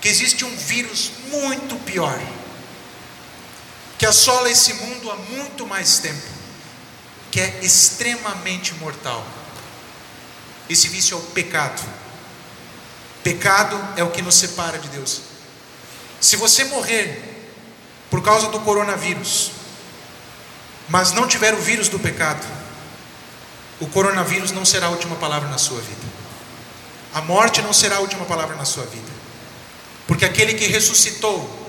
que 0.00 0.08
existe 0.08 0.44
um 0.44 0.54
vírus 0.54 1.10
muito 1.30 1.74
pior, 1.84 2.20
que 3.98 4.04
assola 4.04 4.50
esse 4.50 4.74
mundo 4.74 5.10
há 5.10 5.16
muito 5.16 5.66
mais 5.66 5.98
tempo, 5.98 6.28
que 7.30 7.40
é 7.40 7.60
extremamente 7.62 8.74
mortal. 8.74 9.26
Esse 10.68 10.88
vício 10.88 11.16
é 11.16 11.20
o 11.20 11.22
pecado. 11.24 11.82
Pecado 13.22 13.76
é 13.96 14.04
o 14.04 14.10
que 14.10 14.22
nos 14.22 14.34
separa 14.34 14.78
de 14.78 14.88
Deus. 14.88 15.20
Se 16.20 16.36
você 16.36 16.64
morrer 16.64 17.50
por 18.10 18.22
causa 18.22 18.48
do 18.48 18.60
coronavírus, 18.60 19.50
mas 20.88 21.12
não 21.12 21.26
tiver 21.26 21.54
o 21.54 21.60
vírus 21.60 21.88
do 21.88 21.98
pecado, 21.98 22.46
o 23.80 23.86
coronavírus 23.88 24.52
não 24.52 24.64
será 24.64 24.86
a 24.86 24.90
última 24.90 25.16
palavra 25.16 25.48
na 25.48 25.58
sua 25.58 25.80
vida. 25.80 26.06
A 27.12 27.20
morte 27.20 27.62
não 27.62 27.72
será 27.72 27.96
a 27.96 28.00
última 28.00 28.24
palavra 28.24 28.56
na 28.56 28.64
sua 28.64 28.84
vida. 28.84 29.10
Porque 30.06 30.24
aquele 30.24 30.54
que 30.54 30.66
ressuscitou 30.66 31.68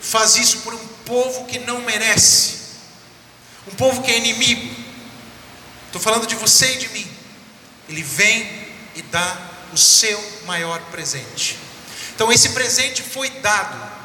faz 0.00 0.36
isso 0.36 0.58
por 0.58 0.74
um 0.74 0.86
povo 1.04 1.46
que 1.46 1.58
não 1.60 1.80
merece, 1.80 2.58
um 3.66 3.74
povo 3.74 4.02
que 4.02 4.10
é 4.10 4.18
inimigo. 4.18 4.74
Estou 5.86 6.00
falando 6.00 6.26
de 6.26 6.34
você 6.34 6.74
e 6.74 6.78
de 6.78 6.88
mim. 6.90 7.17
Ele 7.88 8.02
vem 8.02 8.68
e 8.94 9.02
dá 9.02 9.36
o 9.72 9.76
seu 9.76 10.22
maior 10.46 10.80
presente. 10.90 11.58
Então, 12.14 12.32
esse 12.32 12.50
presente 12.50 13.02
foi 13.02 13.30
dado. 13.30 13.98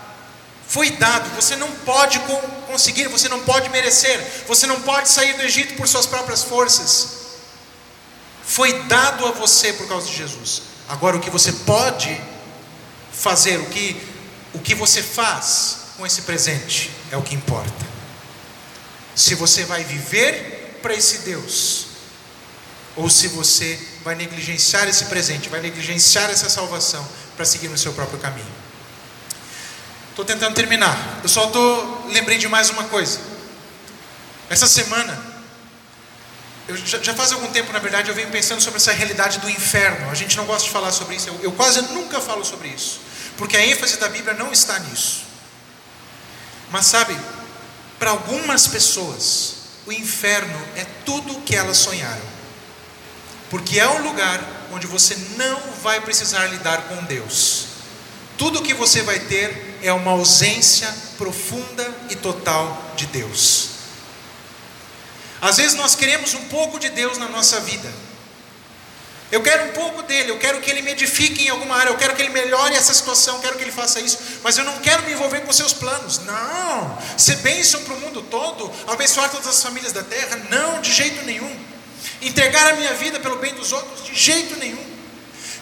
Foi 0.67 0.89
dado, 0.91 1.29
você 1.36 1.55
não 1.55 1.71
pode 1.71 2.19
conseguir, 2.65 3.07
você 3.07 3.29
não 3.29 3.41
pode 3.41 3.69
merecer, 3.69 4.19
você 4.47 4.65
não 4.65 4.81
pode 4.81 5.09
sair 5.09 5.34
do 5.34 5.43
Egito 5.43 5.75
por 5.75 5.88
suas 5.88 6.07
próprias 6.07 6.43
forças 6.43 7.23
foi 8.45 8.84
dado 8.84 9.25
a 9.25 9.31
você 9.31 9.73
por 9.73 9.88
causa 9.88 10.07
de 10.07 10.15
Jesus. 10.15 10.63
Agora, 10.88 11.17
o 11.17 11.19
que 11.19 11.29
você 11.29 11.51
pode 11.51 12.21
fazer, 13.11 13.57
o 13.59 13.65
que, 13.67 13.99
o 14.53 14.59
que 14.59 14.75
você 14.75 15.01
faz 15.01 15.77
com 15.97 16.05
esse 16.05 16.23
presente, 16.23 16.91
é 17.11 17.17
o 17.17 17.21
que 17.21 17.36
importa. 17.36 17.93
Se 19.15 19.36
você 19.36 19.63
vai 19.63 19.84
viver 19.84 20.79
para 20.81 20.93
esse 20.93 21.19
Deus, 21.19 21.88
ou 22.95 23.09
se 23.09 23.27
você 23.29 23.79
vai 24.03 24.15
negligenciar 24.15 24.87
esse 24.87 25.05
presente, 25.05 25.49
vai 25.49 25.61
negligenciar 25.61 26.29
essa 26.29 26.49
salvação 26.49 27.07
para 27.35 27.45
seguir 27.45 27.67
no 27.67 27.77
seu 27.77 27.93
próprio 27.93 28.19
caminho. 28.19 28.63
Estou 30.09 30.23
tentando 30.23 30.53
terminar. 30.53 31.19
Eu 31.23 31.29
só 31.29 31.47
tô 31.47 32.07
lembrei 32.09 32.37
de 32.37 32.47
mais 32.47 32.69
uma 32.69 32.83
coisa. 32.83 33.19
Essa 34.49 34.67
semana 34.67 35.33
eu 36.67 36.77
já, 36.77 37.01
já, 37.01 37.13
faz 37.13 37.31
algum 37.33 37.47
tempo, 37.47 37.73
na 37.73 37.79
verdade, 37.79 38.09
eu 38.09 38.15
venho 38.15 38.29
pensando 38.29 38.61
sobre 38.61 38.77
essa 38.77 38.93
realidade 38.93 39.39
do 39.39 39.49
inferno. 39.49 40.09
A 40.09 40.15
gente 40.15 40.37
não 40.37 40.45
gosta 40.45 40.65
de 40.65 40.71
falar 40.71 40.91
sobre 40.91 41.15
isso. 41.15 41.27
Eu, 41.27 41.39
eu 41.43 41.51
quase 41.51 41.81
nunca 41.93 42.21
falo 42.21 42.45
sobre 42.45 42.69
isso, 42.69 43.01
porque 43.37 43.57
a 43.57 43.65
ênfase 43.65 43.97
da 43.97 44.07
Bíblia 44.07 44.33
não 44.33 44.51
está 44.51 44.79
nisso. 44.79 45.23
Mas 46.71 46.85
sabe, 46.85 47.17
para 47.99 48.11
algumas 48.11 48.67
pessoas, 48.67 49.55
o 49.85 49.91
inferno 49.91 50.59
é 50.75 50.85
tudo 51.05 51.33
o 51.33 51.41
que 51.41 51.55
elas 51.55 51.77
sonharam, 51.77 52.23
porque 53.49 53.79
é 53.79 53.87
um 53.87 54.03
lugar 54.03 54.41
onde 54.71 54.87
você 54.87 55.15
não 55.37 55.59
vai 55.81 56.01
precisar 56.01 56.47
lidar 56.47 56.83
com 56.83 57.03
Deus. 57.03 57.65
Tudo 58.37 58.61
que 58.61 58.73
você 58.73 59.01
vai 59.03 59.19
ter 59.19 59.77
é 59.81 59.93
uma 59.93 60.11
ausência 60.11 60.93
profunda 61.17 61.93
e 62.09 62.15
total 62.15 62.93
de 62.95 63.05
Deus. 63.07 63.69
Às 65.41 65.57
vezes 65.57 65.75
nós 65.75 65.95
queremos 65.95 66.33
um 66.33 66.45
pouco 66.45 66.79
de 66.79 66.89
Deus 66.89 67.17
na 67.17 67.27
nossa 67.27 67.59
vida. 67.59 67.91
Eu 69.31 69.41
quero 69.41 69.65
um 69.65 69.71
pouco 69.73 70.03
dele, 70.03 70.29
eu 70.29 70.37
quero 70.37 70.61
que 70.61 70.69
ele 70.69 70.83
me 70.83 70.91
edifique 70.91 71.43
em 71.45 71.49
alguma 71.49 71.75
área, 71.75 71.89
eu 71.89 71.97
quero 71.97 72.15
que 72.15 72.21
ele 72.21 72.29
melhore 72.29 72.75
essa 72.75 72.93
situação, 72.93 73.35
eu 73.35 73.41
quero 73.41 73.57
que 73.57 73.63
ele 73.63 73.71
faça 73.71 73.99
isso, 73.99 74.19
mas 74.43 74.57
eu 74.59 74.63
não 74.63 74.77
quero 74.77 75.01
me 75.03 75.11
envolver 75.11 75.41
com 75.41 75.51
seus 75.51 75.73
planos. 75.73 76.19
Não, 76.19 76.97
ser 77.17 77.37
bênção 77.37 77.81
para 77.83 77.95
o 77.95 77.99
mundo 77.99 78.21
todo, 78.21 78.71
abençoar 78.87 79.31
todas 79.31 79.47
as 79.47 79.61
famílias 79.61 79.91
da 79.91 80.03
terra, 80.03 80.39
não, 80.51 80.79
de 80.81 80.93
jeito 80.93 81.25
nenhum. 81.25 81.72
Entregar 82.24 82.71
a 82.71 82.76
minha 82.76 82.93
vida 82.93 83.19
pelo 83.19 83.38
bem 83.38 83.53
dos 83.53 83.71
outros, 83.71 84.05
de 84.05 84.15
jeito 84.15 84.55
nenhum. 84.57 84.84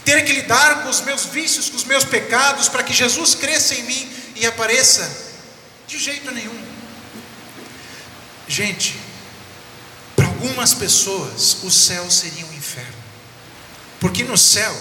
Ter 0.05 0.23
que 0.23 0.33
lidar 0.33 0.83
com 0.83 0.89
os 0.89 1.01
meus 1.01 1.25
vícios, 1.25 1.69
com 1.69 1.75
os 1.75 1.83
meus 1.83 2.03
pecados, 2.03 2.69
para 2.69 2.83
que 2.83 2.93
Jesus 2.93 3.35
cresça 3.35 3.75
em 3.75 3.83
mim 3.83 4.11
e 4.35 4.45
apareça, 4.45 5.09
de 5.87 5.97
jeito 5.97 6.31
nenhum. 6.31 6.59
Gente, 8.47 8.97
algumas 10.17 10.73
pessoas 10.73 11.57
o 11.63 11.69
céu 11.69 12.09
seria 12.09 12.45
um 12.45 12.53
inferno. 12.53 12.95
Porque 13.99 14.23
no 14.23 14.37
céu 14.37 14.75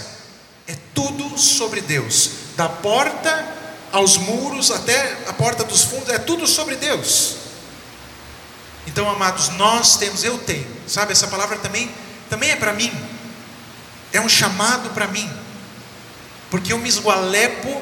é 0.66 0.74
tudo 0.94 1.36
sobre 1.38 1.82
Deus, 1.82 2.30
da 2.56 2.68
porta 2.68 3.56
aos 3.92 4.16
muros 4.16 4.70
até 4.70 5.18
a 5.26 5.32
porta 5.32 5.64
dos 5.64 5.82
fundos, 5.82 6.08
é 6.08 6.18
tudo 6.18 6.46
sobre 6.46 6.76
Deus. 6.76 7.36
Então, 8.92 9.08
amados, 9.08 9.50
nós 9.50 9.96
temos, 9.98 10.24
eu 10.24 10.36
tenho, 10.38 10.66
sabe, 10.88 11.12
essa 11.12 11.28
palavra 11.28 11.56
também, 11.58 11.88
também 12.28 12.50
é 12.50 12.56
para 12.56 12.72
mim, 12.72 12.92
é 14.12 14.20
um 14.20 14.28
chamado 14.28 14.90
para 14.90 15.06
mim, 15.06 15.30
porque 16.50 16.72
eu 16.72 16.78
me 16.78 16.88
esgualepo 16.88 17.80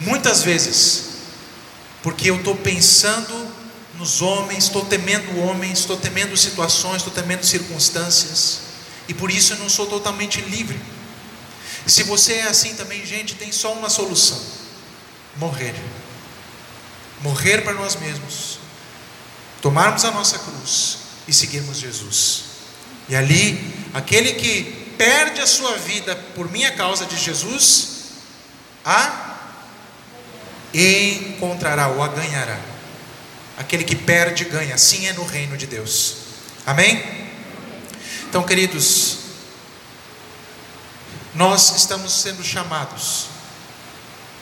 muitas 0.00 0.42
vezes, 0.42 1.04
porque 2.02 2.28
eu 2.30 2.36
estou 2.36 2.56
pensando 2.56 3.48
nos 3.94 4.20
homens, 4.20 4.64
estou 4.64 4.84
temendo 4.86 5.38
homens, 5.38 5.78
estou 5.78 5.96
temendo 5.96 6.36
situações, 6.36 6.96
estou 6.96 7.12
temendo 7.12 7.46
circunstâncias, 7.46 8.62
e 9.06 9.14
por 9.14 9.30
isso 9.30 9.52
eu 9.52 9.58
não 9.58 9.68
sou 9.68 9.86
totalmente 9.86 10.40
livre. 10.40 10.80
Se 11.86 12.02
você 12.02 12.34
é 12.34 12.48
assim 12.48 12.74
também, 12.74 13.06
gente, 13.06 13.36
tem 13.36 13.52
só 13.52 13.72
uma 13.72 13.88
solução: 13.88 14.40
morrer. 15.36 15.74
Morrer 17.20 17.62
para 17.62 17.74
nós 17.74 17.94
mesmos, 17.94 18.51
tomarmos 19.62 20.04
a 20.04 20.10
nossa 20.10 20.38
cruz 20.40 20.98
e 21.26 21.32
seguirmos 21.32 21.78
Jesus. 21.78 22.42
E 23.08 23.16
ali, 23.16 23.74
aquele 23.94 24.34
que 24.34 24.94
perde 24.98 25.40
a 25.40 25.46
sua 25.46 25.78
vida 25.78 26.14
por 26.34 26.50
minha 26.50 26.72
causa 26.72 27.06
de 27.06 27.16
Jesus, 27.16 27.88
a 28.84 29.38
encontrará 30.74 31.88
ou 31.88 32.02
a 32.02 32.08
ganhará. 32.08 32.58
Aquele 33.56 33.84
que 33.84 33.94
perde, 33.94 34.44
ganha. 34.44 34.74
Assim 34.74 35.06
é 35.06 35.12
no 35.12 35.24
reino 35.24 35.56
de 35.56 35.66
Deus. 35.66 36.16
Amém? 36.66 37.30
Então, 38.28 38.42
queridos, 38.42 39.18
nós 41.34 41.76
estamos 41.76 42.12
sendo 42.12 42.42
chamados 42.42 43.26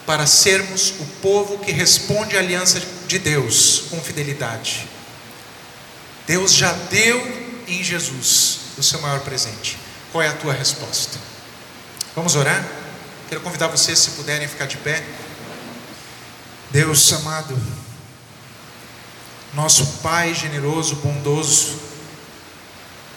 para 0.07 0.27
sermos 0.27 0.95
o 1.01 1.05
povo 1.21 1.59
que 1.59 1.73
responde 1.73 2.37
à 2.37 2.41
aliança 2.41 2.81
de 3.07 3.19
Deus 3.19 3.85
com 3.91 4.01
fidelidade. 4.01 4.90
Deus 6.31 6.55
já 6.55 6.73
deu 6.73 7.21
em 7.67 7.83
Jesus 7.83 8.61
o 8.79 8.83
seu 8.85 9.01
maior 9.01 9.19
presente. 9.19 9.77
Qual 10.13 10.23
é 10.23 10.29
a 10.29 10.33
tua 10.33 10.53
resposta? 10.53 11.19
Vamos 12.15 12.37
orar? 12.37 12.65
Quero 13.29 13.41
convidar 13.41 13.67
vocês, 13.67 13.99
se 13.99 14.13
puderem, 14.13 14.47
ficar 14.47 14.67
de 14.67 14.77
pé. 14.77 15.05
Deus 16.71 17.13
amado, 17.13 17.61
nosso 19.55 19.85
Pai 20.05 20.33
generoso, 20.33 20.95
bondoso, 21.03 21.81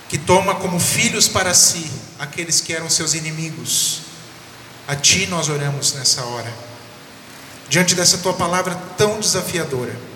que 0.10 0.18
toma 0.18 0.56
como 0.56 0.80
filhos 0.80 1.28
para 1.28 1.54
si 1.54 1.92
aqueles 2.18 2.62
que 2.62 2.74
eram 2.74 2.90
seus 2.90 3.14
inimigos. 3.14 4.02
A 4.88 4.96
Ti 4.96 5.28
nós 5.28 5.50
oramos 5.50 5.94
nessa 5.94 6.24
hora, 6.24 6.52
diante 7.70 7.94
dessa 7.94 8.18
Tua 8.18 8.34
palavra 8.34 8.74
tão 8.98 9.20
desafiadora. 9.20 10.13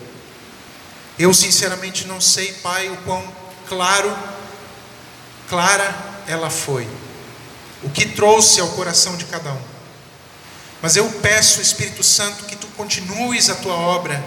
Eu 1.19 1.33
sinceramente 1.33 2.05
não 2.05 2.21
sei, 2.21 2.53
Pai, 2.53 2.89
o 2.89 2.97
quão 2.97 3.35
claro, 3.67 4.15
clara 5.49 5.95
ela 6.27 6.49
foi, 6.49 6.87
o 7.81 7.89
que 7.89 8.05
trouxe 8.05 8.61
ao 8.61 8.69
coração 8.69 9.17
de 9.17 9.25
cada 9.25 9.51
um. 9.51 9.61
Mas 10.81 10.95
eu 10.95 11.09
peço, 11.21 11.59
Espírito 11.59 12.03
Santo, 12.03 12.45
que 12.45 12.55
Tu 12.55 12.67
continues 12.67 13.49
a 13.49 13.55
Tua 13.55 13.73
obra, 13.73 14.23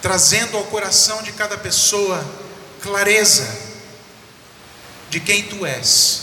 trazendo 0.00 0.56
ao 0.56 0.64
coração 0.64 1.22
de 1.22 1.32
cada 1.32 1.58
pessoa 1.58 2.24
clareza 2.80 3.46
de 5.10 5.18
quem 5.18 5.42
Tu 5.42 5.66
és, 5.66 6.20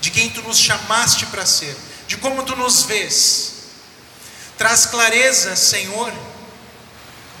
de 0.00 0.10
quem 0.10 0.30
Tu 0.30 0.42
nos 0.42 0.58
chamaste 0.58 1.26
para 1.26 1.44
ser, 1.44 1.76
de 2.08 2.16
como 2.16 2.42
Tu 2.42 2.56
nos 2.56 2.84
vês. 2.84 3.52
Traz 4.56 4.86
clareza, 4.86 5.54
Senhor, 5.56 6.12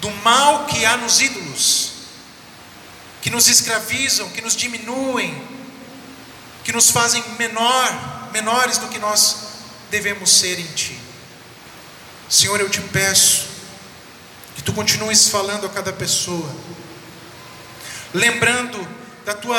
do 0.04 0.10
mal 0.22 0.66
que 0.66 0.84
há 0.84 0.98
nos 0.98 1.22
ídolos, 1.22 1.92
que 3.22 3.30
nos 3.30 3.48
escravizam, 3.48 4.28
que 4.28 4.42
nos 4.42 4.54
diminuem, 4.54 5.42
que 6.62 6.72
nos 6.72 6.90
fazem 6.90 7.24
menor, 7.38 8.28
menores 8.30 8.76
do 8.76 8.88
que 8.88 8.98
nós 8.98 9.36
devemos 9.90 10.30
ser 10.30 10.58
em 10.58 10.66
Ti. 10.74 11.00
Senhor, 12.28 12.60
eu 12.60 12.68
te 12.68 12.82
peço 12.82 13.46
que 14.54 14.62
Tu 14.62 14.74
continues 14.74 15.30
falando 15.30 15.64
a 15.64 15.70
cada 15.70 15.90
pessoa, 15.90 16.54
lembrando 18.12 18.86
da 19.24 19.32
Tua 19.32 19.58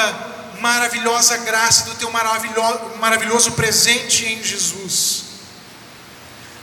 maravilhosa 0.61 1.37
graça, 1.37 1.85
do 1.85 1.95
Teu 1.95 2.11
maravilhoso, 2.11 3.53
presente 3.53 4.25
em 4.25 4.43
Jesus. 4.43 5.24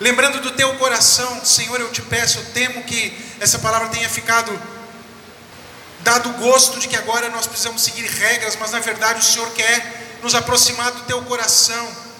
Lembrando 0.03 0.41
do 0.41 0.51
Teu 0.51 0.75
coração, 0.77 1.45
Senhor, 1.45 1.81
eu 1.81 1.91
te 1.91 2.03
peço, 2.03 2.39
eu 2.39 2.45
temo 2.53 2.83
que 2.85 3.17
essa 3.41 3.59
palavra 3.59 3.89
tenha 3.89 4.09
ficado 4.09 4.53
dado 6.01 6.29
o 6.31 6.33
gosto 6.35 6.79
de 6.79 6.89
que 6.89 6.97
agora 6.97 7.31
nós 7.31 7.47
precisamos 7.47 7.83
seguir 7.83 8.05
regras, 8.07 8.57
mas 8.57 8.73
na 8.73 8.81
verdade 8.81 9.21
o 9.21 9.23
Senhor 9.23 9.49
quer 9.53 10.19
nos 10.23 10.35
aproximar 10.35 10.91
do 10.91 11.01
Teu 11.03 11.23
coração 11.23 12.13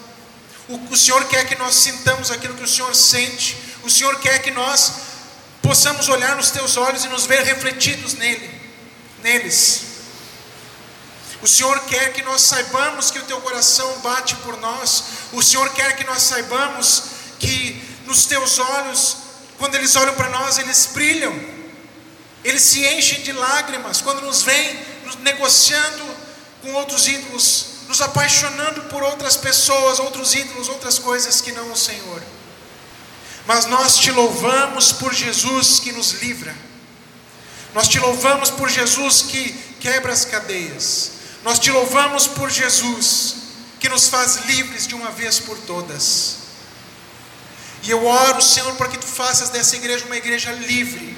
o, 0.67 0.93
o 0.93 0.97
Senhor 0.97 1.25
quer 1.25 1.45
que 1.45 1.55
nós 1.55 1.75
sintamos 1.75 2.31
aquilo 2.31 2.53
que 2.53 2.63
o 2.63 2.67
Senhor 2.67 2.95
sente. 2.95 3.57
O 3.83 3.89
Senhor 3.89 4.19
quer 4.19 4.39
que 4.41 4.51
nós 4.51 4.93
possamos 5.61 6.07
olhar 6.07 6.35
nos 6.35 6.51
teus 6.51 6.77
olhos 6.77 7.03
e 7.03 7.09
nos 7.09 7.25
ver 7.25 7.43
refletidos 7.43 8.13
nele, 8.13 8.49
neles. 9.21 9.81
O 11.41 11.47
Senhor 11.47 11.77
quer 11.81 12.13
que 12.13 12.21
nós 12.23 12.41
saibamos 12.41 13.11
que 13.11 13.19
o 13.19 13.23
teu 13.23 13.41
coração 13.41 13.99
bate 13.99 14.35
por 14.37 14.57
nós. 14.57 15.03
O 15.33 15.43
Senhor 15.43 15.69
quer 15.73 15.97
que 15.97 16.05
nós 16.05 16.23
saibamos 16.23 17.03
que 17.47 17.81
nos 18.05 18.25
teus 18.25 18.59
olhos, 18.59 19.17
quando 19.57 19.75
eles 19.75 19.95
olham 19.95 20.15
para 20.15 20.29
nós, 20.29 20.57
eles 20.57 20.89
brilham. 20.93 21.33
Eles 22.43 22.61
se 22.61 22.85
enchem 22.85 23.21
de 23.21 23.31
lágrimas 23.31 24.01
quando 24.01 24.21
nos 24.21 24.41
veem 24.41 24.79
negociando 25.21 26.03
com 26.61 26.73
outros 26.73 27.07
ídolos 27.07 27.73
nos 27.87 28.01
apaixonando 28.01 28.81
por 28.83 29.03
outras 29.03 29.37
pessoas, 29.37 29.99
outros 29.99 30.33
ídolos, 30.33 30.69
outras 30.69 30.97
coisas 30.99 31.41
que 31.41 31.51
não 31.51 31.71
o 31.71 31.77
Senhor. 31.77 32.23
Mas 33.45 33.65
nós 33.65 33.97
te 33.97 34.11
louvamos 34.11 34.91
por 34.91 35.13
Jesus 35.13 35.79
que 35.79 35.91
nos 35.91 36.13
livra. 36.13 36.55
Nós 37.73 37.87
te 37.87 37.99
louvamos 37.99 38.49
por 38.49 38.69
Jesus 38.69 39.23
que 39.23 39.51
quebra 39.79 40.13
as 40.13 40.25
cadeias. 40.25 41.11
Nós 41.43 41.59
te 41.59 41.69
louvamos 41.71 42.25
por 42.25 42.49
Jesus 42.49 43.35
que 43.79 43.89
nos 43.89 44.07
faz 44.07 44.45
livres 44.45 44.87
de 44.87 44.95
uma 44.95 45.11
vez 45.11 45.39
por 45.39 45.57
todas. 45.59 46.37
E 47.83 47.91
eu 47.91 48.05
oro, 48.05 48.41
Senhor, 48.41 48.73
para 48.75 48.87
que 48.87 48.97
tu 48.97 49.05
faças 49.05 49.49
dessa 49.49 49.75
igreja 49.75 50.05
uma 50.05 50.17
igreja 50.17 50.51
livre. 50.51 51.15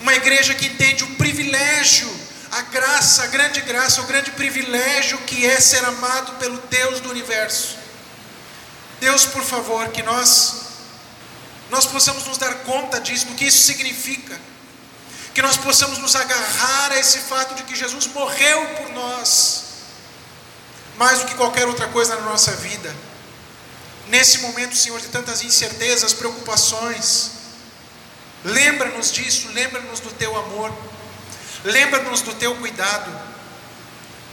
Uma 0.00 0.14
igreja 0.14 0.54
que 0.54 0.66
entende 0.66 1.04
o 1.04 1.14
privilégio 1.16 2.20
a 2.50 2.62
graça, 2.62 3.22
a 3.22 3.26
grande 3.26 3.60
graça, 3.60 4.00
o 4.00 4.06
grande 4.06 4.32
privilégio 4.32 5.18
que 5.18 5.46
é 5.46 5.60
ser 5.60 5.84
amado 5.84 6.32
pelo 6.34 6.58
Deus 6.62 7.00
do 7.00 7.10
universo. 7.10 7.76
Deus, 8.98 9.24
por 9.24 9.42
favor, 9.44 9.88
que 9.88 10.02
nós 10.02 10.58
nós 11.70 11.86
possamos 11.86 12.26
nos 12.26 12.36
dar 12.36 12.52
conta 12.64 13.00
disso, 13.00 13.26
do 13.26 13.34
que 13.34 13.44
isso 13.44 13.62
significa. 13.62 14.36
Que 15.32 15.40
nós 15.40 15.56
possamos 15.56 15.98
nos 15.98 16.16
agarrar 16.16 16.90
a 16.90 16.98
esse 16.98 17.20
fato 17.20 17.54
de 17.54 17.62
que 17.62 17.76
Jesus 17.76 18.08
morreu 18.08 18.66
por 18.74 18.88
nós, 18.88 19.62
mais 20.96 21.20
do 21.20 21.26
que 21.26 21.36
qualquer 21.36 21.68
outra 21.68 21.86
coisa 21.86 22.16
na 22.16 22.22
nossa 22.22 22.50
vida. 22.56 22.92
Nesse 24.10 24.38
momento, 24.38 24.76
Senhor, 24.76 25.00
de 25.00 25.06
tantas 25.06 25.42
incertezas, 25.44 26.12
preocupações, 26.12 27.30
lembra-nos 28.44 29.12
disso, 29.12 29.48
lembra-nos 29.54 30.00
do 30.00 30.10
teu 30.10 30.36
amor. 30.36 30.72
Lembra-nos 31.62 32.20
do 32.20 32.34
teu 32.34 32.56
cuidado. 32.56 33.10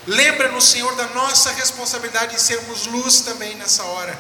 Lembra-nos, 0.08 0.70
Senhor, 0.70 0.96
da 0.96 1.06
nossa 1.10 1.52
responsabilidade 1.52 2.34
em 2.34 2.40
sermos 2.40 2.88
luz 2.88 3.22
também 3.22 3.56
nessa 3.56 3.84
hora, 3.84 4.20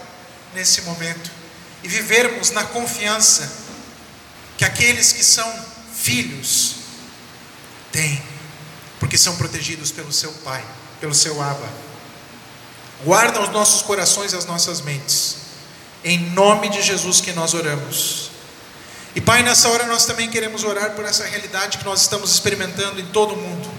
nesse 0.53 0.82
momento. 0.82 1.32
E 1.82 1.88
vivermos 1.88 2.51
na 2.51 2.64
confiança 2.64 3.51
que 4.58 4.66
aqueles 4.66 5.12
que 5.12 5.24
são 5.24 5.66
filhos 5.95 6.76
têm, 7.91 8.22
porque 8.99 9.18
são 9.18 9.36
protegidos 9.38 9.91
pelo 9.91 10.12
seu 10.14 10.32
Pai, 10.43 10.64
pelo 10.99 11.16
seu 11.16 11.41
Abba. 11.41 11.68
Guarda 13.03 13.41
os 13.41 13.49
nossos 13.49 13.82
corações 13.82 14.34
e 14.34 14.36
as 14.36 14.45
nossas 14.45 14.82
mentes. 14.82 15.36
Em 16.04 16.20
nome 16.32 16.70
de 16.70 16.82
Jesus 16.82 17.20
que 17.22 17.34
nós 17.34 17.54
oramos. 17.54 18.32
E 19.16 19.22
Pai, 19.22 19.41
nessa 19.41 19.68
hora 19.70 19.86
nós 19.88 20.06
também 20.06 20.30
queremos 20.30 20.64
orar 20.64 20.91
por 20.91 21.04
essa 21.04 21.26
realidade 21.26 21.80
que 21.80 21.86
nós 21.86 22.02
estamos 22.02 22.32
experimentando 22.32 23.02
em 23.02 23.06
todo 23.08 23.34
o 23.34 23.38
mundo. 23.38 23.70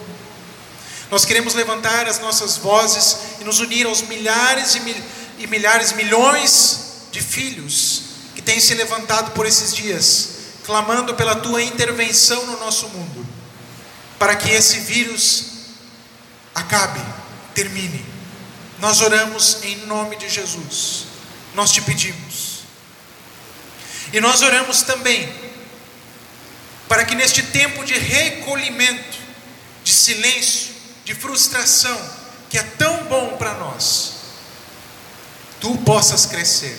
Nós 1.11 1.25
queremos 1.25 1.55
levantar 1.55 2.07
as 2.07 2.19
nossas 2.19 2.57
vozes 2.57 3.17
e 3.41 3.45
nos 3.45 3.61
unir 3.61 3.87
aos 3.87 4.03
milhares 4.03 4.75
e, 4.75 4.81
mil, 4.81 4.97
e 5.39 5.47
milhares, 5.47 5.93
milhões 5.93 6.81
de 7.11 7.21
filhos 7.21 8.03
que 8.35 8.43
têm 8.43 8.61
se 8.61 8.75
levantado 8.75 9.31
por 9.31 9.47
esses 9.47 9.75
dias, 9.75 10.29
clamando 10.65 11.15
pela 11.15 11.37
tua 11.37 11.63
intervenção 11.63 12.45
no 12.47 12.59
nosso 12.61 12.89
mundo, 12.89 13.27
para 14.19 14.37
que 14.37 14.51
esse 14.51 14.81
vírus 14.81 15.45
acabe, 16.55 17.01
termine. 17.55 18.05
Nós 18.79 19.01
oramos 19.01 19.59
em 19.63 19.77
nome 19.87 20.17
de 20.17 20.29
Jesus. 20.29 21.08
Nós 21.59 21.73
te 21.73 21.83
pedimos. 21.83 22.61
E 24.13 24.21
nós 24.21 24.43
oramos 24.43 24.83
também 24.83 25.29
para 26.87 27.05
que 27.05 27.17
neste 27.17 27.43
tempo 27.43 27.85
de 27.85 27.95
recolhimento, 27.95 29.19
de 29.83 29.93
silêncio, 29.93 30.69
de 31.05 31.17
frustração, 31.17 32.01
que 32.49 32.57
é 32.57 32.63
tão 32.63 33.07
bom 33.07 33.37
para 33.37 33.55
nós, 33.55 34.13
tu 35.61 35.77
possas 35.79 36.27
crescer 36.27 36.79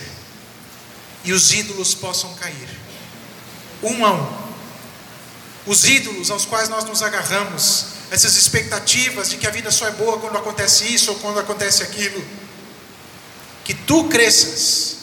e 1.25 1.33
os 1.33 1.51
ídolos 1.51 1.93
possam 1.93 2.33
cair, 2.35 2.69
um 3.83 4.05
a 4.05 4.13
um. 4.13 4.49
Os 5.65 5.83
ídolos 5.83 6.31
aos 6.31 6.45
quais 6.45 6.69
nós 6.69 6.85
nos 6.85 7.03
agarramos, 7.03 7.87
essas 8.11 8.37
expectativas 8.37 9.29
de 9.29 9.35
que 9.35 9.45
a 9.45 9.51
vida 9.51 9.71
só 9.71 9.89
é 9.89 9.91
boa 9.91 10.19
quando 10.19 10.37
acontece 10.37 10.85
isso 10.85 11.11
ou 11.11 11.19
quando 11.19 11.37
acontece 11.37 11.83
aquilo, 11.83 12.25
Que 13.69 13.75
tu 13.75 14.05
cresças, 14.05 14.95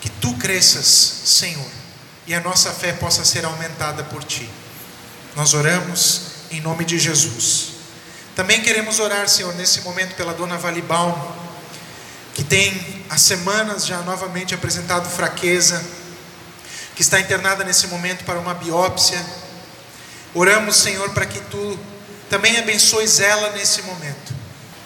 que 0.00 0.08
tu 0.08 0.32
cresças, 0.34 0.86
Senhor, 0.86 1.66
e 2.24 2.32
a 2.36 2.40
nossa 2.40 2.70
fé 2.70 2.92
possa 2.92 3.24
ser 3.24 3.44
aumentada 3.44 4.04
por 4.04 4.22
ti. 4.22 4.48
Nós 5.34 5.52
oramos 5.52 6.20
em 6.52 6.60
nome 6.60 6.84
de 6.84 7.00
Jesus. 7.00 7.70
Também 8.36 8.62
queremos 8.62 9.00
orar, 9.00 9.28
Senhor, 9.28 9.52
nesse 9.56 9.80
momento 9.80 10.14
pela 10.14 10.32
dona 10.32 10.56
Valibaum, 10.56 11.12
que 12.32 12.44
tem 12.44 13.04
há 13.10 13.18
semanas 13.18 13.86
já 13.86 14.02
novamente 14.02 14.54
apresentado 14.54 15.10
fraqueza, 15.10 15.84
que 16.94 17.02
está 17.02 17.18
internada 17.18 17.64
nesse 17.64 17.88
momento 17.88 18.22
para 18.24 18.38
uma 18.38 18.54
biópsia. 18.54 19.20
Oramos, 20.32 20.76
Senhor, 20.76 21.10
para 21.10 21.26
que 21.26 21.40
tu 21.40 21.76
também 22.30 22.56
abençoes 22.56 23.18
ela 23.18 23.50
nesse 23.50 23.82
momento. 23.82 24.32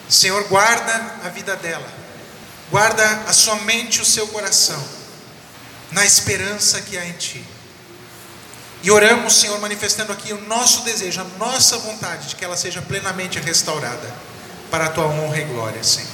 Senhor, 0.09 0.43
guarda 0.45 1.17
a 1.23 1.29
vida 1.29 1.55
dela, 1.57 2.06
guarda 2.71 3.05
a 3.27 3.33
sua 3.33 3.57
mente 3.57 3.99
e 3.99 4.03
o 4.03 4.05
seu 4.05 4.27
coração, 4.29 4.83
na 5.93 6.05
esperança 6.05 6.81
que 6.81 6.99
há 6.99 7.07
em 7.07 7.13
Ti. 7.13 7.45
E 8.83 8.91
oramos, 8.91 9.37
Senhor, 9.37 9.59
manifestando 9.61 10.13
aqui 10.13 10.33
o 10.33 10.41
nosso 10.43 10.83
desejo, 10.83 11.21
a 11.21 11.25
nossa 11.39 11.79
vontade 11.79 12.29
de 12.29 12.37
que 12.37 12.45
ela 12.45 12.57
seja 12.57 12.83
plenamente 12.83 13.39
restaurada 13.41 14.15
para 14.71 14.87
a 14.87 14.89
tua 14.91 15.07
honra 15.07 15.39
e 15.39 15.45
glória, 15.45 15.83
Senhor. 15.83 16.09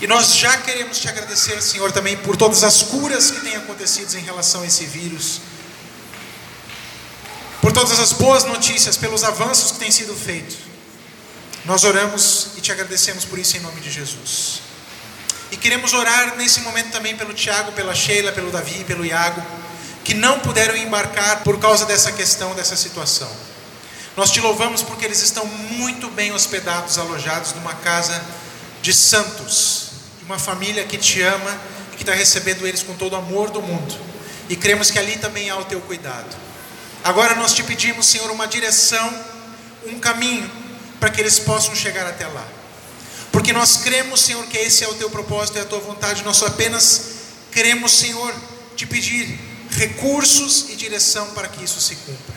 E 0.00 0.06
nós 0.06 0.36
já 0.36 0.56
queremos 0.58 0.98
te 0.98 1.08
agradecer, 1.08 1.60
Senhor, 1.62 1.92
também 1.92 2.16
por 2.16 2.36
todas 2.36 2.64
as 2.64 2.82
curas 2.82 3.30
que 3.30 3.40
têm 3.40 3.56
acontecido 3.56 4.14
em 4.16 4.22
relação 4.22 4.62
a 4.62 4.66
esse 4.66 4.84
vírus, 4.84 5.40
por 7.60 7.72
todas 7.72 7.98
as 7.98 8.12
boas 8.12 8.44
notícias, 8.44 8.96
pelos 8.96 9.24
avanços 9.24 9.72
que 9.72 9.78
têm 9.78 9.90
sido 9.90 10.14
feitos. 10.14 10.58
Nós 11.64 11.84
oramos 11.84 12.48
e 12.56 12.60
te 12.60 12.70
agradecemos 12.70 13.24
por 13.24 13.38
isso 13.38 13.56
em 13.56 13.60
nome 13.60 13.80
de 13.80 13.90
Jesus. 13.90 14.60
E 15.54 15.56
queremos 15.56 15.92
orar 15.92 16.34
nesse 16.36 16.62
momento 16.62 16.90
também 16.90 17.16
pelo 17.16 17.32
Tiago, 17.32 17.70
pela 17.70 17.94
Sheila, 17.94 18.32
pelo 18.32 18.50
Davi, 18.50 18.82
pelo 18.82 19.06
Iago 19.06 19.40
que 20.02 20.12
não 20.12 20.40
puderam 20.40 20.76
embarcar 20.76 21.44
por 21.44 21.60
causa 21.60 21.86
dessa 21.86 22.10
questão, 22.10 22.56
dessa 22.56 22.74
situação. 22.74 23.30
Nós 24.16 24.32
te 24.32 24.40
louvamos 24.40 24.82
porque 24.82 25.04
eles 25.04 25.22
estão 25.22 25.46
muito 25.46 26.10
bem 26.10 26.32
hospedados, 26.32 26.98
alojados 26.98 27.52
numa 27.52 27.72
casa 27.76 28.20
de 28.82 28.92
santos, 28.92 29.90
uma 30.22 30.40
família 30.40 30.82
que 30.86 30.98
te 30.98 31.22
ama 31.22 31.56
e 31.92 31.96
que 31.96 32.02
está 32.02 32.12
recebendo 32.12 32.66
eles 32.66 32.82
com 32.82 32.94
todo 32.94 33.12
o 33.12 33.16
amor 33.16 33.50
do 33.50 33.62
mundo. 33.62 33.96
E 34.48 34.56
cremos 34.56 34.90
que 34.90 34.98
ali 34.98 35.16
também 35.18 35.50
há 35.50 35.56
o 35.56 35.64
teu 35.64 35.80
cuidado. 35.82 36.36
Agora 37.04 37.36
nós 37.36 37.54
te 37.54 37.62
pedimos, 37.62 38.06
Senhor, 38.06 38.28
uma 38.28 38.48
direção, 38.48 39.24
um 39.86 40.00
caminho 40.00 40.50
para 40.98 41.10
que 41.10 41.20
eles 41.20 41.38
possam 41.38 41.76
chegar 41.76 42.08
até 42.08 42.26
lá. 42.26 42.63
Porque 43.34 43.52
nós 43.52 43.78
cremos, 43.78 44.20
Senhor, 44.20 44.46
que 44.46 44.56
esse 44.56 44.84
é 44.84 44.88
o 44.88 44.94
teu 44.94 45.10
propósito 45.10 45.58
e 45.58 45.60
a 45.60 45.64
tua 45.64 45.80
vontade. 45.80 46.22
Nós 46.22 46.36
só 46.36 46.46
apenas 46.46 47.06
queremos, 47.50 47.90
Senhor, 47.90 48.32
te 48.76 48.86
pedir 48.86 49.40
recursos 49.70 50.66
e 50.70 50.76
direção 50.76 51.26
para 51.30 51.48
que 51.48 51.64
isso 51.64 51.80
se 51.80 51.96
cumpra. 51.96 52.34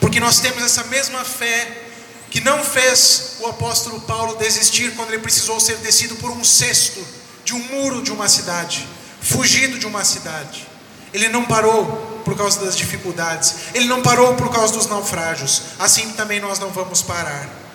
Porque 0.00 0.20
nós 0.20 0.38
temos 0.38 0.62
essa 0.62 0.84
mesma 0.84 1.24
fé 1.24 1.88
que 2.30 2.40
não 2.40 2.62
fez 2.62 3.38
o 3.40 3.46
apóstolo 3.48 4.00
Paulo 4.02 4.36
desistir 4.36 4.92
quando 4.94 5.08
ele 5.08 5.22
precisou 5.22 5.58
ser 5.58 5.78
descido 5.78 6.14
por 6.14 6.30
um 6.30 6.44
cesto 6.44 7.04
de 7.44 7.52
um 7.52 7.58
muro 7.58 8.00
de 8.00 8.12
uma 8.12 8.28
cidade, 8.28 8.86
fugido 9.20 9.76
de 9.76 9.88
uma 9.88 10.04
cidade. 10.04 10.68
Ele 11.12 11.28
não 11.28 11.44
parou 11.46 12.22
por 12.24 12.36
causa 12.36 12.64
das 12.64 12.76
dificuldades, 12.76 13.56
ele 13.74 13.86
não 13.86 14.02
parou 14.02 14.36
por 14.36 14.52
causa 14.52 14.72
dos 14.72 14.86
naufrágios. 14.86 15.62
Assim 15.80 16.12
também 16.12 16.38
nós 16.38 16.60
não 16.60 16.70
vamos 16.70 17.02
parar, 17.02 17.65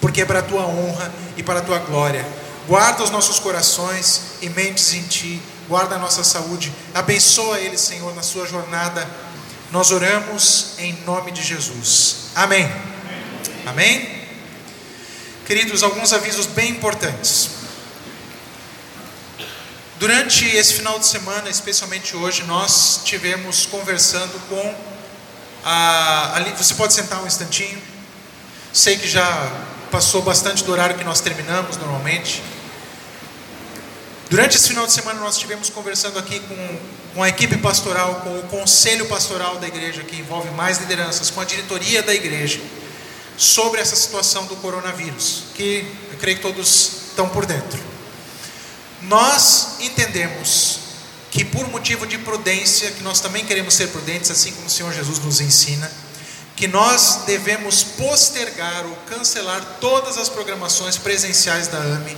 porque 0.00 0.22
é 0.22 0.24
para 0.24 0.40
a 0.40 0.42
tua 0.42 0.66
honra 0.66 1.12
e 1.36 1.42
para 1.42 1.60
a 1.60 1.62
tua 1.62 1.78
glória. 1.78 2.26
Guarda 2.66 3.02
os 3.02 3.10
nossos 3.10 3.38
corações 3.38 4.22
e 4.40 4.48
mentes 4.48 4.92
em 4.94 5.02
ti 5.02 5.42
guarda 5.70 5.94
a 5.94 5.98
nossa 6.00 6.24
saúde, 6.24 6.74
abençoa 6.92 7.60
ele, 7.60 7.78
Senhor, 7.78 8.12
na 8.16 8.22
sua 8.22 8.44
jornada. 8.44 9.08
Nós 9.70 9.92
oramos 9.92 10.74
em 10.78 10.92
nome 11.06 11.30
de 11.30 11.44
Jesus. 11.44 12.30
Amém. 12.34 12.68
Amém. 13.64 14.26
Queridos, 15.46 15.84
alguns 15.84 16.12
avisos 16.12 16.46
bem 16.46 16.72
importantes. 16.72 17.50
Durante 20.00 20.44
esse 20.44 20.74
final 20.74 20.98
de 20.98 21.06
semana, 21.06 21.48
especialmente 21.48 22.16
hoje, 22.16 22.42
nós 22.42 23.02
tivemos 23.04 23.64
conversando 23.64 24.40
com 24.48 24.74
a, 25.64 26.42
você 26.58 26.74
pode 26.74 26.92
sentar 26.92 27.22
um 27.22 27.28
instantinho. 27.28 27.80
Sei 28.72 28.98
que 28.98 29.08
já 29.08 29.52
passou 29.90 30.22
bastante 30.22 30.64
do 30.64 30.72
horário 30.72 30.96
que 30.96 31.04
nós 31.04 31.20
terminamos 31.20 31.76
normalmente. 31.76 32.42
Durante 34.30 34.56
esse 34.56 34.68
final 34.68 34.86
de 34.86 34.92
semana 34.92 35.18
nós 35.20 35.34
estivemos 35.34 35.68
conversando 35.70 36.18
aqui 36.18 36.38
com, 36.40 36.78
com 37.14 37.22
a 37.22 37.28
equipe 37.28 37.56
pastoral, 37.58 38.20
com 38.22 38.38
o 38.38 38.42
conselho 38.44 39.06
pastoral 39.06 39.58
da 39.58 39.66
igreja, 39.66 40.04
que 40.04 40.16
envolve 40.16 40.50
mais 40.50 40.78
lideranças, 40.78 41.30
com 41.30 41.40
a 41.40 41.44
diretoria 41.44 42.02
da 42.02 42.14
igreja, 42.14 42.60
sobre 43.36 43.80
essa 43.80 43.96
situação 43.96 44.46
do 44.46 44.54
coronavírus, 44.56 45.44
que 45.54 45.84
eu 46.12 46.18
creio 46.18 46.36
que 46.36 46.42
todos 46.42 47.08
estão 47.08 47.28
por 47.28 47.44
dentro. 47.44 47.80
Nós 49.02 49.80
entendemos 49.80 50.78
que 51.30 51.44
por 51.44 51.66
motivo 51.68 52.06
de 52.06 52.18
prudência, 52.18 52.90
que 52.90 53.02
nós 53.02 53.20
também 53.20 53.44
queremos 53.44 53.74
ser 53.74 53.88
prudentes, 53.88 54.30
assim 54.30 54.52
como 54.52 54.66
o 54.66 54.70
Senhor 54.70 54.92
Jesus 54.92 55.18
nos 55.18 55.40
ensina, 55.40 55.90
que 56.60 56.68
nós 56.68 57.22
devemos 57.24 57.82
postergar 57.82 58.84
ou 58.84 58.94
cancelar 59.08 59.78
todas 59.80 60.18
as 60.18 60.28
programações 60.28 60.98
presenciais 60.98 61.68
da 61.68 61.78
AME 61.78 62.14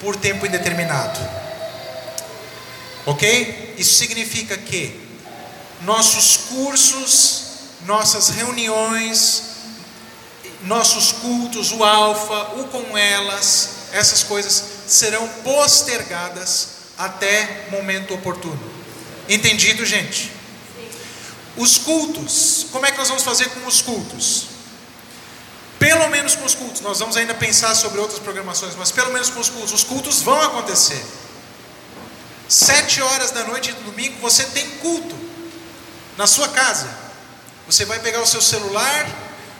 por 0.00 0.16
tempo 0.16 0.44
indeterminado. 0.44 1.20
Ok? 3.06 3.76
Isso 3.78 3.94
significa 3.94 4.58
que 4.58 5.00
nossos 5.82 6.36
cursos, 6.48 7.44
nossas 7.86 8.30
reuniões, 8.30 9.42
nossos 10.62 11.12
cultos, 11.12 11.70
o 11.70 11.84
alfa, 11.84 12.58
o 12.58 12.66
com 12.66 12.98
elas, 12.98 13.68
essas 13.92 14.24
coisas 14.24 14.64
serão 14.88 15.28
postergadas 15.44 16.70
até 16.98 17.68
momento 17.70 18.14
oportuno. 18.14 18.58
Entendido, 19.28 19.86
gente? 19.86 20.32
Os 21.56 21.78
cultos, 21.78 22.66
como 22.70 22.84
é 22.84 22.92
que 22.92 22.98
nós 22.98 23.08
vamos 23.08 23.22
fazer 23.22 23.48
com 23.50 23.66
os 23.66 23.80
cultos? 23.80 24.46
Pelo 25.78 26.08
menos 26.08 26.34
com 26.34 26.44
os 26.44 26.54
cultos, 26.54 26.80
nós 26.80 26.98
vamos 26.98 27.16
ainda 27.16 27.34
pensar 27.34 27.74
sobre 27.74 28.00
outras 28.00 28.18
programações, 28.18 28.74
mas 28.76 28.90
pelo 28.90 29.12
menos 29.12 29.30
com 29.30 29.40
os 29.40 29.48
cultos, 29.48 29.72
os 29.72 29.84
cultos 29.84 30.22
vão 30.22 30.40
acontecer. 30.40 31.02
Sete 32.48 33.02
horas 33.02 33.30
da 33.30 33.44
noite 33.44 33.72
de 33.72 33.80
domingo 33.82 34.18
você 34.20 34.44
tem 34.44 34.68
culto 34.78 35.16
na 36.16 36.26
sua 36.26 36.48
casa. 36.48 36.88
Você 37.66 37.84
vai 37.84 37.98
pegar 37.98 38.20
o 38.22 38.26
seu 38.26 38.40
celular, 38.40 39.06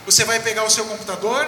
você 0.04 0.24
vai 0.24 0.38
pegar 0.40 0.64
o 0.64 0.70
seu 0.70 0.84
computador, 0.84 1.46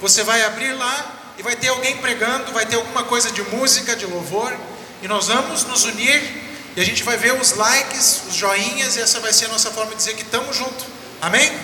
você 0.00 0.22
vai 0.22 0.42
abrir 0.42 0.72
lá 0.72 1.34
e 1.36 1.42
vai 1.42 1.54
ter 1.54 1.68
alguém 1.68 1.98
pregando, 1.98 2.52
vai 2.52 2.66
ter 2.66 2.76
alguma 2.76 3.04
coisa 3.04 3.30
de 3.30 3.42
música, 3.42 3.94
de 3.94 4.06
louvor, 4.06 4.56
e 5.02 5.08
nós 5.08 5.28
vamos 5.28 5.64
nos 5.64 5.84
unir 5.84 6.47
e 6.78 6.80
a 6.80 6.84
gente 6.84 7.02
vai 7.02 7.16
ver 7.16 7.32
os 7.32 7.54
likes, 7.54 8.22
os 8.28 8.36
joinhas, 8.36 8.94
e 8.94 9.00
essa 9.00 9.18
vai 9.18 9.32
ser 9.32 9.46
a 9.46 9.48
nossa 9.48 9.68
forma 9.72 9.90
de 9.90 9.96
dizer 9.96 10.14
que 10.14 10.22
estamos 10.22 10.56
juntos. 10.56 10.86
Amém? 11.20 11.48
Amém? 11.48 11.60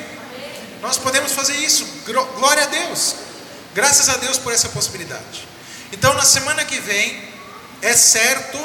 Nós 0.82 0.98
podemos 0.98 1.30
fazer 1.30 1.54
isso. 1.54 1.86
Glória 2.36 2.64
a 2.64 2.66
Deus. 2.66 3.14
Graças 3.72 4.08
a 4.08 4.16
Deus 4.16 4.38
por 4.38 4.52
essa 4.52 4.68
possibilidade. 4.70 5.46
Então, 5.92 6.12
na 6.14 6.24
semana 6.24 6.64
que 6.64 6.80
vem, 6.80 7.28
é 7.80 7.92
certo 7.92 8.58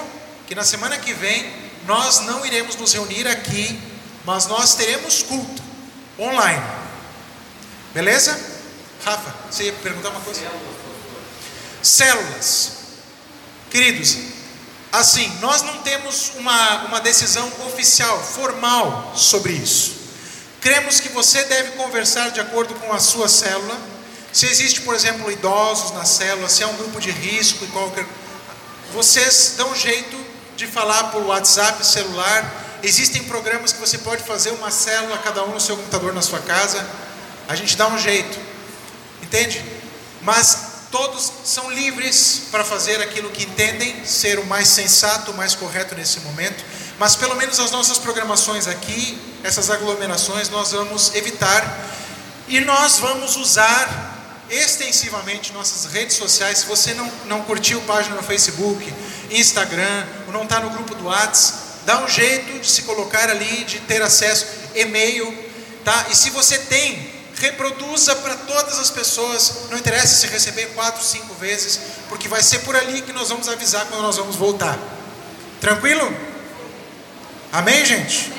que 0.47 0.55
na 0.55 0.63
semana 0.63 0.97
que 0.97 1.13
vem 1.13 1.53
nós 1.85 2.21
não 2.21 2.43
iremos 2.43 2.75
nos 2.77 2.93
reunir 2.93 3.27
aqui, 3.27 3.79
mas 4.25 4.47
nós 4.47 4.73
teremos 4.73 5.21
culto 5.21 5.61
online. 6.17 6.65
Beleza? 7.93 8.35
Rafa, 9.05 9.35
você 9.51 9.65
ia 9.65 9.73
perguntar 9.73 10.09
uma 10.09 10.21
coisa? 10.21 10.41
Células. 11.83 12.71
Queridos, 13.69 14.38
assim, 14.91 15.31
nós 15.39 15.61
não 15.61 15.77
temos 15.79 16.31
uma, 16.35 16.85
uma 16.85 16.99
decisão 16.99 17.47
oficial, 17.67 18.21
formal 18.21 19.13
sobre 19.15 19.53
isso. 19.53 19.99
Cremos 20.61 20.99
que 20.99 21.09
você 21.09 21.43
deve 21.45 21.71
conversar 21.71 22.31
de 22.31 22.39
acordo 22.39 22.73
com 22.75 22.91
a 22.91 22.99
sua 22.99 23.29
célula. 23.29 23.77
Se 24.33 24.45
existe, 24.45 24.81
por 24.81 24.93
exemplo, 24.93 25.31
idosos 25.31 25.91
na 25.91 26.05
célula, 26.05 26.49
se 26.49 26.63
é 26.63 26.67
um 26.67 26.75
grupo 26.75 26.99
de 26.99 27.11
risco 27.11 27.63
e 27.63 27.67
qualquer. 27.67 28.05
Vocês 28.93 29.53
dão 29.57 29.73
jeito 29.75 30.17
de 30.57 30.67
falar 30.67 31.05
por 31.05 31.21
WhatsApp, 31.23 31.85
celular. 31.85 32.79
Existem 32.83 33.23
programas 33.23 33.71
que 33.71 33.79
você 33.79 33.97
pode 33.99 34.23
fazer 34.23 34.51
uma 34.51 34.69
célula, 34.69 35.17
cada 35.19 35.43
um 35.45 35.53
no 35.53 35.59
seu 35.59 35.77
computador 35.77 36.13
na 36.13 36.21
sua 36.21 36.39
casa. 36.39 36.85
A 37.47 37.55
gente 37.55 37.77
dá 37.77 37.87
um 37.87 37.97
jeito, 37.97 38.37
entende? 39.21 39.63
Mas 40.21 40.68
todos 40.91 41.31
são 41.43 41.71
livres 41.71 42.43
para 42.51 42.63
fazer 42.63 43.01
aquilo 43.01 43.29
que 43.29 43.43
entendem 43.43 44.05
ser 44.05 44.39
o 44.39 44.45
mais 44.45 44.67
sensato, 44.67 45.31
o 45.31 45.37
mais 45.37 45.55
correto 45.55 45.95
nesse 45.95 46.19
momento. 46.21 46.63
Mas 46.97 47.15
pelo 47.15 47.35
menos 47.35 47.59
as 47.59 47.71
nossas 47.71 47.97
programações 47.97 48.67
aqui, 48.67 49.17
essas 49.43 49.69
aglomerações, 49.69 50.49
nós 50.49 50.71
vamos 50.71 51.13
evitar 51.15 51.87
e 52.47 52.59
nós 52.61 52.97
vamos 52.97 53.35
usar 53.35 54.17
extensivamente 54.49 55.53
nossas 55.53 55.91
redes 55.91 56.17
sociais. 56.17 56.59
Se 56.59 56.65
você 56.65 56.93
não, 56.93 57.09
não 57.25 57.41
curtiu 57.43 57.79
página 57.81 58.15
no 58.15 58.23
Facebook, 58.23 58.93
Instagram, 59.29 60.05
ou 60.27 60.33
não 60.33 60.43
está 60.43 60.59
no 60.59 60.71
grupo 60.71 60.95
do 60.95 61.05
WhatsApp, 61.05 61.69
dá 61.85 62.03
um 62.03 62.07
jeito 62.07 62.59
de 62.59 62.67
se 62.69 62.81
colocar 62.83 63.29
ali, 63.29 63.63
de 63.63 63.79
ter 63.81 64.01
acesso, 64.01 64.45
e-mail, 64.75 65.31
tá? 65.85 66.07
E 66.09 66.15
se 66.15 66.29
você 66.31 66.57
tem, 66.57 67.08
reproduza 67.39 68.15
para 68.17 68.35
todas 68.35 68.77
as 68.79 68.89
pessoas, 68.89 69.69
não 69.69 69.77
interessa 69.77 70.15
se 70.15 70.27
receber 70.27 70.67
quatro, 70.73 71.03
cinco 71.03 71.33
vezes, 71.35 71.79
porque 72.09 72.27
vai 72.27 72.43
ser 72.43 72.59
por 72.59 72.75
ali 72.75 73.01
que 73.01 73.13
nós 73.13 73.29
vamos 73.29 73.47
avisar 73.47 73.85
quando 73.85 74.01
nós 74.01 74.17
vamos 74.17 74.35
voltar. 74.35 74.77
Tranquilo? 75.61 76.13
Amém, 77.51 77.85
gente? 77.85 78.31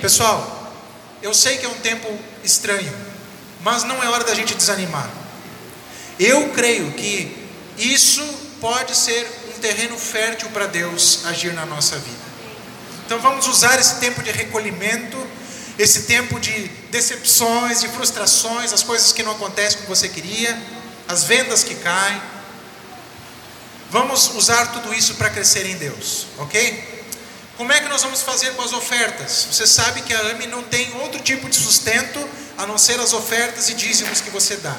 Pessoal, 0.00 0.72
eu 1.22 1.32
sei 1.32 1.58
que 1.58 1.66
é 1.66 1.68
um 1.68 1.74
tempo 1.74 2.08
estranho, 2.44 2.92
mas 3.60 3.84
não 3.84 4.02
é 4.02 4.08
hora 4.08 4.24
da 4.24 4.34
gente 4.34 4.54
desanimar. 4.54 5.10
Eu 6.18 6.50
creio 6.50 6.92
que 6.92 7.48
isso 7.78 8.22
pode 8.60 8.94
ser 8.96 9.26
um 9.48 9.60
terreno 9.60 9.98
fértil 9.98 10.48
para 10.50 10.66
Deus 10.66 11.24
agir 11.24 11.52
na 11.52 11.64
nossa 11.64 11.96
vida. 11.96 12.22
Então 13.06 13.18
vamos 13.20 13.46
usar 13.46 13.78
esse 13.78 13.96
tempo 13.96 14.22
de 14.22 14.30
recolhimento, 14.30 15.18
esse 15.78 16.02
tempo 16.02 16.38
de 16.38 16.68
decepções, 16.90 17.80
de 17.80 17.88
frustrações, 17.88 18.72
as 18.72 18.82
coisas 18.82 19.12
que 19.12 19.22
não 19.22 19.32
acontecem 19.32 19.80
como 19.80 19.94
você 19.94 20.08
queria, 20.08 20.60
as 21.08 21.24
vendas 21.24 21.64
que 21.64 21.74
caem. 21.74 22.20
Vamos 23.90 24.34
usar 24.34 24.66
tudo 24.72 24.94
isso 24.94 25.14
para 25.14 25.30
crescer 25.30 25.66
em 25.66 25.76
Deus, 25.76 26.26
ok? 26.38 26.92
Como 27.56 27.72
é 27.72 27.80
que 27.80 27.88
nós 27.88 28.02
vamos 28.02 28.22
fazer 28.22 28.50
com 28.54 28.62
as 28.62 28.72
ofertas? 28.72 29.48
Você 29.50 29.66
sabe 29.66 30.02
que 30.02 30.14
a 30.14 30.20
AME 30.30 30.46
não 30.46 30.62
tem 30.62 30.92
outro 31.00 31.20
tipo 31.20 31.48
de 31.48 31.56
sustento 31.56 32.26
a 32.56 32.66
não 32.66 32.78
ser 32.78 32.98
as 32.98 33.12
ofertas 33.12 33.68
e 33.68 33.74
dízimos 33.74 34.20
que 34.20 34.30
você 34.30 34.56
dá 34.56 34.76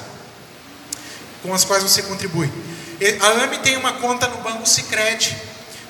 com 1.42 1.54
as 1.54 1.62
quais 1.64 1.82
você 1.82 2.02
contribui. 2.02 2.50
A 3.20 3.44
AME 3.44 3.58
tem 3.58 3.76
uma 3.76 3.94
conta 3.94 4.26
no 4.28 4.38
Banco 4.38 4.66
Sicredi. 4.66 5.36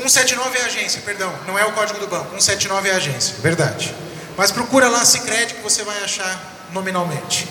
179 0.00 0.58
é 0.58 0.62
agência, 0.62 1.02
perdão, 1.02 1.34
não 1.46 1.58
é 1.58 1.64
o 1.64 1.72
código 1.72 1.98
do 1.98 2.06
banco, 2.06 2.30
179 2.30 2.88
é 2.88 2.92
agência, 2.92 3.34
verdade. 3.40 3.94
Mas 4.36 4.50
procura 4.50 4.88
lá 4.88 5.04
Sicredi 5.04 5.54
que 5.54 5.62
você 5.62 5.84
vai 5.84 6.02
achar 6.02 6.68
nominalmente. 6.72 7.46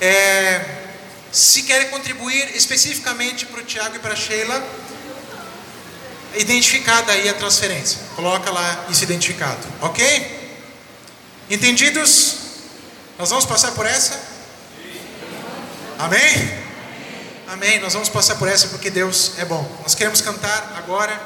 É, 0.00 0.64
se 1.30 1.62
querem 1.62 1.90
contribuir 1.90 2.56
especificamente 2.56 3.46
para 3.46 3.60
o 3.60 3.64
Tiago 3.64 3.96
e 3.96 3.98
para 4.00 4.14
a 4.14 4.16
Sheila, 4.16 4.60
identificada 6.36 7.12
aí 7.12 7.28
a 7.28 7.34
transferência. 7.34 7.98
Coloca 8.14 8.50
lá 8.50 8.86
isso 8.88 9.02
identificado, 9.02 9.66
ok? 9.80 10.58
Entendidos? 11.50 12.36
Nós 13.18 13.30
vamos 13.30 13.44
passar 13.44 13.72
por 13.72 13.86
essa? 13.86 14.20
Amém? 15.98 16.64
Amém. 17.48 17.78
Nós 17.78 17.92
vamos 17.92 18.08
passar 18.08 18.36
por 18.36 18.48
essa 18.48 18.68
porque 18.68 18.90
Deus 18.90 19.32
é 19.38 19.44
bom. 19.44 19.70
Nós 19.82 19.94
queremos 19.94 20.20
cantar 20.20 20.74
agora 20.76 21.20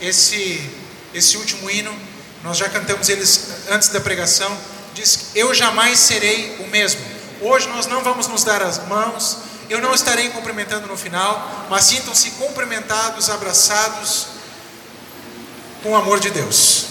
esse 0.00 0.70
esse 1.12 1.36
último 1.36 1.70
hino. 1.70 1.94
Nós 2.42 2.56
já 2.56 2.68
cantamos 2.68 3.08
eles 3.08 3.48
antes 3.68 3.88
da 3.88 4.00
pregação. 4.00 4.56
Diz: 4.94 5.30
Eu 5.34 5.52
jamais 5.52 5.98
serei 5.98 6.56
o 6.60 6.68
mesmo. 6.68 7.00
Hoje 7.40 7.68
nós 7.68 7.86
não 7.86 8.02
vamos 8.02 8.26
nos 8.26 8.42
dar 8.42 8.62
as 8.62 8.84
mãos, 8.88 9.38
eu 9.70 9.80
não 9.80 9.94
estarei 9.94 10.28
cumprimentando 10.30 10.88
no 10.88 10.96
final, 10.96 11.66
mas 11.70 11.84
sintam-se 11.84 12.32
cumprimentados, 12.32 13.30
abraçados 13.30 14.37
com 15.82 15.90
o 15.90 15.96
amor 15.96 16.20
de 16.20 16.30
Deus. 16.30 16.87